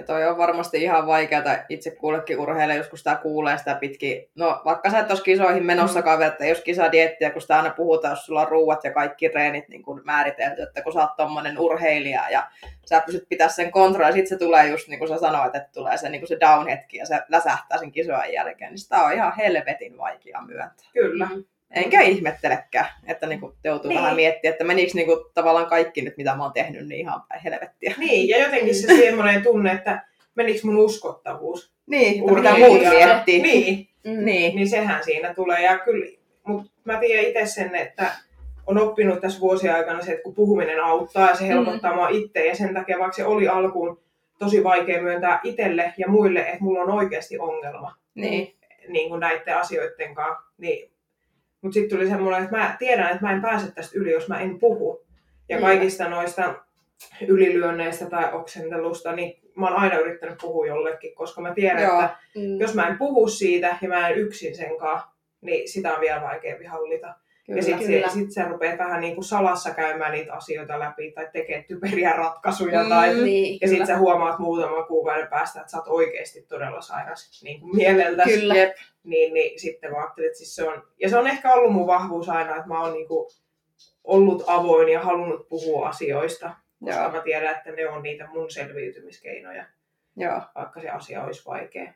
Ja 0.00 0.06
toi 0.06 0.26
on 0.26 0.38
varmasti 0.38 0.82
ihan 0.82 1.06
vaikeaa 1.06 1.56
itse 1.68 1.90
kullekin 1.90 2.38
urheille, 2.38 2.74
joskus 2.74 3.00
sitä 3.00 3.16
kuulee 3.16 3.58
sitä 3.58 3.74
pitkin. 3.74 4.30
No 4.34 4.62
vaikka 4.64 4.90
sä 4.90 4.98
et 4.98 5.10
olisi 5.10 5.22
kisoihin 5.22 5.66
menossakaan 5.66 6.18
vielä, 6.18 6.32
että 6.32 6.46
jos 6.46 6.60
kisadiettiä, 6.60 7.30
kun 7.30 7.42
sitä 7.42 7.56
aina 7.56 7.70
puhutaan, 7.70 8.12
jos 8.12 8.26
sulla 8.26 8.40
on 8.40 8.48
ruuat 8.48 8.84
ja 8.84 8.92
kaikki 8.92 9.28
reenit 9.28 9.68
niin 9.68 9.82
kuin 9.82 10.00
määritelty, 10.04 10.62
että 10.62 10.82
kun 10.82 10.92
sä 10.92 11.00
oot 11.00 11.16
tommonen 11.16 11.58
urheilija 11.58 12.30
ja 12.30 12.46
sä 12.86 13.02
pystyt 13.06 13.28
pitää 13.28 13.48
sen 13.48 13.72
kontrollia, 13.72 14.12
sit 14.12 14.26
se 14.26 14.38
tulee 14.38 14.68
just 14.68 14.88
niin 14.88 14.98
kuin 14.98 15.08
sä 15.08 15.18
sanoit, 15.18 15.54
että 15.54 15.70
tulee 15.72 15.98
se, 15.98 16.08
niin 16.08 16.20
kuin 16.20 16.28
se 16.28 16.36
down-hetki 16.40 16.96
ja 16.96 17.06
se 17.06 17.20
läsähtää 17.28 17.78
sen 17.78 17.92
kisojen 17.92 18.32
jälkeen, 18.32 18.70
niin 18.70 18.78
sitä 18.78 19.02
on 19.02 19.12
ihan 19.12 19.36
helvetin 19.36 19.98
vaikea 19.98 20.42
myöntää. 20.42 20.86
Kyllä. 20.92 21.28
Mm. 21.34 21.44
Enkä 21.74 22.00
ihmettelekään, 22.00 22.86
että 23.06 23.26
niin 23.26 23.40
kuin 23.40 23.52
joutuu 23.64 23.88
Niin. 23.88 24.00
vähän 24.00 24.16
miettimään, 24.16 24.52
että 24.52 24.64
menikö 24.64 24.90
niin 24.94 25.06
kuin 25.06 25.18
tavallaan 25.34 25.66
kaikki 25.66 26.02
nyt, 26.02 26.16
mitä 26.16 26.36
mä 26.36 26.42
oon 26.42 26.52
tehnyt, 26.52 26.88
niin 26.88 27.00
ihan 27.00 27.22
päin 27.28 27.40
helvettiä. 27.42 27.94
Niin, 27.98 28.28
ja 28.28 28.38
jotenkin 28.38 28.74
se 28.74 28.96
semmoinen 28.96 29.42
tunne, 29.42 29.72
että 29.72 30.04
menikö 30.34 30.60
mun 30.64 30.76
uskottavuus. 30.76 31.72
Niin, 31.86 32.20
että 32.20 32.32
mitä 32.34 32.58
muut 32.58 32.80
miettii. 32.80 33.42
Niin, 33.42 33.86
Mm. 34.04 34.24
Niin. 34.24 34.56
niin 34.56 34.68
sehän 34.68 35.04
siinä 35.04 35.34
tulee. 35.34 35.62
Ja 35.62 35.78
kyllä, 35.78 36.06
mutta 36.44 36.70
mä 36.84 36.96
tiedän 37.00 37.24
itse 37.24 37.46
sen, 37.46 37.74
että 37.74 38.12
on 38.66 38.78
oppinut 38.78 39.20
tässä 39.20 39.40
vuosien 39.40 39.74
aikana 39.74 40.02
se, 40.02 40.10
että 40.12 40.22
kun 40.22 40.34
puhuminen 40.34 40.84
auttaa 40.84 41.28
ja 41.28 41.36
se 41.36 41.48
helpottaa 41.48 41.90
mm. 41.90 41.96
mua 41.96 42.08
itse. 42.08 42.46
Ja 42.46 42.56
sen 42.56 42.74
takia, 42.74 42.98
vaikka 42.98 43.16
se 43.16 43.24
oli 43.24 43.48
alkuun 43.48 44.00
tosi 44.38 44.64
vaikea 44.64 45.02
myöntää 45.02 45.40
itselle 45.44 45.92
ja 45.96 46.08
muille, 46.08 46.40
että 46.40 46.64
mulla 46.64 46.80
on 46.82 46.90
oikeasti 46.90 47.38
ongelma 47.38 47.94
Niin. 48.14 48.54
niin 48.88 49.08
kuin 49.08 49.20
näiden 49.20 49.56
asioiden 49.56 50.14
kanssa. 50.14 50.50
Niin. 50.58 50.90
Mutta 51.62 51.74
sitten 51.74 51.98
tuli 51.98 52.08
semmoinen, 52.08 52.42
että 52.44 52.56
mä 52.56 52.76
tiedän, 52.78 53.06
että 53.10 53.22
mä 53.26 53.32
en 53.32 53.42
pääse 53.42 53.72
tästä 53.72 53.98
yli, 53.98 54.12
jos 54.12 54.28
mä 54.28 54.40
en 54.40 54.58
puhu. 54.58 55.04
Ja 55.48 55.56
Mm. 55.56 55.62
kaikista 55.62 56.08
noista 56.08 56.54
ylilyönneistä 57.28 58.06
tai 58.10 58.32
oksentelusta, 58.32 59.12
niin 59.12 59.40
mä 59.56 59.66
oon 59.66 59.76
aina 59.76 59.98
yrittänyt 59.98 60.38
puhua 60.42 60.66
jollekin, 60.66 61.14
koska 61.14 61.40
mä 61.40 61.54
tiedän, 61.54 61.82
Joo. 61.82 62.00
että 62.00 62.16
Mm. 62.36 62.60
jos 62.60 62.74
mä 62.74 62.86
en 62.88 62.98
puhu 62.98 63.28
siitä 63.28 63.76
ja 63.82 63.88
mä 63.88 64.08
en 64.08 64.18
yksin 64.18 64.56
senkaan, 64.56 65.02
niin 65.40 65.68
sitä 65.68 65.94
on 65.94 66.00
vielä 66.00 66.22
vaikeampi 66.22 66.64
hallita. 66.64 67.14
Kyllä. 67.46 67.58
ja 67.58 67.62
sitten 67.62 68.10
sit 68.10 68.32
sä 68.32 68.44
rupeat 68.44 68.78
vähän 68.78 69.00
niin 69.00 69.14
kuin 69.14 69.24
salassa 69.24 69.74
käymään 69.74 70.12
niitä 70.12 70.32
asioita 70.32 70.78
läpi 70.78 71.12
tai 71.12 71.28
tekemään 71.32 71.64
typeriä 71.64 72.12
ratkaisuja. 72.12 72.82
Mm. 72.82 72.88
Tai, 72.88 73.14
Niin, 73.14 73.58
ja 73.60 73.68
sitten 73.68 73.86
sä 73.86 73.98
huomaat 73.98 74.38
muutaman 74.38 74.86
kuukauden 74.86 75.28
päästä, 75.28 75.60
että 75.60 75.70
sä 75.70 75.76
oot 75.76 75.88
oikeasti 75.88 76.42
todella 76.42 76.80
sairas 76.80 77.42
niin 77.42 77.60
kuin 77.60 77.76
mieleltäsi. 77.76 78.40
Kyllä. 78.40 78.54
Jep. 78.54 78.76
Niin, 79.04 79.34
niin 79.34 79.60
sitten 79.60 79.90
mä 79.90 79.96
ajattelin, 79.96 80.26
että 80.26 80.38
siis 80.38 80.56
se 80.56 80.68
on... 80.68 80.82
Ja 81.00 81.08
se 81.08 81.18
on 81.18 81.26
ehkä 81.26 81.52
ollut 81.52 81.72
mun 81.72 81.86
vahvuus 81.86 82.28
aina, 82.28 82.56
että 82.56 82.68
mä 82.68 82.82
oon 82.82 82.92
niin 82.92 83.08
kuin 83.08 83.30
ollut 84.04 84.44
avoin 84.46 84.88
ja 84.88 85.00
halunnut 85.00 85.48
puhua 85.48 85.88
asioista. 85.88 86.54
Koska 86.84 87.02
Joo. 87.02 87.12
mä 87.12 87.20
tiedän, 87.20 87.56
että 87.56 87.72
ne 87.72 87.88
on 87.88 88.02
niitä 88.02 88.28
mun 88.32 88.50
selviytymiskeinoja, 88.50 89.64
Joo, 90.16 90.40
vaikka 90.54 90.80
se 90.80 90.90
asia 90.90 91.24
olisi 91.24 91.46
vaikea. 91.46 91.92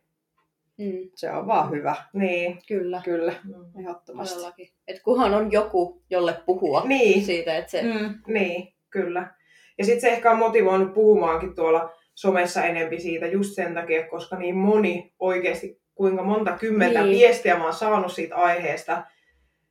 Mm. 0.78 1.08
se 1.14 1.30
on 1.30 1.46
vaan 1.46 1.70
hyvä. 1.70 1.94
Niin. 2.12 2.58
Kyllä. 2.68 3.00
Kyllä, 3.04 3.32
Mm. 3.44 3.80
ehdottomasti. 3.80 4.34
Todellakin. 4.34 4.68
Et 4.88 5.02
kunhan 5.02 5.34
on 5.34 5.52
joku, 5.52 6.02
jolle 6.10 6.34
puhua 6.46 6.82
Niin. 6.86 7.24
siitä, 7.24 7.56
että 7.56 7.70
se... 7.70 7.82
Mm. 7.82 8.14
Niin, 8.26 8.74
kyllä. 8.90 9.26
Ja 9.78 9.84
sitten 9.84 10.00
se 10.00 10.08
ehkä 10.08 10.30
on 10.30 10.38
motivoinut 10.38 10.94
puhumaankin 10.94 11.54
tuolla 11.54 11.90
somessa 12.14 12.64
enempi 12.64 13.00
siitä 13.00 13.26
just 13.26 13.54
sen 13.54 13.74
takia, 13.74 14.08
koska 14.08 14.36
niin 14.36 14.56
moni 14.56 15.12
oikeasti, 15.18 15.80
kuinka 15.94 16.22
monta 16.22 16.52
kymmentä 16.58 17.02
Niin. 17.02 17.18
viestiä 17.18 17.58
mä 17.58 17.64
oon 17.64 17.72
saanut 17.74 18.12
siitä 18.12 18.36
aiheesta, 18.36 19.02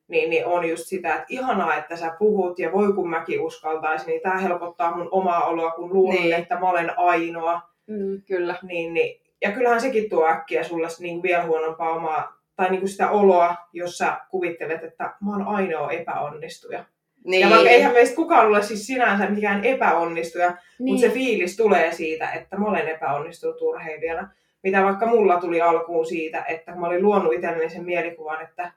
niin, 0.07 0.29
niin 0.29 0.45
on 0.45 0.69
just 0.69 0.85
sitä, 0.85 1.13
että 1.13 1.25
ihanaa, 1.29 1.75
että 1.77 1.95
sä 1.95 2.15
puhut 2.19 2.59
ja 2.59 2.71
voi 2.71 2.93
kun 2.93 3.09
mäkin 3.09 3.41
uskaltaisin, 3.41 4.07
niin 4.07 4.21
tämä 4.21 4.37
helpottaa 4.39 4.97
mun 4.97 5.07
omaa 5.11 5.45
oloa, 5.45 5.71
kun 5.71 5.93
luulen, 5.93 6.21
niin. 6.21 6.33
että 6.33 6.59
mä 6.59 6.69
olen 6.69 6.99
ainoa. 6.99 7.61
Mm. 7.87 8.21
Kyllä. 8.27 8.55
Niin, 8.63 8.93
niin, 8.93 9.22
ja 9.43 9.51
kyllähän 9.51 9.81
sekin 9.81 10.09
tuo 10.09 10.27
äkkiä 10.27 10.63
sulle 10.63 10.87
niin 10.99 11.23
vielä 11.23 11.43
huonompaa 11.45 11.89
omaa, 11.89 12.43
tai 12.55 12.69
niin 12.69 12.79
kuin 12.79 12.89
sitä 12.89 13.09
oloa, 13.09 13.55
jos 13.73 13.97
sä 13.97 14.17
kuvittelet, 14.29 14.83
että 14.83 15.03
mä 15.03 15.31
oon 15.31 15.47
ainoa 15.47 15.91
epäonnistuja. 15.91 16.85
Niin. 17.25 17.41
Ja 17.41 17.49
vaikka 17.49 17.69
eihän 17.69 17.93
meistä 17.93 18.15
kukaan 18.15 18.47
ole 18.47 18.63
siis 18.63 18.87
sinänsä 18.87 19.29
mikään 19.29 19.65
epäonnistuja, 19.65 20.49
niin. 20.49 20.57
Niin. 20.79 20.93
mutta 20.93 21.07
se 21.07 21.13
fiilis 21.13 21.57
tulee 21.57 21.91
siitä, 21.91 22.31
että 22.31 22.57
mä 22.57 22.65
olen 22.65 22.87
epäonnistunut 22.87 23.61
urheilijana. 23.61 24.29
Mitä 24.63 24.83
vaikka 24.83 25.05
mulla 25.05 25.39
tuli 25.39 25.61
alkuun 25.61 26.05
siitä, 26.05 26.43
että 26.47 26.75
mä 26.75 26.87
olin 26.87 27.03
luonut 27.03 27.33
itselleni 27.33 27.69
sen 27.69 27.85
mielikuvan, 27.85 28.41
että 28.41 28.71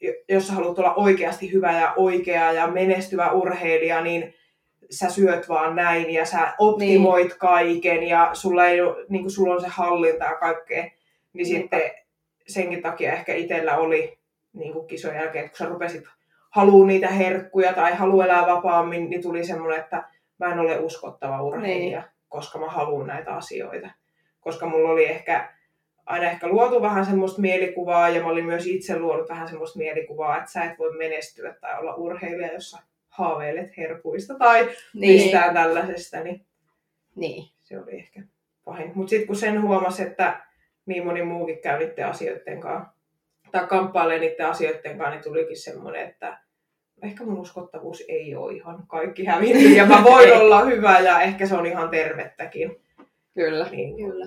jo- 0.00 0.14
jos 0.28 0.46
sä 0.46 0.52
haluat 0.52 0.78
olla 0.78 0.94
oikeasti 0.94 1.52
hyvä 1.52 1.72
ja 1.72 1.92
oikea 1.96 2.52
ja 2.52 2.66
menestyvä 2.66 3.32
urheilija, 3.32 4.00
niin 4.00 4.34
sä 4.90 5.10
syöt 5.10 5.48
vaan 5.48 5.76
näin 5.76 6.10
ja 6.10 6.24
sä 6.24 6.54
optimoit 6.58 7.28
niin. 7.28 7.38
kaiken 7.38 8.02
ja 8.02 8.30
sulla, 8.32 8.66
ei 8.66 8.80
ole, 8.80 9.04
niin 9.08 9.30
sulla 9.30 9.54
on 9.54 9.60
se 9.60 9.68
hallinta 9.68 10.24
ja 10.24 10.34
kaikkea. 10.34 10.82
Niin 10.82 10.92
Niinpä. 11.32 11.76
sitten 11.76 11.90
senkin 12.48 12.82
takia 12.82 13.12
ehkä 13.12 13.34
itsellä 13.34 13.76
oli 13.76 14.18
niin 14.52 14.86
kisojen 14.86 15.20
jälkeen, 15.20 15.44
että 15.44 15.58
kun 15.58 15.66
sä 15.66 15.72
rupesit 15.72 16.04
haluaa 16.50 16.86
niitä 16.86 17.08
herkkuja 17.08 17.72
tai 17.72 17.94
haluaa 17.94 18.26
elää 18.26 18.46
vapaammin, 18.46 19.10
niin 19.10 19.22
tuli 19.22 19.44
semmoinen, 19.44 19.80
että 19.80 20.08
mä 20.38 20.52
en 20.52 20.58
ole 20.58 20.78
uskottava 20.78 21.42
urheilija, 21.42 22.00
niin. 22.00 22.10
koska 22.28 22.58
mä 22.58 22.66
haluan 22.66 23.06
näitä 23.06 23.34
asioita. 23.34 23.88
Koska 24.40 24.66
mulla 24.66 24.90
oli 24.90 25.04
ehkä 25.04 25.48
aina 26.06 26.30
ehkä 26.30 26.48
luotu 26.48 26.82
vähän 26.82 27.06
semmoista 27.06 27.40
mielikuvaa 27.40 28.08
ja 28.08 28.22
mä 28.22 28.28
olin 28.28 28.46
myös 28.46 28.66
itse 28.66 28.98
luonut 28.98 29.28
vähän 29.28 29.48
semmoista 29.48 29.78
mielikuvaa, 29.78 30.38
että 30.38 30.50
sä 30.50 30.64
et 30.64 30.78
voi 30.78 30.96
menestyä 30.96 31.54
tai 31.60 31.80
olla 31.80 31.94
urheilija, 31.94 32.52
jos 32.52 32.70
sä 32.70 32.78
haaveilet 33.14 33.76
herkuista 33.76 34.34
tai 34.34 34.70
niin. 34.94 35.22
mistään 35.22 35.54
tällaisesta, 35.54 36.20
niin 36.20 36.46
niin. 37.14 37.44
se 37.62 37.78
oli 37.78 37.94
ehkä 37.94 38.22
pahin. 38.64 38.92
Mutta 38.94 39.10
sitten 39.10 39.26
kun 39.26 39.36
sen 39.36 39.62
huomasi, 39.62 40.02
että 40.02 40.46
niin 40.86 41.06
moni 41.06 41.22
muukin 41.22 41.58
käy 41.58 41.78
niiden 41.78 42.06
asioiden 42.06 42.60
kanssa, 42.60 42.92
tai 43.50 43.66
kamppailee 43.66 44.18
niiden 44.18 44.46
asioiden 44.46 44.98
kanssa, 44.98 45.10
niin 45.10 45.24
tulikin 45.24 45.56
semmoinen, 45.56 46.08
että 46.08 46.38
ehkä 47.02 47.24
mun 47.24 47.40
uskottavuus 47.40 48.04
ei 48.08 48.36
ole 48.36 48.52
ihan 48.52 48.86
kaikki 48.86 49.24
hävinnyt, 49.24 49.76
ja 49.76 49.86
mä 49.86 50.04
voin 50.04 50.32
olla 50.40 50.64
hyvä, 50.64 50.98
ja 50.98 51.20
ehkä 51.20 51.46
se 51.46 51.54
on 51.54 51.66
ihan 51.66 51.90
tervettäkin. 51.90 52.80
Kyllä. 53.34 53.68
Niin, 53.70 53.96
Kyllä. 53.96 54.26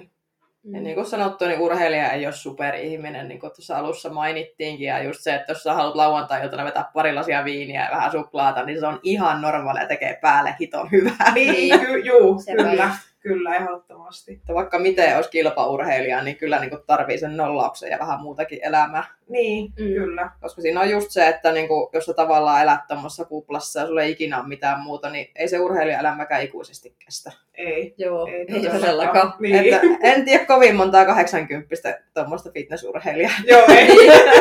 Ja 0.74 0.82
niin 0.82 0.95
kuin 0.95 1.05
sanottu, 1.05 1.45
niin 1.45 1.59
urheilija 1.59 2.11
ei 2.11 2.26
ole 2.26 2.34
superihminen, 2.34 3.28
niin 3.28 3.39
kuin 3.39 3.51
tuossa 3.55 3.78
alussa 3.78 4.09
mainittiinkin. 4.09 4.88
Ja 4.88 5.03
just 5.03 5.20
se, 5.22 5.36
että 5.36 5.51
jos 5.51 5.63
sä 5.63 5.74
haluat 5.74 5.95
lauantai-iltana 5.95 6.65
vetää 6.65 6.89
pari 6.93 7.13
lasia 7.13 7.45
viiniä 7.45 7.86
ja 7.86 7.91
vähän 7.91 8.11
suklaata, 8.11 8.63
niin 8.63 8.80
se 8.80 8.88
on 8.88 8.99
ihan 9.03 9.41
normaalia 9.41 9.82
ja 9.82 9.88
tekee 9.88 10.20
päälle 10.22 10.55
hiton 10.59 10.91
hyvää. 10.91 11.34
niin 11.34 11.76
juu, 12.05 12.41
Sepä 12.41 12.63
kyllä. 12.63 12.91
Kyllä, 13.28 13.55
ehdottomasti. 13.55 14.34
Että 14.34 14.53
vaikka 14.53 14.80
miten 14.80 15.15
olisi 15.15 15.30
kilpaurheilija, 15.30 16.23
niin 16.23 16.36
kyllä 16.36 16.59
niin 16.59 16.69
kuin 16.69 16.82
tarvii 16.88 17.17
sen 17.17 17.38
nollauksen 17.38 17.91
ja 17.91 17.99
vähän 17.99 18.21
muutakin 18.21 18.59
elämää. 18.63 19.03
Niin, 19.30 19.65
Mm. 19.80 19.86
kyllä. 19.93 20.32
Koska 20.41 20.61
siinä 20.61 20.82
on 20.82 20.89
just 20.89 21.11
se, 21.11 21.28
että 21.28 21.51
niin 21.51 21.67
kuin, 21.67 21.89
jos 21.93 22.05
sä 22.05 22.13
tavallaan 22.13 22.61
elät 22.61 22.88
tuommoissa 22.88 23.25
kuplassa 23.25 23.80
ja 23.80 23.88
sulla 23.88 24.01
ei 24.03 24.11
ikinä 24.11 24.39
ole 24.39 24.47
mitään 24.47 24.80
muuta, 24.80 25.09
niin 25.09 25.32
ei 25.36 25.47
se 25.47 25.59
urheilijaelämäkään 25.59 26.43
ikuisesti 26.43 26.95
kestä. 27.05 27.32
Ei. 27.53 27.93
Joo, 27.97 28.28
Ei 28.28 28.45
ei, 28.49 28.80
todellakaan. 28.80 29.34
Niin. 29.39 29.55
Että 29.55 29.82
en 30.01 30.25
tiedä 30.25 30.45
kovin 30.45 30.75
montaa 30.75 31.05
80 31.05 31.99
tuommoista 32.13 32.51
fitnessurheilijaa. 32.51 33.32
Joo, 33.47 33.63
ei. 33.78 33.88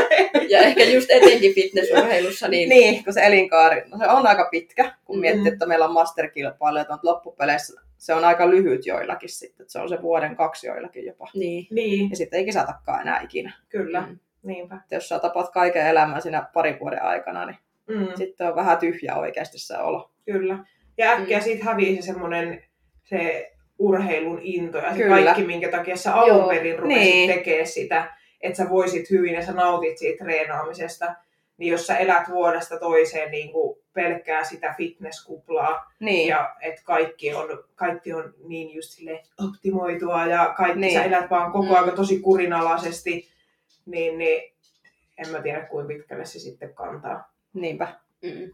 Ja 0.48 0.58
ehkä 0.58 0.84
just 0.84 1.10
etenkin 1.10 1.54
fitnessurheilussa, 1.54 2.48
niin, 2.48 2.68
Niin, 2.68 3.04
kun 3.04 3.12
se 3.12 3.26
elinkaari, 3.26 3.82
no 3.88 3.98
se 3.98 4.06
on 4.08 4.26
aika 4.26 4.48
pitkä, 4.50 4.92
kun 5.04 5.16
Mm. 5.16 5.20
miettii, 5.20 5.52
että 5.52 5.66
meillä 5.66 5.84
on 5.84 5.92
masterkilpailuja, 5.92 6.84
mutta 6.90 7.08
loppupeleissä 7.08 7.80
se 7.98 8.14
on 8.14 8.24
aika 8.24 8.50
lyhyt 8.50 8.86
joillakin 8.86 9.28
sitten, 9.28 9.64
että 9.64 9.72
se 9.72 9.78
on 9.78 9.88
se 9.88 10.02
vuoden 10.02 10.36
kaksi 10.36 10.66
joillakin 10.66 11.06
jopa. 11.06 11.28
niin. 11.34 11.66
niin, 11.70 12.10
Ja 12.10 12.16
sitten 12.16 12.38
ei 12.38 12.44
kisatakaan 12.44 13.00
enää 13.00 13.20
ikinä. 13.20 13.52
kyllä. 13.68 14.00
Mm. 14.00 14.18
Niinpä. 14.42 14.74
Että 14.74 14.94
jos 14.94 15.08
sä 15.08 15.18
tapat 15.18 15.50
kaiken 15.52 15.86
elämän 15.86 16.22
siinä 16.22 16.46
parin 16.54 16.80
vuoden 16.80 17.02
aikana, 17.02 17.46
niin 17.46 17.56
Mm. 17.88 18.08
sitten 18.14 18.46
on 18.48 18.56
vähän 18.56 18.78
tyhjä 18.78 19.14
oikeasti 19.16 19.58
se 19.58 19.78
olo. 19.78 20.10
Kyllä. 20.24 20.58
Ja 20.98 21.10
äkkiä 21.12 21.38
Mm. 21.38 21.42
siitä 21.44 21.64
hävii 21.64 21.96
se 21.96 22.02
semmoinen 22.02 22.62
se 23.04 23.52
urheilun 23.78 24.40
into 24.42 24.78
ja 24.78 24.90
se 24.94 25.02
Kyllä. 25.02 25.24
kaikki, 25.24 25.44
minkä 25.46 25.68
takia 25.70 25.96
sä 25.96 26.14
alun 26.14 26.48
perin 26.48 26.78
rupesit 26.78 27.02
Niin. 27.02 27.30
tekemään 27.34 27.66
sitä, 27.66 28.14
että 28.40 28.56
sä 28.56 28.70
voisit 28.70 29.10
hyvin 29.10 29.34
ja 29.34 29.44
sä 29.44 29.52
nautit 29.52 29.98
siitä 29.98 30.24
treenaamisesta. 30.24 31.14
Niin 31.58 31.72
jos 31.72 31.86
sä 31.86 31.96
elät 31.96 32.28
vuodesta 32.28 32.78
toiseen 32.78 33.30
niin 33.30 33.52
kuin 33.52 33.78
pelkkää 33.92 34.44
sitä 34.44 34.74
fitnesskuplaa 34.76 35.92
Niin, 36.00 36.28
ja 36.28 36.56
että 36.60 36.82
kaikki 36.84 37.34
on, 37.34 37.64
kaikki 37.74 38.12
on 38.12 38.34
niin 38.48 38.74
just 38.74 38.90
sille 38.90 39.22
optimoitua 39.44 40.26
ja 40.26 40.54
kaikki 40.56 40.80
Niin. 40.80 40.92
sä 40.94 41.04
elät 41.04 41.30
vaan 41.30 41.52
koko 41.52 41.64
Mm. 41.66 41.74
ajan 41.74 41.96
tosi 41.96 42.20
kurinalaisesti, 42.20 43.28
niin, 43.86 44.18
niin 44.18 44.52
en 45.18 45.28
mä 45.28 45.42
tiedä 45.42 45.60
kuinka 45.66 45.88
pitkälle 45.94 46.24
se 46.24 46.38
sitten 46.38 46.74
kantaa. 46.74 47.32
niinpä. 47.54 47.88
Mm. 48.22 48.50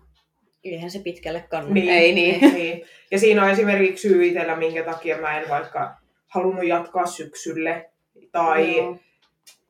Eihän 0.64 0.90
se 0.90 0.98
pitkälle 0.98 1.44
kanna. 1.50 1.74
Niin. 1.74 1.88
Ei 1.92 2.14
niin. 2.14 2.55
niin. 2.55 2.82
Ja 3.11 3.18
siinä 3.18 3.42
on 3.44 3.50
esimerkiksi 3.50 4.09
syy 4.09 4.26
itsellä, 4.26 4.57
minkä 4.57 4.82
takia 4.84 5.16
mä 5.18 5.38
en 5.40 5.48
vaikka 5.48 5.94
halunnut 6.26 6.66
jatkaa 6.66 7.07
syksylle. 7.07 7.90
Tai 8.32 8.76
Joo. 8.76 8.96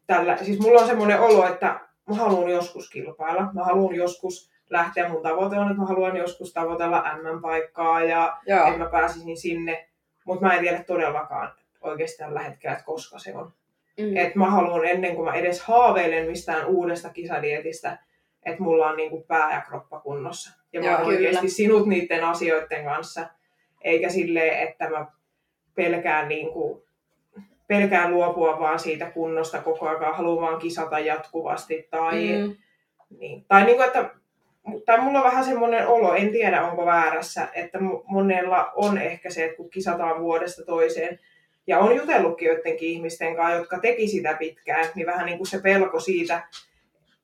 tällä, 0.06 0.36
siis 0.36 0.58
mulla 0.60 0.80
on 0.80 0.86
semmoinen 0.86 1.20
olo, 1.20 1.46
että 1.46 1.80
mä 2.08 2.14
haluan 2.14 2.50
joskus 2.50 2.90
kilpailla. 2.90 3.52
Mä 3.52 3.64
haluan 3.64 3.94
joskus 3.94 4.50
lähteä, 4.70 5.08
mun 5.08 5.22
tavoite 5.22 5.58
on, 5.58 5.70
että 5.70 5.80
mä 5.80 5.86
haluan 5.86 6.16
joskus 6.16 6.52
tavoitella 6.52 7.04
M-paikkaa 7.16 8.04
ja 8.04 8.36
Joo, 8.46 8.66
että 8.66 8.78
mä 8.78 8.90
pääsisin 8.90 9.36
sinne. 9.36 9.88
Mutta 10.24 10.46
mä 10.46 10.54
en 10.54 10.60
tiedä 10.60 10.84
todellakaan 10.84 11.52
oikeasti 11.80 12.18
tällä 12.18 12.40
hetkellä, 12.40 12.72
että 12.72 12.84
koska 12.84 13.18
se 13.18 13.34
on. 13.34 13.52
Mm. 13.98 14.16
Et 14.16 14.34
mä 14.34 14.50
haluan 14.50 14.84
ennen 14.84 15.16
kuin 15.16 15.24
mä 15.24 15.34
edes 15.34 15.60
haaveilen 15.60 16.30
mistään 16.30 16.66
uudesta 16.66 17.08
kisadietistä, 17.08 17.98
että 18.46 18.62
mulla 18.62 18.88
on 18.88 18.96
niinku 18.96 19.20
pää 19.28 19.54
ja 19.54 19.60
kroppa 19.60 20.00
kunnossa. 20.00 20.58
Ja 20.72 20.80
mä 20.80 20.86
Joo, 20.86 20.94
oon 20.94 21.04
kyllä. 21.04 21.16
oikeasti 21.16 21.48
sinut 21.48 21.86
niiden 21.86 22.24
asioiden 22.24 22.84
kanssa. 22.84 23.26
Eikä 23.80 24.08
silleen, 24.08 24.68
että 24.68 24.90
mä 24.90 25.06
pelkään, 25.74 26.28
niinku, 26.28 26.84
pelkään 27.66 28.10
luopua 28.10 28.60
vaan 28.60 28.78
siitä 28.78 29.10
kunnosta 29.10 29.58
koko 29.58 29.88
ajan, 29.88 30.14
haluan 30.14 30.40
vaan 30.40 30.58
kisata 30.58 30.98
jatkuvasti. 30.98 31.88
Tai, 31.90 32.28
mm, 32.46 32.56
niin, 33.18 33.44
tai 33.48 33.64
niinku, 33.64 33.82
että 33.82 34.10
tai 34.86 35.00
mulla 35.00 35.18
on 35.18 35.24
vähän 35.24 35.44
semmoinen 35.44 35.88
olo, 35.88 36.14
en 36.14 36.32
tiedä 36.32 36.62
onko 36.62 36.86
väärässä, 36.86 37.48
että 37.54 37.78
mo- 37.78 38.02
monella 38.06 38.70
on 38.74 38.98
ehkä 38.98 39.30
se, 39.30 39.44
että 39.44 39.56
kun 39.56 39.70
kisataan 39.70 40.20
vuodesta 40.20 40.64
toiseen, 40.64 41.18
ja 41.66 41.78
on 41.78 41.96
jutellutkin 41.96 42.48
joidenkin 42.48 42.88
ihmisten 42.88 43.36
kanssa, 43.36 43.56
jotka 43.56 43.78
teki 43.78 44.08
sitä 44.08 44.34
pitkään, 44.34 44.86
niin 44.94 45.06
vähän 45.06 45.26
niin 45.26 45.38
kuin 45.38 45.46
se 45.46 45.60
pelko 45.60 46.00
siitä, 46.00 46.42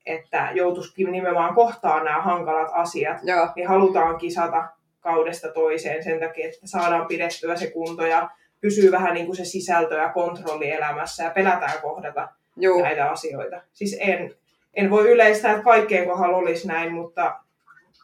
että 0.06 0.50
joutuisikin 0.54 1.12
nimenomaan 1.12 1.54
kohtaan 1.54 2.04
nämä 2.04 2.22
hankalat 2.22 2.70
asiat, 2.72 3.16
joo, 3.22 3.48
niin 3.56 3.68
halutaan 3.68 4.18
kisata 4.18 4.68
kaudesta 5.00 5.48
toiseen 5.48 6.04
sen 6.04 6.20
takia, 6.20 6.46
että 6.48 6.58
saadaan 6.64 7.06
pidettyä 7.06 7.56
se 7.56 7.70
kunto 7.70 8.06
ja 8.06 8.30
pysyy 8.60 8.92
vähän 8.92 9.14
niin 9.14 9.26
kuin 9.26 9.36
se 9.36 9.44
sisältö 9.44 9.94
ja 9.94 10.08
kontrolli 10.12 10.70
elämässä 10.70 11.24
ja 11.24 11.30
pelätään 11.30 11.80
kohdata 11.82 12.28
juu, 12.56 12.82
näitä 12.82 13.10
asioita. 13.10 13.62
Siis 13.72 13.96
en, 14.00 14.34
en 14.74 14.90
voi 14.90 15.10
yleistää, 15.10 15.50
että 15.52 15.64
kaikkien 15.64 16.06
kohdalla 16.08 16.36
olisi 16.36 16.68
näin, 16.68 16.92
mutta 16.92 17.40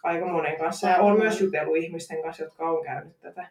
aika 0.02 0.26
monen 0.26 0.59
kanssa. 0.59 0.88
Ja 0.88 0.98
olen 0.98 1.18
myös 1.18 1.40
jutellut 1.40 1.76
ihmisten 1.76 2.22
kanssa, 2.22 2.42
jotka 2.42 2.64
on 2.70 2.84
käynyt 2.84 3.20
tätä. 3.20 3.48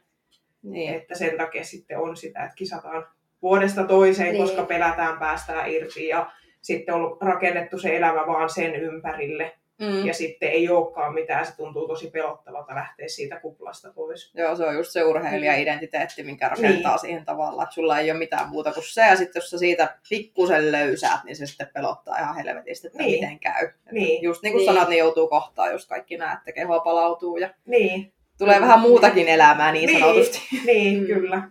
niin, 0.64 0.94
Että 0.96 1.16
sen 1.16 1.38
takia 1.38 1.64
sitten 1.64 2.00
on 2.00 2.18
sitä, 2.18 2.44
että 2.44 2.56
kisataan 2.56 3.06
vuodesta 3.42 3.84
toiseen, 3.84 4.34
Niin. 4.34 4.44
koska 4.44 4.64
pelätään 4.64 5.20
päästään 5.20 5.72
irti. 5.72 6.08
Ja 6.08 6.32
sitten 6.62 6.96
on 6.96 7.18
rakennettu 7.22 7.80
se 7.80 7.98
elämä 7.98 8.28
vaan 8.28 8.50
sen 8.50 8.76
ympärille. 8.76 9.52
Mm. 9.92 10.06
Ja 10.06 10.14
sitten 10.14 10.50
ei 10.50 10.70
olekaan 10.70 11.14
mitään. 11.14 11.46
Se 11.46 11.56
tuntuu 11.58 11.88
tosi 11.88 12.08
pelottavalta 12.10 12.76
lähteä 12.76 13.08
siitä 13.08 13.40
kuplasta 13.40 13.92
pois. 13.96 14.32
Joo, 14.36 14.56
se 14.56 14.66
on 14.66 14.76
just 14.76 14.92
se 14.92 15.04
urheilija-identiteetti, 15.04 16.24
minkä 16.24 16.50
rakentaa 16.50 16.92
Niin. 16.92 17.00
siihen 17.00 17.26
tavallaan, 17.26 17.64
että 17.64 17.74
sulla 17.76 18.00
ei 18.00 18.12
ole 18.12 18.20
mitään 18.20 18.50
muuta 18.50 18.72
kuin 18.72 18.84
se, 18.88 19.02
ja 19.02 19.16
sitten 19.16 19.40
jos 19.40 19.50
sä 19.50 19.58
siitä 19.58 19.98
pikkusen 20.10 20.72
löysäät, 20.72 21.24
niin 21.24 21.36
se 21.36 21.46
sitten 21.46 21.68
pelottaa 21.74 22.18
ihan 22.20 22.36
helvetistä, 22.36 22.88
että 22.88 22.98
Niin. 23.04 23.12
miten 23.22 23.40
käy. 23.40 23.70
Niin, 23.92 24.24
Just 24.24 24.44
niin 24.44 24.54
kuin 24.54 24.66
Niin. 24.66 24.74
sanot, 24.74 24.90
niin 24.90 25.00
joutuu 25.00 25.28
kohtaan 25.28 25.72
just 25.72 25.90
kaikki 25.90 26.18
nämä, 26.18 26.34
että 26.34 26.52
keho 26.52 26.80
palautuu 26.80 27.38
ja 27.38 27.50
niin, 27.66 28.14
tulee 28.38 28.62
vähän 28.62 28.80
muutakin 28.80 29.28
elämää 29.28 29.72
niin 29.72 29.88
Niin. 29.88 30.00
sanotusti. 30.00 30.42
niin 30.66 31.00
Mm. 31.00 31.06
kyllä. 31.06 31.42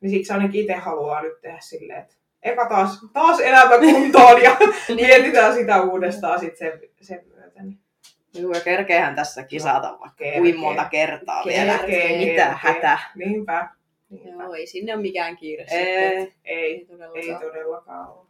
Niin 0.00 0.10
siksi 0.10 0.32
ainakin 0.32 0.60
itse 0.60 0.74
haluaa 0.74 1.22
nyt 1.22 1.40
tehdä 1.40 1.58
silleen, 1.60 1.98
että 2.02 2.14
eka 2.42 2.66
taas, 2.68 2.98
taas 3.12 3.40
elämä 3.40 3.78
kuntoon 3.78 4.42
ja 4.42 4.56
Niin. 4.88 4.96
mietitään 5.06 5.54
sitä 5.54 5.82
uudestaan 5.82 6.40
sit 6.40 6.56
sen, 6.56 6.80
sen 7.00 7.24
myötä. 7.62 7.80
Niin. 8.34 8.42
Joo, 8.42 8.52
ja 8.54 8.60
kerkeehän 8.60 9.14
tässä 9.14 9.42
kisata 9.42 9.88
vaikka 9.90 10.10
Kerkee. 10.16 10.40
kuin 10.40 10.58
monta 10.58 10.84
kertaa 10.84 11.44
vielä. 11.46 11.78
Kerkee, 11.78 12.18
Mitä 12.18 12.26
kerkee. 12.26 12.54
hätä? 12.58 12.98
Niinpä. 13.14 13.68
Niinpä. 14.10 14.42
Joo, 14.42 14.54
ei 14.54 14.66
sinne 14.66 14.94
ole 14.94 15.02
mikään 15.02 15.36
kiire 15.36 15.64
Ei. 15.70 16.18
sitten. 16.18 16.34
Ei, 16.44 16.74
Ei 16.74 16.86
todellakaan. 16.86 17.24
ei 17.24 17.48
todellakaan 17.48 18.08
ole. 18.12 18.26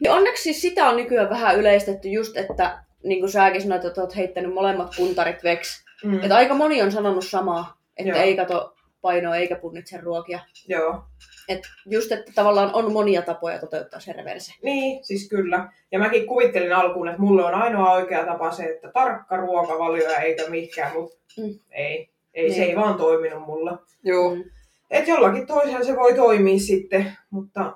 Niin 0.00 0.10
onneksi 0.12 0.42
siis 0.42 0.62
sitä 0.62 0.88
on 0.88 0.96
nykyään 0.96 1.30
vähän 1.30 1.56
yleistetty 1.56 2.08
just, 2.08 2.36
että 2.36 2.84
niin 3.04 3.20
kuin 3.20 3.30
säkin 3.30 3.62
sanoit, 3.62 3.84
että 3.84 4.00
olet 4.00 4.16
heittänyt 4.16 4.54
molemmat 4.54 4.90
puntarit 4.96 5.44
veksi. 5.44 5.84
Mm. 6.04 6.14
Että 6.22 6.36
aika 6.36 6.54
moni 6.54 6.82
on 6.82 6.92
sanonut 6.92 7.24
samaa, 7.26 7.80
että 7.96 8.10
Joo. 8.12 8.20
ei 8.22 8.36
kato 8.36 8.74
painoa 9.00 9.36
eikä 9.36 9.56
punnitse 9.56 10.00
ruokia. 10.00 10.38
Joo. 10.68 11.04
Et 11.48 11.60
just, 11.86 12.12
että 12.12 12.32
tavallaan 12.34 12.70
on 12.74 12.92
monia 12.92 13.22
tapoja 13.22 13.58
toteuttaa 13.58 14.00
se 14.00 14.12
reverse. 14.12 14.52
Niin, 14.62 15.04
siis 15.04 15.28
kyllä. 15.28 15.68
Ja 15.92 15.98
mäkin 15.98 16.26
kuvittelin 16.26 16.72
alkuun, 16.76 17.08
että 17.08 17.20
mulle 17.20 17.44
on 17.44 17.54
ainoa 17.54 17.92
oikea 17.92 18.24
tapa 18.24 18.50
se, 18.50 18.64
että 18.64 18.90
tarkka 18.92 19.36
ruokavalio 19.36 20.08
eikä 20.22 20.46
mikään, 20.50 20.92
mutta 20.92 21.16
Mm. 21.36 21.58
ei. 21.70 22.10
Ei, 22.34 22.50
se 22.52 22.58
Niin. 22.60 22.70
ei 22.70 22.76
vaan 22.76 22.94
toiminut 22.96 23.42
mulla. 23.46 23.78
Joo. 24.04 24.34
Mm. 24.34 24.44
Et 24.90 25.08
jollakin 25.08 25.46
toisella 25.46 25.84
se 25.84 25.96
voi 25.96 26.14
toimia 26.14 26.58
sitten, 26.58 27.16
mutta 27.30 27.72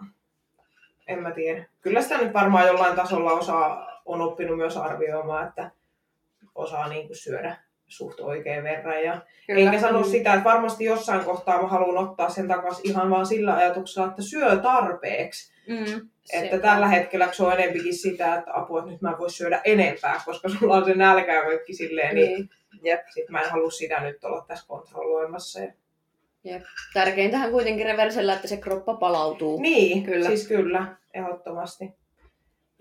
en 1.09 1.22
mä 1.22 1.31
tiedä. 1.31 1.64
Kyllä 1.81 2.03
sitä 2.03 2.18
nyt 2.18 2.33
varmaan 2.33 2.66
jollain 2.66 2.97
tasolla 2.97 3.33
osaa, 3.33 3.87
on 4.05 4.20
oppinut 4.20 4.57
myös 4.57 4.77
arvioimaan, 4.77 5.49
että 5.49 5.70
osaa 6.55 6.89
niin 6.89 7.07
kuin 7.07 7.16
syödä 7.16 7.57
suht 7.97 8.20
oikein 8.20 8.64
verran. 8.64 9.05
Ja 9.05 9.20
Kyllä. 9.47 9.61
Enkä 9.61 9.80
sano 9.80 10.05
sitä, 10.05 10.34
että 10.34 10.45
varmasti 10.45 10.84
jossain 10.84 11.24
kohtaa 11.24 11.62
mä 11.62 11.68
haluan 11.68 12.09
ottaa 12.09 12.28
sen 12.28 12.49
takaisin 12.49 12.90
ihan 12.90 13.11
vaan 13.11 13.26
sillä 13.26 13.55
ajatuksella, 13.55 14.09
että 14.09 14.22
syö 14.22 14.57
tarpeeksi. 14.57 15.53
Mm. 15.68 16.09
Että 16.32 16.57
Sepä. 16.57 16.59
tällä 16.59 16.88
hetkellä 16.88 17.28
se 17.32 17.42
on 17.42 17.53
enempikin 17.53 17.95
sitä, 17.95 18.34
että 18.34 18.51
apua, 18.55 18.78
että 18.78 18.90
nyt 18.90 19.03
mä 19.03 19.11
en 19.11 19.18
voi 19.18 19.30
syödä 19.30 19.61
enempää, 19.64 20.20
koska 20.24 20.49
sulla 20.49 20.74
on 20.76 20.84
se 20.84 20.95
nälkä 20.95 21.34
ja 21.34 21.42
kaikki 21.42 21.74
silleen, 21.74 22.14
niin, 22.14 22.34
Niin. 22.34 22.51
Jep. 22.82 23.01
sit 23.14 23.28
mä 23.28 23.40
en 23.40 23.51
halua 23.51 23.70
sitä 23.70 24.01
nyt 24.01 24.24
olla 24.24 24.45
tässä 24.49 24.64
kontrolloimassa. 24.68 25.61
Ja... 26.45 26.61
Tärkeintähän 26.95 27.51
kuitenkin 27.51 27.86
reversellä, 27.86 28.34
että 28.34 28.49
se 28.49 28.57
kroppa 28.57 28.95
palautuu. 28.95 29.61
Niin, 29.61 30.03
kyllä. 30.03 30.26
siis 30.26 30.49
kyllä, 30.49 30.97
ehdottomasti. 31.14 31.92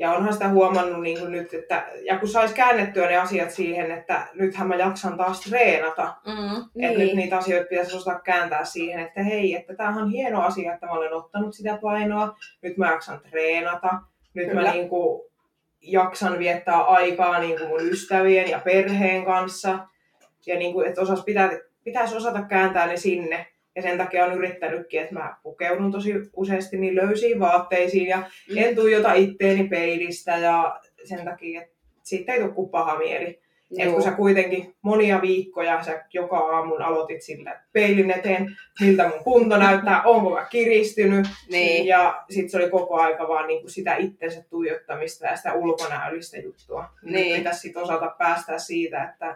Ja 0.03 0.11
onhan 0.11 0.33
sitä 0.33 0.49
huomannut 0.49 1.01
niin 1.01 1.19
kuin 1.19 1.31
nyt, 1.31 1.53
että 1.53 1.85
ja 2.05 2.19
kun 2.19 2.27
sais 2.29 2.53
käännettyä 2.53 3.07
ne 3.07 3.17
asiat 3.17 3.51
siihen, 3.51 3.91
että 3.91 4.27
nythän 4.33 4.67
mä 4.67 4.75
jaksan 4.75 5.17
taas 5.17 5.41
treenata, 5.41 6.13
Mm. 6.25 6.63
niin. 6.75 6.87
että 6.89 6.99
nyt 6.99 7.13
niitä 7.13 7.37
asioita 7.37 7.69
pitäisi 7.69 7.95
osata 7.97 8.19
kääntää 8.19 8.65
siihen, 8.65 8.99
että 8.99 9.23
hei, 9.23 9.55
että 9.55 9.75
tämähän 9.75 10.03
on 10.03 10.09
hieno 10.09 10.41
asia, 10.41 10.73
että 10.73 10.85
mä 10.85 10.91
olen 10.91 11.13
ottanut 11.13 11.55
sitä 11.55 11.79
painoa, 11.81 12.35
nyt 12.61 12.77
mä 12.77 12.91
jaksan 12.91 13.19
treenata, 13.29 13.89
nyt 14.33 14.47
Kyllä. 14.47 14.61
mä 14.61 14.71
niin 14.73 14.89
kuin 14.89 15.21
jaksan 15.81 16.39
viettää 16.39 16.81
aikaa 16.83 17.39
niin 17.39 17.57
kuin 17.57 17.69
mun 17.69 17.81
ystävien 17.91 18.49
ja 18.49 18.59
perheen 18.59 19.25
kanssa, 19.25 19.79
ja 20.45 20.57
niin 20.59 20.73
kuin, 20.73 20.87
että 20.87 21.01
osas 21.01 21.23
pitää, 21.23 21.49
pitäisi 21.83 22.15
osata 22.15 22.41
kääntää 22.41 22.87
ne 22.87 22.97
sinne, 22.97 23.45
ja 23.75 23.81
sen 23.81 23.97
takia 23.97 24.25
on 24.25 24.33
yrittänytkin, 24.33 25.01
että 25.01 25.13
mä 25.13 25.37
pukeudun 25.43 25.91
tosi 25.91 26.13
useasti 26.35 26.77
niin 26.77 26.95
löysiin 26.95 27.39
vaatteisiin, 27.39 28.07
ja 28.07 28.17
Mm. 28.17 28.57
en 28.57 28.75
tuijota 28.75 29.13
itteeni 29.13 29.67
peilistä, 29.67 30.37
ja 30.37 30.79
sen 31.03 31.25
takia, 31.25 31.61
että 31.61 31.73
siitä 32.03 32.33
ei 32.33 32.39
tule 32.39 32.51
kuin 32.51 32.69
paha 32.69 32.97
mieli. 32.97 33.43
Et 33.79 33.91
kun 33.93 34.03
sä 34.03 34.11
kuitenkin 34.11 34.75
monia 34.81 35.21
viikkoja 35.21 35.83
sä 35.83 36.05
joka 36.13 36.37
aamun 36.37 36.81
aloitit 36.81 37.21
sillä 37.21 37.61
peilin 37.71 38.11
eteen, 38.11 38.57
miltä 38.81 39.03
mun 39.09 39.23
kunto 39.23 39.57
näyttää, 39.57 40.01
onko 40.01 40.29
mä 40.29 40.45
kiristynyt. 40.45 41.27
Niin. 41.51 41.85
Ja 41.85 42.23
sit 42.29 42.49
se 42.49 42.57
oli 42.57 42.69
koko 42.69 42.95
aika 42.95 43.27
vaan 43.27 43.47
niinku 43.47 43.67
sitä 43.67 43.95
itsensä 43.95 44.43
tuijottamista 44.49 45.25
ja 45.25 45.35
sitä 45.35 45.53
ulkonäöllistä 45.53 46.37
juttua. 46.37 46.85
Niin. 47.01 47.13
Niin. 47.13 47.37
Pitäisi 47.37 47.59
sit 47.59 47.77
osata 47.77 48.15
päästä 48.17 48.59
siitä, 48.59 49.03
että 49.03 49.35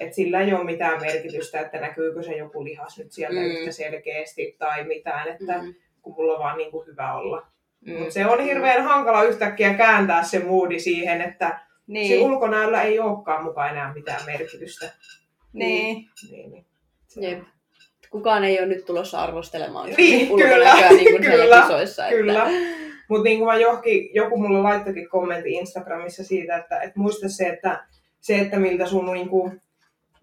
et 0.00 0.14
sillä 0.14 0.40
ei 0.40 0.52
ole 0.52 0.64
mitään 0.64 1.00
merkitystä, 1.00 1.60
että 1.60 1.80
näkyykö 1.80 2.22
se 2.22 2.36
joku 2.36 2.64
lihas 2.64 2.98
nyt 2.98 3.12
sieltä 3.12 3.34
Mm. 3.40 3.46
mm. 3.46 3.50
yhtä 3.50 3.72
selkeästi 3.72 4.56
tai 4.58 4.84
mitään, 4.84 5.28
että 5.28 5.58
Mm. 5.62 5.74
kun 6.02 6.14
mulla 6.14 6.32
on 6.32 6.38
vaan 6.38 6.58
niinku 6.58 6.84
hyvä 6.86 7.14
olla. 7.14 7.46
Mm. 7.86 7.92
Mut 7.98 8.10
se 8.10 8.26
on 8.26 8.40
hirveän 8.44 8.84
hankala 8.84 9.22
yhtäkkiä 9.22 9.74
kääntää 9.74 10.22
se 10.22 10.38
moodi 10.38 10.80
siihen, 10.80 11.20
että 11.20 11.60
niin. 11.86 12.08
se 12.08 12.14
Niin. 12.14 12.26
ulkonäöllä 12.26 12.82
ei 12.82 12.98
olekaan 12.98 13.44
mukaan 13.44 13.70
enää 13.70 13.94
mitään 13.94 14.20
merkitystä. 14.26 14.90
Niin. 15.52 16.08
Niin, 16.30 16.50
niin. 16.52 16.66
Jep. 17.16 17.42
Kukaan 18.10 18.44
ei 18.44 18.58
ole 18.58 18.66
nyt 18.66 18.84
tulossa 18.84 19.22
arvostelemaan 19.22 19.90
Niin, 19.96 20.30
ulkonäköä 20.32 20.74
kyllä, 20.74 20.88
niin 20.90 21.10
kuin 21.10 21.22
kyllä, 21.24 21.60
kisoissa. 21.62 22.06
Että... 22.06 22.16
Kyllä. 22.16 22.46
Mutta 23.08 23.24
niin 23.24 23.38
kuin 23.38 23.48
mä 23.48 23.56
johonkin, 23.56 24.14
joku 24.14 24.38
mulle 24.38 24.62
laittokin 24.62 25.08
kommentti 25.08 25.52
Instagramissa 25.52 26.24
siitä, 26.24 26.56
että, 26.56 26.80
että 26.80 27.00
muista 27.00 27.28
se, 27.28 27.48
että 27.48 27.86
se, 28.20 28.38
että 28.38 28.58
miltä 28.58 28.86
sun 28.86 29.12
niin 29.12 29.28
kuin, 29.28 29.62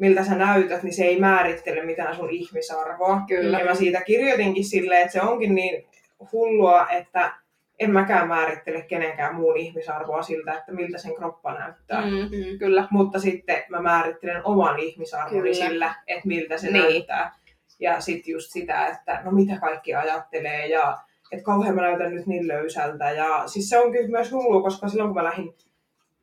miltä 0.01 0.23
sä 0.23 0.35
näytät, 0.35 0.83
niin 0.83 0.93
se 0.93 1.03
ei 1.03 1.19
määrittele 1.19 1.85
mitään 1.85 2.15
sun 2.15 2.29
ihmisarvoa. 2.29 3.21
Kyllä. 3.27 3.59
Ja 3.59 3.65
mä 3.65 3.75
siitä 3.75 4.01
kirjoitinkin 4.01 4.65
silleen, 4.65 5.01
että 5.01 5.13
se 5.13 5.21
onkin 5.21 5.55
niin 5.55 5.85
hullua, 6.31 6.89
että 6.89 7.33
en 7.79 7.91
mäkään 7.91 8.27
määrittele 8.27 8.81
kenenkään 8.81 9.35
muun 9.35 9.57
ihmisarvoa 9.57 10.21
siltä, 10.21 10.53
että 10.53 10.71
miltä 10.71 10.97
sen 10.97 11.15
kroppa 11.15 11.53
näyttää. 11.53 12.01
Mm. 12.01 12.11
Mm. 12.11 12.59
Kyllä. 12.59 12.87
Mutta 12.91 13.19
sitten 13.19 13.63
mä 13.69 13.81
määrittelen 13.81 14.41
oman 14.45 14.79
ihmisarvoni 14.79 15.41
Kyllä. 15.41 15.67
sillä, 15.67 15.95
että 16.07 16.27
miltä 16.27 16.57
se 16.57 16.71
Niin. 16.71 16.83
näyttää. 16.83 17.35
Ja 17.79 18.01
sitten 18.01 18.31
just 18.31 18.51
sitä, 18.51 18.87
että 18.87 19.21
no 19.23 19.31
mitä 19.31 19.59
kaikki 19.59 19.95
ajattelee 19.95 20.67
ja 20.67 20.97
että 21.31 21.45
kauhean 21.45 21.75
mä 21.75 21.81
näytän 21.81 22.15
nyt 22.15 22.27
niin 22.27 22.47
löysältä. 22.47 23.11
Ja 23.11 23.43
siis 23.45 23.69
se 23.69 23.79
on 23.79 23.91
kyllä 23.91 24.07
myös 24.09 24.31
hullu, 24.31 24.61
koska 24.61 24.87
silloin 24.89 25.09
kun 25.09 25.17
mä 25.17 25.23
lähdin 25.23 25.53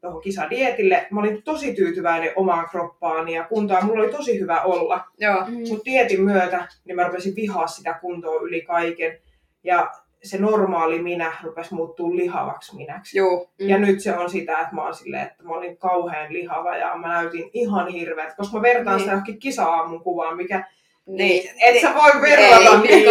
tuohon 0.01 0.21
kisadietille, 0.23 1.07
mä 1.11 1.21
olin 1.21 1.43
tosi 1.43 1.75
tyytyväinen 1.75 2.33
omaan 2.37 2.69
kroppaani 2.71 3.35
ja 3.35 3.45
kuntoon. 3.45 3.85
Mulla 3.85 4.03
oli 4.03 4.13
tosi 4.13 4.41
hyvä 4.41 4.63
olla. 4.63 5.05
Joo. 5.19 5.45
Mm. 5.47 5.69
Mutta 5.69 5.85
dietin 5.85 6.21
myötä 6.21 6.69
niin 6.85 6.97
mä 6.97 7.05
rupesin 7.05 7.37
vihaa 7.37 7.67
sitä 7.67 7.95
kuntoa 8.01 8.41
yli 8.41 8.63
kaiken. 8.63 9.19
Ja 9.65 9.91
se 10.23 10.39
normaali 10.39 11.03
minä 11.03 11.33
rupesi 11.43 11.75
muuttuu 11.75 12.17
lihavaksi 12.17 12.77
minäksi. 12.77 13.19
Joo. 13.19 13.51
Mm. 13.61 13.69
Ja 13.69 13.79
nyt 13.79 14.01
se 14.01 14.17
on 14.17 14.31
sitä, 14.31 14.61
että 14.61 14.75
mä 14.75 14.85
oon 14.85 14.95
silleen, 14.95 15.27
että 15.27 15.43
mä 15.45 15.55
olin 15.55 15.77
kauhean 15.79 16.33
lihava 16.33 16.77
ja 16.77 16.97
mä 16.97 17.09
näytin 17.09 17.51
ihan 17.53 17.89
hirveät, 17.89 18.37
koska 18.37 18.57
mä 18.57 18.63
vertaan 18.63 18.97
Niin. 18.97 19.01
sitä 19.01 19.13
johonkin 19.13 19.39
kisa-aamun 19.39 20.03
kuvaan, 20.03 20.37
mikä 20.37 20.65
Niin. 21.07 21.51
et 21.63 21.81
sä 21.81 21.95
voi 21.95 22.23
verrata 22.23 22.83
Ei, 22.89 22.97
niitä. 22.97 23.11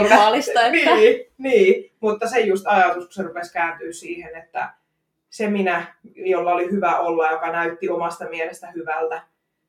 normaalista. 0.00 0.66
Että... 0.66 0.94
niin, 0.94 1.20
niin, 1.38 1.92
mutta 2.00 2.28
se 2.28 2.40
just 2.40 2.64
ajatus, 2.66 3.04
kun 3.04 3.12
se 3.12 3.22
rupesi 3.22 3.52
kääntyä 3.52 3.92
siihen, 3.92 4.36
että 4.36 4.74
se 5.34 5.50
minä, 5.50 5.94
jolla 6.14 6.52
oli 6.52 6.70
hyvä 6.70 6.98
olla, 6.98 7.30
joka 7.30 7.52
näytti 7.52 7.88
omasta 7.88 8.24
mielestä 8.28 8.70
hyvältä, 8.70 9.22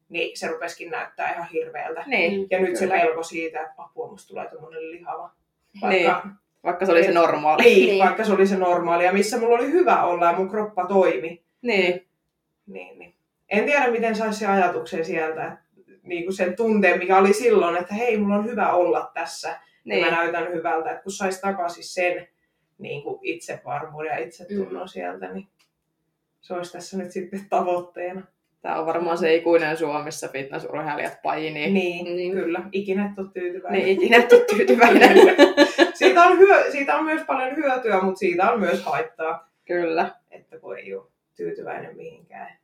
niin 0.10 0.38
se 0.38 0.48
rupesikin 0.48 0.92
näyttää 0.92 1.34
ihan 1.34 1.48
hirveältä. 1.54 2.04
Niin. 2.08 2.48
Ja 2.52 2.60
nyt 2.60 2.76
se 2.76 2.86
Kyllä. 2.88 3.02
pelko 3.02 3.24
siitä, 3.24 3.62
että 3.62 3.74
apua, 3.78 4.12
musta 4.12 4.28
tulee 4.28 4.50
tommonen 4.50 4.92
lihava. 4.92 5.32
Vaikka, 5.82 6.28
Vaikka 6.64 6.86
se 6.86 6.92
oli 6.92 7.04
se 7.04 7.12
normaali. 7.12 7.64
niin, 7.64 7.76
Niin. 7.78 7.88
niin, 7.90 8.04
vaikka 8.04 8.24
se 8.24 8.34
oli 8.34 8.48
se 8.48 8.58
normaali 8.58 9.06
ja 9.06 9.14
missä 9.14 9.40
mulla 9.40 9.56
oli 9.56 9.72
hyvä 9.72 10.04
olla 10.04 10.26
ja 10.26 10.34
mun 10.34 10.50
kroppa 10.50 10.86
toimi. 10.88 11.44
Niin. 11.62 12.08
Niin, 12.68 13.00
niin. 13.00 13.16
En 13.50 13.66
tiedä, 13.66 13.88
miten 13.92 14.16
saisi 14.16 14.40
se 14.40 14.48
ajatuksen 14.48 15.06
sieltä, 15.06 15.58
niin 16.04 16.24
kuin 16.24 16.34
sen 16.34 16.56
tunteen, 16.56 17.00
mikä 17.00 17.18
oli 17.18 17.34
silloin, 17.34 17.78
että 17.78 17.94
hei, 17.94 18.18
mulla 18.18 18.36
on 18.36 18.46
hyvä 18.46 18.74
olla 18.74 19.12
tässä 19.14 19.60
niin. 19.84 20.00
ja 20.00 20.06
Niin. 20.06 20.14
mä 20.16 20.22
näytän 20.22 20.54
hyvältä. 20.54 20.92
Että 20.92 21.04
kun 21.04 21.12
saisi 21.12 21.42
takaisin 21.42 21.84
sen 21.84 22.28
niin 22.78 23.04
kuin 23.04 23.20
itsevarmuuden 23.22 24.10
ja 24.10 24.18
itsetunnon 24.18 24.84
mm. 24.84 24.88
sieltä, 24.88 25.34
niin 25.34 25.48
se 26.46 26.54
olisi 26.54 26.72
tässä 26.72 26.98
nyt 26.98 27.12
sitten 27.12 27.46
tavoitteena. 27.50 28.22
Tämä 28.62 28.80
on 28.80 28.86
varmaan 28.86 29.18
se 29.18 29.36
ikuinen 29.36 29.78
Suomessa 29.78 30.28
fitnessurheilijat 30.28 31.22
paini. 31.24 31.52
Niin, 31.52 31.74
Niin. 31.74 32.06
niin. 32.16 32.32
kyllä. 32.34 32.62
Ikinä 32.72 33.06
et 33.12 33.20
ole 33.20 33.28
tyytyväinen. 33.34 33.82
Niin 33.84 33.98
ikinä 33.98 34.18
et 34.18 34.34
ole 34.34 34.46
tyytyväinen. 34.56 35.18
siitä, 35.94 36.24
on 36.24 36.38
hyö, 36.38 36.72
siitä 36.72 36.96
on 36.98 37.06
myös 37.06 37.22
paljon 37.28 37.56
hyötyä, 37.56 38.02
mutta 38.02 38.20
siitä 38.20 38.52
on 38.52 38.60
myös 38.60 38.84
haittaa, 38.84 39.50
Kyllä. 39.66 40.12
että 40.32 40.62
voi 40.62 40.80
ei 40.80 40.96
ole 40.96 41.04
tyytyväinen 41.36 41.98
mihinkään. 41.98 42.58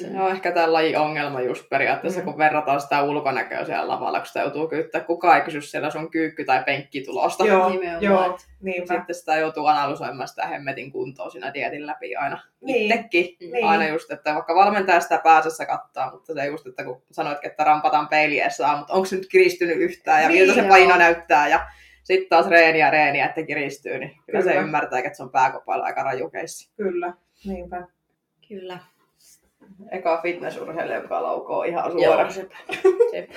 Se 0.00 0.10
Mm. 0.10 0.20
on 0.20 0.30
ehkä 0.30 0.52
tämän 0.52 0.72
lajin 0.72 0.98
ongelma 0.98 1.40
just 1.40 1.68
periaatteessa, 1.68 2.20
Mm. 2.20 2.24
kun 2.24 2.38
verrataan 2.38 2.80
sitä 2.80 3.02
ulkonäköä 3.02 3.64
siellä 3.64 3.88
lavalla, 3.88 4.18
kun 4.18 4.26
sitä 4.26 4.40
joutuu 4.40 4.68
kyyttää. 4.68 5.00
Kukaan 5.00 5.36
ei 5.36 5.42
kysy 5.44 5.60
siellä 5.60 5.90
sun 5.90 6.10
kyykky- 6.10 6.44
tai 6.44 6.62
penkkitulosta. 6.64 7.44
Joo, 7.46 7.68
Nimenomaan. 7.70 8.02
joo, 8.02 8.38
niinpä. 8.62 8.94
Sitten 8.94 9.14
sitä 9.14 9.36
joutuu 9.36 9.66
analysoimaan 9.66 10.28
sitä 10.28 10.46
hemmetin 10.46 10.92
kuntoa 10.92 11.30
siinä 11.30 11.54
dietin 11.54 11.86
läpi 11.86 12.16
aina. 12.16 12.38
Niin. 12.60 12.92
Itsekin. 12.92 13.36
Niin. 13.40 13.64
Aina 13.64 13.88
just, 13.88 14.10
että 14.10 14.34
vaikka 14.34 14.54
valmentaja 14.54 15.00
sitä 15.00 15.20
pääsessä 15.24 15.66
kattaa, 15.66 16.10
mutta 16.10 16.34
se 16.34 16.46
just, 16.46 16.66
että 16.66 16.84
kun 16.84 17.02
sanoitkin, 17.10 17.50
että 17.50 17.64
rampataan 17.64 18.08
peiliä 18.08 18.48
saa, 18.50 18.76
mutta 18.76 18.92
onko 18.94 19.04
se 19.04 19.16
nyt 19.16 19.28
kiristynyt 19.30 19.76
yhtään 19.76 20.22
ja 20.22 20.28
Niin, 20.28 20.40
miltä 20.40 20.54
se 20.54 20.60
joo. 20.60 20.68
paino 20.68 20.96
näyttää 20.96 21.48
ja 21.48 21.66
sitten 22.02 22.28
taas 22.28 22.46
reeniä 22.46 22.90
reeniä, 22.90 23.26
että 23.26 23.42
kiristyy, 23.42 23.98
niin 23.98 24.10
kyllä, 24.26 24.40
Kyllä. 24.40 24.54
se 24.54 24.58
ymmärtää, 24.60 24.98
että 24.98 25.14
se 25.16 25.22
on 25.22 25.30
pääkopailla 25.32 25.84
aika 25.84 26.02
rajukeissa. 26.02 26.72
Kyllä, 26.76 27.12
niinpä. 27.44 27.86
Kyllä. 28.48 28.78
Eka 29.90 30.20
fitnessurheilija, 30.22 30.98
joka 30.98 31.22
laukoo 31.22 31.62
ihan 31.62 31.84
Joo, 31.90 32.04
suoraan. 32.04 32.32
sepä. 32.32 32.56
sepä. 33.10 33.34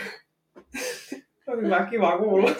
On 1.48 1.62
hyvä, 1.66 1.88
kiva 1.90 2.18
kuulla. 2.18 2.50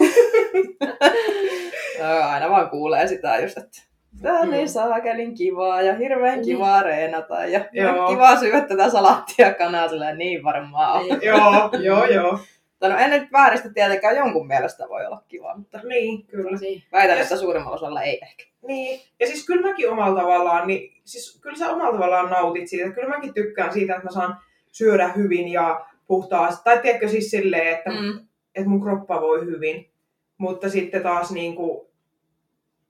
Joo, 1.98 2.22
aina 2.22 2.50
vaan 2.50 2.70
kuulee 2.70 3.06
sitä 3.06 3.36
just, 3.38 3.58
että 3.58 3.82
tää 4.22 4.32
on 4.40 4.46
Mm. 4.48 4.52
niin 4.52 4.68
saakelin 4.68 5.34
kivaa 5.34 5.82
ja 5.82 5.94
hirveän 5.94 6.34
Niin. 6.34 6.44
kivaa 6.44 6.82
reenata 6.82 7.44
ja 7.44 7.60
Joo. 7.72 8.08
kivaa 8.08 8.36
syödä 8.36 8.60
tätä 8.60 8.90
salaattia 8.90 9.54
kanaa 9.54 9.88
niin 10.16 10.44
varmaan 10.44 11.00
on. 11.00 11.06
Joo, 11.22 11.70
joo, 11.82 12.04
joo. 12.04 12.38
Tai 12.78 12.90
no 12.90 12.98
en 12.98 13.10
nyt 13.10 13.32
vääristä 13.32 13.70
tietenkään 13.74 14.16
jonkun 14.16 14.46
mielestä 14.46 14.88
voi 14.88 15.06
olla 15.06 15.22
kiva, 15.28 15.56
mutta 15.56 15.80
Niin, 15.84 16.26
kyllä. 16.26 16.58
Väitän, 16.92 17.18
että 17.18 17.36
suurimmalla 17.36 17.76
osalla 17.76 18.02
ei 18.02 18.18
ehkä. 18.22 18.44
Niin, 18.66 19.00
ja 19.20 19.26
siis 19.26 19.46
kyllä 19.46 19.68
mäkin 19.68 19.90
omalla 19.90 20.20
tavallaan, 20.20 20.66
niin, 20.66 21.00
siis 21.04 21.38
kyllä 21.42 21.56
sä 21.56 21.68
omalla 21.68 21.92
tavallaan 21.92 22.30
nautit 22.30 22.68
siitä. 22.68 22.92
Kyllä 22.92 23.08
mäkin 23.08 23.34
tykkään 23.34 23.72
siitä, 23.72 23.92
että 23.94 24.04
mä 24.04 24.10
saan 24.12 24.36
syödä 24.72 25.08
hyvin 25.08 25.48
ja 25.48 25.86
puhtaasti. 26.06 26.64
Tai 26.64 26.78
tiedätkö 26.78 27.08
siis 27.08 27.30
silleen, 27.30 27.76
että, 27.76 27.90
mm. 27.90 27.96
Mm. 27.96 28.18
että 28.54 28.68
mun 28.68 28.82
kroppa 28.82 29.20
voi 29.20 29.44
hyvin. 29.46 29.90
Mutta 30.38 30.68
sitten 30.68 31.02
taas 31.02 31.30
niin 31.30 31.56
kuin, 31.56 31.86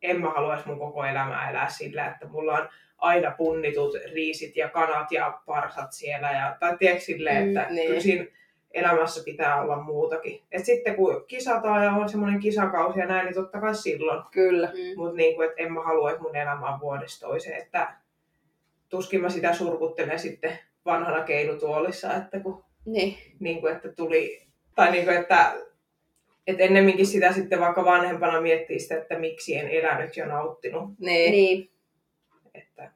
en 0.03 0.20
mä 0.20 0.30
haluaisi 0.30 0.68
mun 0.68 0.78
koko 0.78 1.05
elämää 1.05 1.51
elää 1.51 1.68
sillä, 1.68 2.07
että 2.07 2.26
mulla 2.26 2.53
on 2.55 2.68
aina 2.99 3.30
punnitut 3.30 3.95
riisit 4.14 4.57
ja 4.57 4.68
kanat 4.68 5.12
ja 5.12 5.39
parsat 5.47 5.93
siellä. 5.93 6.30
Ja, 6.30 6.57
tai 6.61 6.76
tiedätkö 6.78 7.05
silleen, 7.05 7.45
Mm, 7.45 7.49
että 7.57 7.72
niin. 7.72 7.87
kyllä 7.87 8.01
siinä 8.01 8.24
elämässä 8.77 9.24
pitää 9.24 9.62
olla 9.62 9.83
muutakin. 9.83 10.43
Et 10.53 10.64
sitten 10.64 10.97
kun 10.97 11.24
kisataan 11.27 11.85
ja 11.85 11.93
on 11.93 12.09
semmoinen 12.09 12.41
kisakausi 12.41 13.01
ja 13.01 13.07
näin, 13.07 13.24
niin 13.24 13.35
totta 13.35 13.61
kai 13.61 13.74
silloin. 13.74 14.22
Kyllä. 14.31 14.66
Mm. 14.66 14.97
Mutta 15.01 15.16
niin 15.16 15.35
kuin, 15.37 15.49
että 15.49 15.62
en 15.62 15.72
mä 15.72 15.83
halua, 15.83 16.11
että 16.11 16.22
mun 16.22 16.37
elämä 16.37 16.74
on 16.74 16.81
vuodesta 16.81 17.27
toiseen. 17.27 17.62
Että 17.62 17.93
tuskin 18.89 19.20
mä 19.20 19.29
sitä 19.29 19.55
surkuttelen 19.55 20.18
sitten 20.18 20.59
vanhana 20.85 21.22
keinutuolissa, 21.24 22.14
että 22.14 22.41
kun 22.41 22.64
Niin. 22.85 23.18
niin 23.41 23.61
kuin, 23.61 23.72
että 23.77 23.89
tuli, 23.93 24.47
tai 24.74 24.91
niin 24.91 25.05
kuin, 25.05 25.16
että, 25.16 25.55
että 26.47 26.62
ennemminkin 26.62 27.07
sitä 27.07 27.33
sitten 27.33 27.61
vaikka 27.61 27.85
vanhempana 27.85 28.41
miettii 28.41 28.79
sitä, 28.79 28.97
että 28.97 29.18
miksi 29.18 29.57
en 29.57 29.68
elänyt 29.68 30.16
ja 30.16 30.27
nauttinut, 30.27 30.91
Niin. 30.99 31.33
Niin. 31.33 31.70
että 32.55 32.91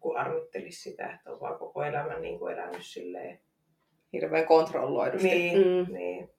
kun 0.00 0.16
harmittelisi 0.16 0.90
sitä, 0.90 1.12
että 1.14 1.32
on 1.32 1.40
vaan 1.40 1.58
koko 1.58 1.82
elämän 1.82 2.22
niin 2.22 2.38
kuin 2.38 2.54
elänyt 2.54 2.82
silleen. 2.82 3.40
Hirveän 4.20 4.46
kontrolloidusti. 4.46 5.28
Niin, 5.28 5.58
Mm. 5.58 5.64
mm. 5.88 5.94
niin. 5.94 6.30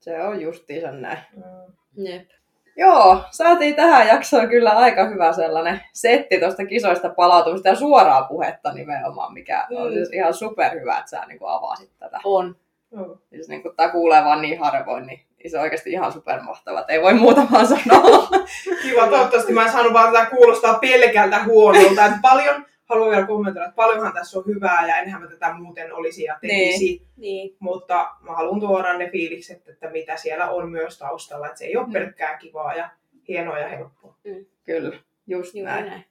Se 0.00 0.22
on 0.22 0.40
justiinsa 0.40 0.92
näin. 0.92 1.18
Mm. 1.36 2.04
Jep. 2.04 2.28
Joo, 2.76 3.18
saatiin 3.30 3.74
tähän 3.74 4.06
jaksoon 4.08 4.48
kyllä 4.48 4.70
aika 4.70 5.08
hyvä 5.08 5.32
sellainen 5.32 5.80
setti 5.92 6.40
tuosta 6.40 6.66
kisoista 6.66 7.08
palautumista 7.08 7.68
ja 7.68 7.74
suoraa 7.74 8.22
puhetta 8.22 8.72
nimenomaan, 8.72 9.32
mikä 9.32 9.66
on 9.70 9.88
Mm. 9.88 9.94
siis 9.94 10.12
ihan 10.12 10.34
superhyvä, 10.34 10.98
että 10.98 11.10
sä 11.10 11.24
niin 11.28 11.38
avasit 11.42 11.90
tätä. 11.98 12.18
On. 12.24 12.56
Joo. 12.92 13.18
Siis 13.30 13.48
niin 13.48 13.62
kuin, 13.62 13.76
tämä 13.76 13.88
kuulee 13.88 14.24
vaan 14.24 14.42
niin 14.42 14.58
harvoin, 14.58 15.06
niin 15.06 15.20
se 15.50 15.56
on 15.56 15.62
oikeasti 15.62 15.90
ihan 15.92 16.12
supermahtavaa, 16.12 16.80
että 16.80 16.92
ei 16.92 17.02
voi 17.02 17.14
muutamaan 17.14 17.66
sanoa. 17.66 18.28
Kiva, 18.82 19.06
toivottavasti 19.06 19.52
mä 19.52 19.64
en 19.64 19.72
saanut 19.72 19.92
vaan 19.92 20.12
tätä 20.12 20.26
kuulostaa 20.30 20.78
pelkältä 20.78 21.44
huonolta. 21.44 22.06
Että 22.06 22.18
paljon, 22.22 22.66
haluan 22.84 23.10
vielä 23.10 23.26
kommentoida, 23.26 23.64
että 23.68 23.76
paljonhan 23.76 24.12
tässä 24.12 24.38
on 24.38 24.44
hyvää 24.46 24.86
ja 24.88 24.96
enhän 24.96 25.22
mä 25.22 25.28
tätä 25.28 25.52
muuten 25.52 25.92
olisi 25.94 26.22
ja 26.22 26.38
tekisi. 26.40 27.06
Niin. 27.16 27.56
Mutta 27.58 28.08
mä 28.20 28.32
haluan 28.32 28.60
tuoda 28.60 28.98
ne 28.98 29.10
fiilikset, 29.10 29.68
että 29.68 29.90
mitä 29.90 30.16
siellä 30.16 30.50
on 30.50 30.70
myös 30.70 30.98
taustalla. 30.98 31.46
Että 31.46 31.58
se 31.58 31.64
ei 31.64 31.76
ole 31.76 31.86
Mm. 31.86 31.92
pelkkää 31.92 32.36
kivaa 32.38 32.74
ja 32.74 32.90
hienoa 33.28 33.58
ja 33.58 33.68
helppoa. 33.68 34.14
Kyllä, 34.64 34.96
just 35.26 35.54
Juuri 35.54 35.70
näin. 35.70 35.86
näin. 35.86 36.04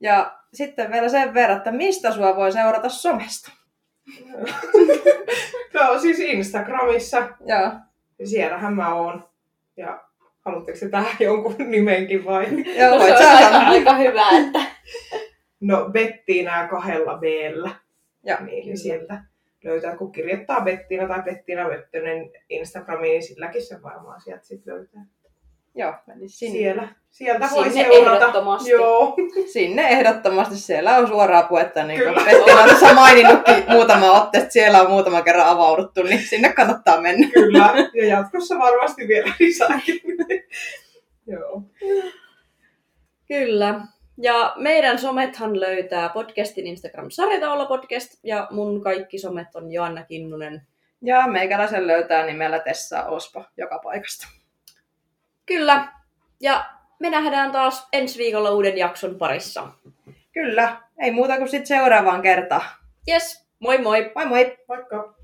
Ja 0.00 0.38
sitten 0.54 0.92
vielä 0.92 1.08
sen 1.08 1.34
verran, 1.34 1.56
että 1.56 1.72
mistä 1.72 2.12
sua 2.12 2.36
voi 2.36 2.52
seurata 2.52 2.88
somesta. 2.88 3.52
Joo, 5.74 5.98
siis 5.98 6.18
Instagramissa. 6.18 7.18
Joo. 7.46 7.70
Ja 8.18 8.26
siellähän 8.26 8.74
mä 8.74 8.94
oon. 8.94 9.28
Ja 9.76 10.04
haluatteko 10.44 10.78
se 10.78 10.88
tähän 10.88 11.16
jonkun 11.20 11.54
nimenkin 11.58 12.24
vai? 12.24 12.46
Joo, 12.78 12.98
No, 12.98 13.04
se 13.06 13.12
on 13.26 13.36
aika, 13.36 13.58
aika 13.58 13.94
hyvä, 13.96 14.24
että... 14.46 14.60
No 15.60 15.88
Bettiinä 15.92 16.68
kahdella 16.70 17.18
b 17.18 17.22
Joo, 18.24 18.44
Niin, 18.44 18.66
niin 18.66 18.78
sieltä 18.78 19.24
löytää, 19.64 19.96
kun 19.96 20.12
kirjoittaa 20.12 20.60
Bettiina 20.60 21.08
tai 21.08 21.22
Bettiina 21.22 21.68
Möttönen 21.68 22.30
Instagramiin, 22.48 23.12
niin 23.12 23.22
silläkin 23.22 23.62
se 23.62 23.82
varmaan 23.82 24.20
sieltä 24.20 24.44
sit 24.44 24.66
löytää. 24.66 25.06
Joo, 25.74 25.94
eli 26.16 26.28
sinne, 26.28 26.58
Siellä. 26.58 26.88
Sieltä 27.10 27.48
voi 27.54 27.70
Sinne 27.70 27.84
seurata. 27.84 28.16
ehdottomasti. 28.16 28.70
Joo. 28.70 29.16
sinne 29.52 29.88
ehdottomasti. 29.88 30.56
Siellä 30.56 30.96
on 30.96 31.08
suoraa 31.08 31.42
puhetta, 31.42 31.84
niin 31.84 32.00
kuin 32.00 32.14
Kyllä. 32.14 32.24
Pettina 32.24 32.62
on 32.62 32.68
tässä 32.68 32.94
maininnutkin 32.94 33.64
muutama 33.68 34.12
otteesta, 34.12 34.50
siellä 34.50 34.82
on 34.82 34.90
muutama 34.90 35.22
kerran 35.22 35.46
avauduttu, 35.46 36.02
niin 36.02 36.20
sinne 36.20 36.52
kannattaa 36.52 37.00
mennä. 37.00 37.28
Kyllä. 37.34 37.74
Ja 37.94 38.06
jatkossa 38.06 38.58
varmasti 38.58 39.08
vielä 39.08 39.32
lisääkin. 39.40 40.00
Joo. 41.32 41.62
Kyllä. 43.28 43.80
Ja 44.18 44.52
meidän 44.56 44.98
somethan 44.98 45.60
löytää 45.60 46.08
podcastin 46.08 46.66
Instagram 46.66 47.10
Sarjataula 47.10 47.66
podcast 47.66 48.10
ja 48.22 48.48
mun 48.50 48.82
kaikki 48.82 49.18
somet 49.18 49.48
on 49.54 49.72
Joanna 49.72 50.04
Kinnunen. 50.04 50.66
Ja 51.02 51.26
meikäläisen 51.26 51.86
löytää 51.86 52.26
nimellä 52.26 52.58
Tessa 52.58 53.04
Ospa 53.04 53.44
joka 53.56 53.78
paikasta. 53.78 54.28
Kyllä. 55.46 55.92
Ja 56.40 56.64
me 56.98 57.10
nähdään 57.10 57.52
taas 57.52 57.88
ensi 57.92 58.18
viikolla 58.18 58.50
uuden 58.50 58.78
jakson 58.78 59.14
parissa. 59.14 59.68
Kyllä, 60.32 60.76
ei 60.98 61.10
muuta 61.10 61.36
kuin 61.36 61.48
sitten 61.48 61.66
seuraavaan 61.66 62.22
kertaan. 62.22 62.62
Yes, 63.08 63.48
moi 63.58 63.78
moi! 63.78 64.12
Moi 64.14 64.26
moi! 64.26 64.58
Vaikka 64.68 65.14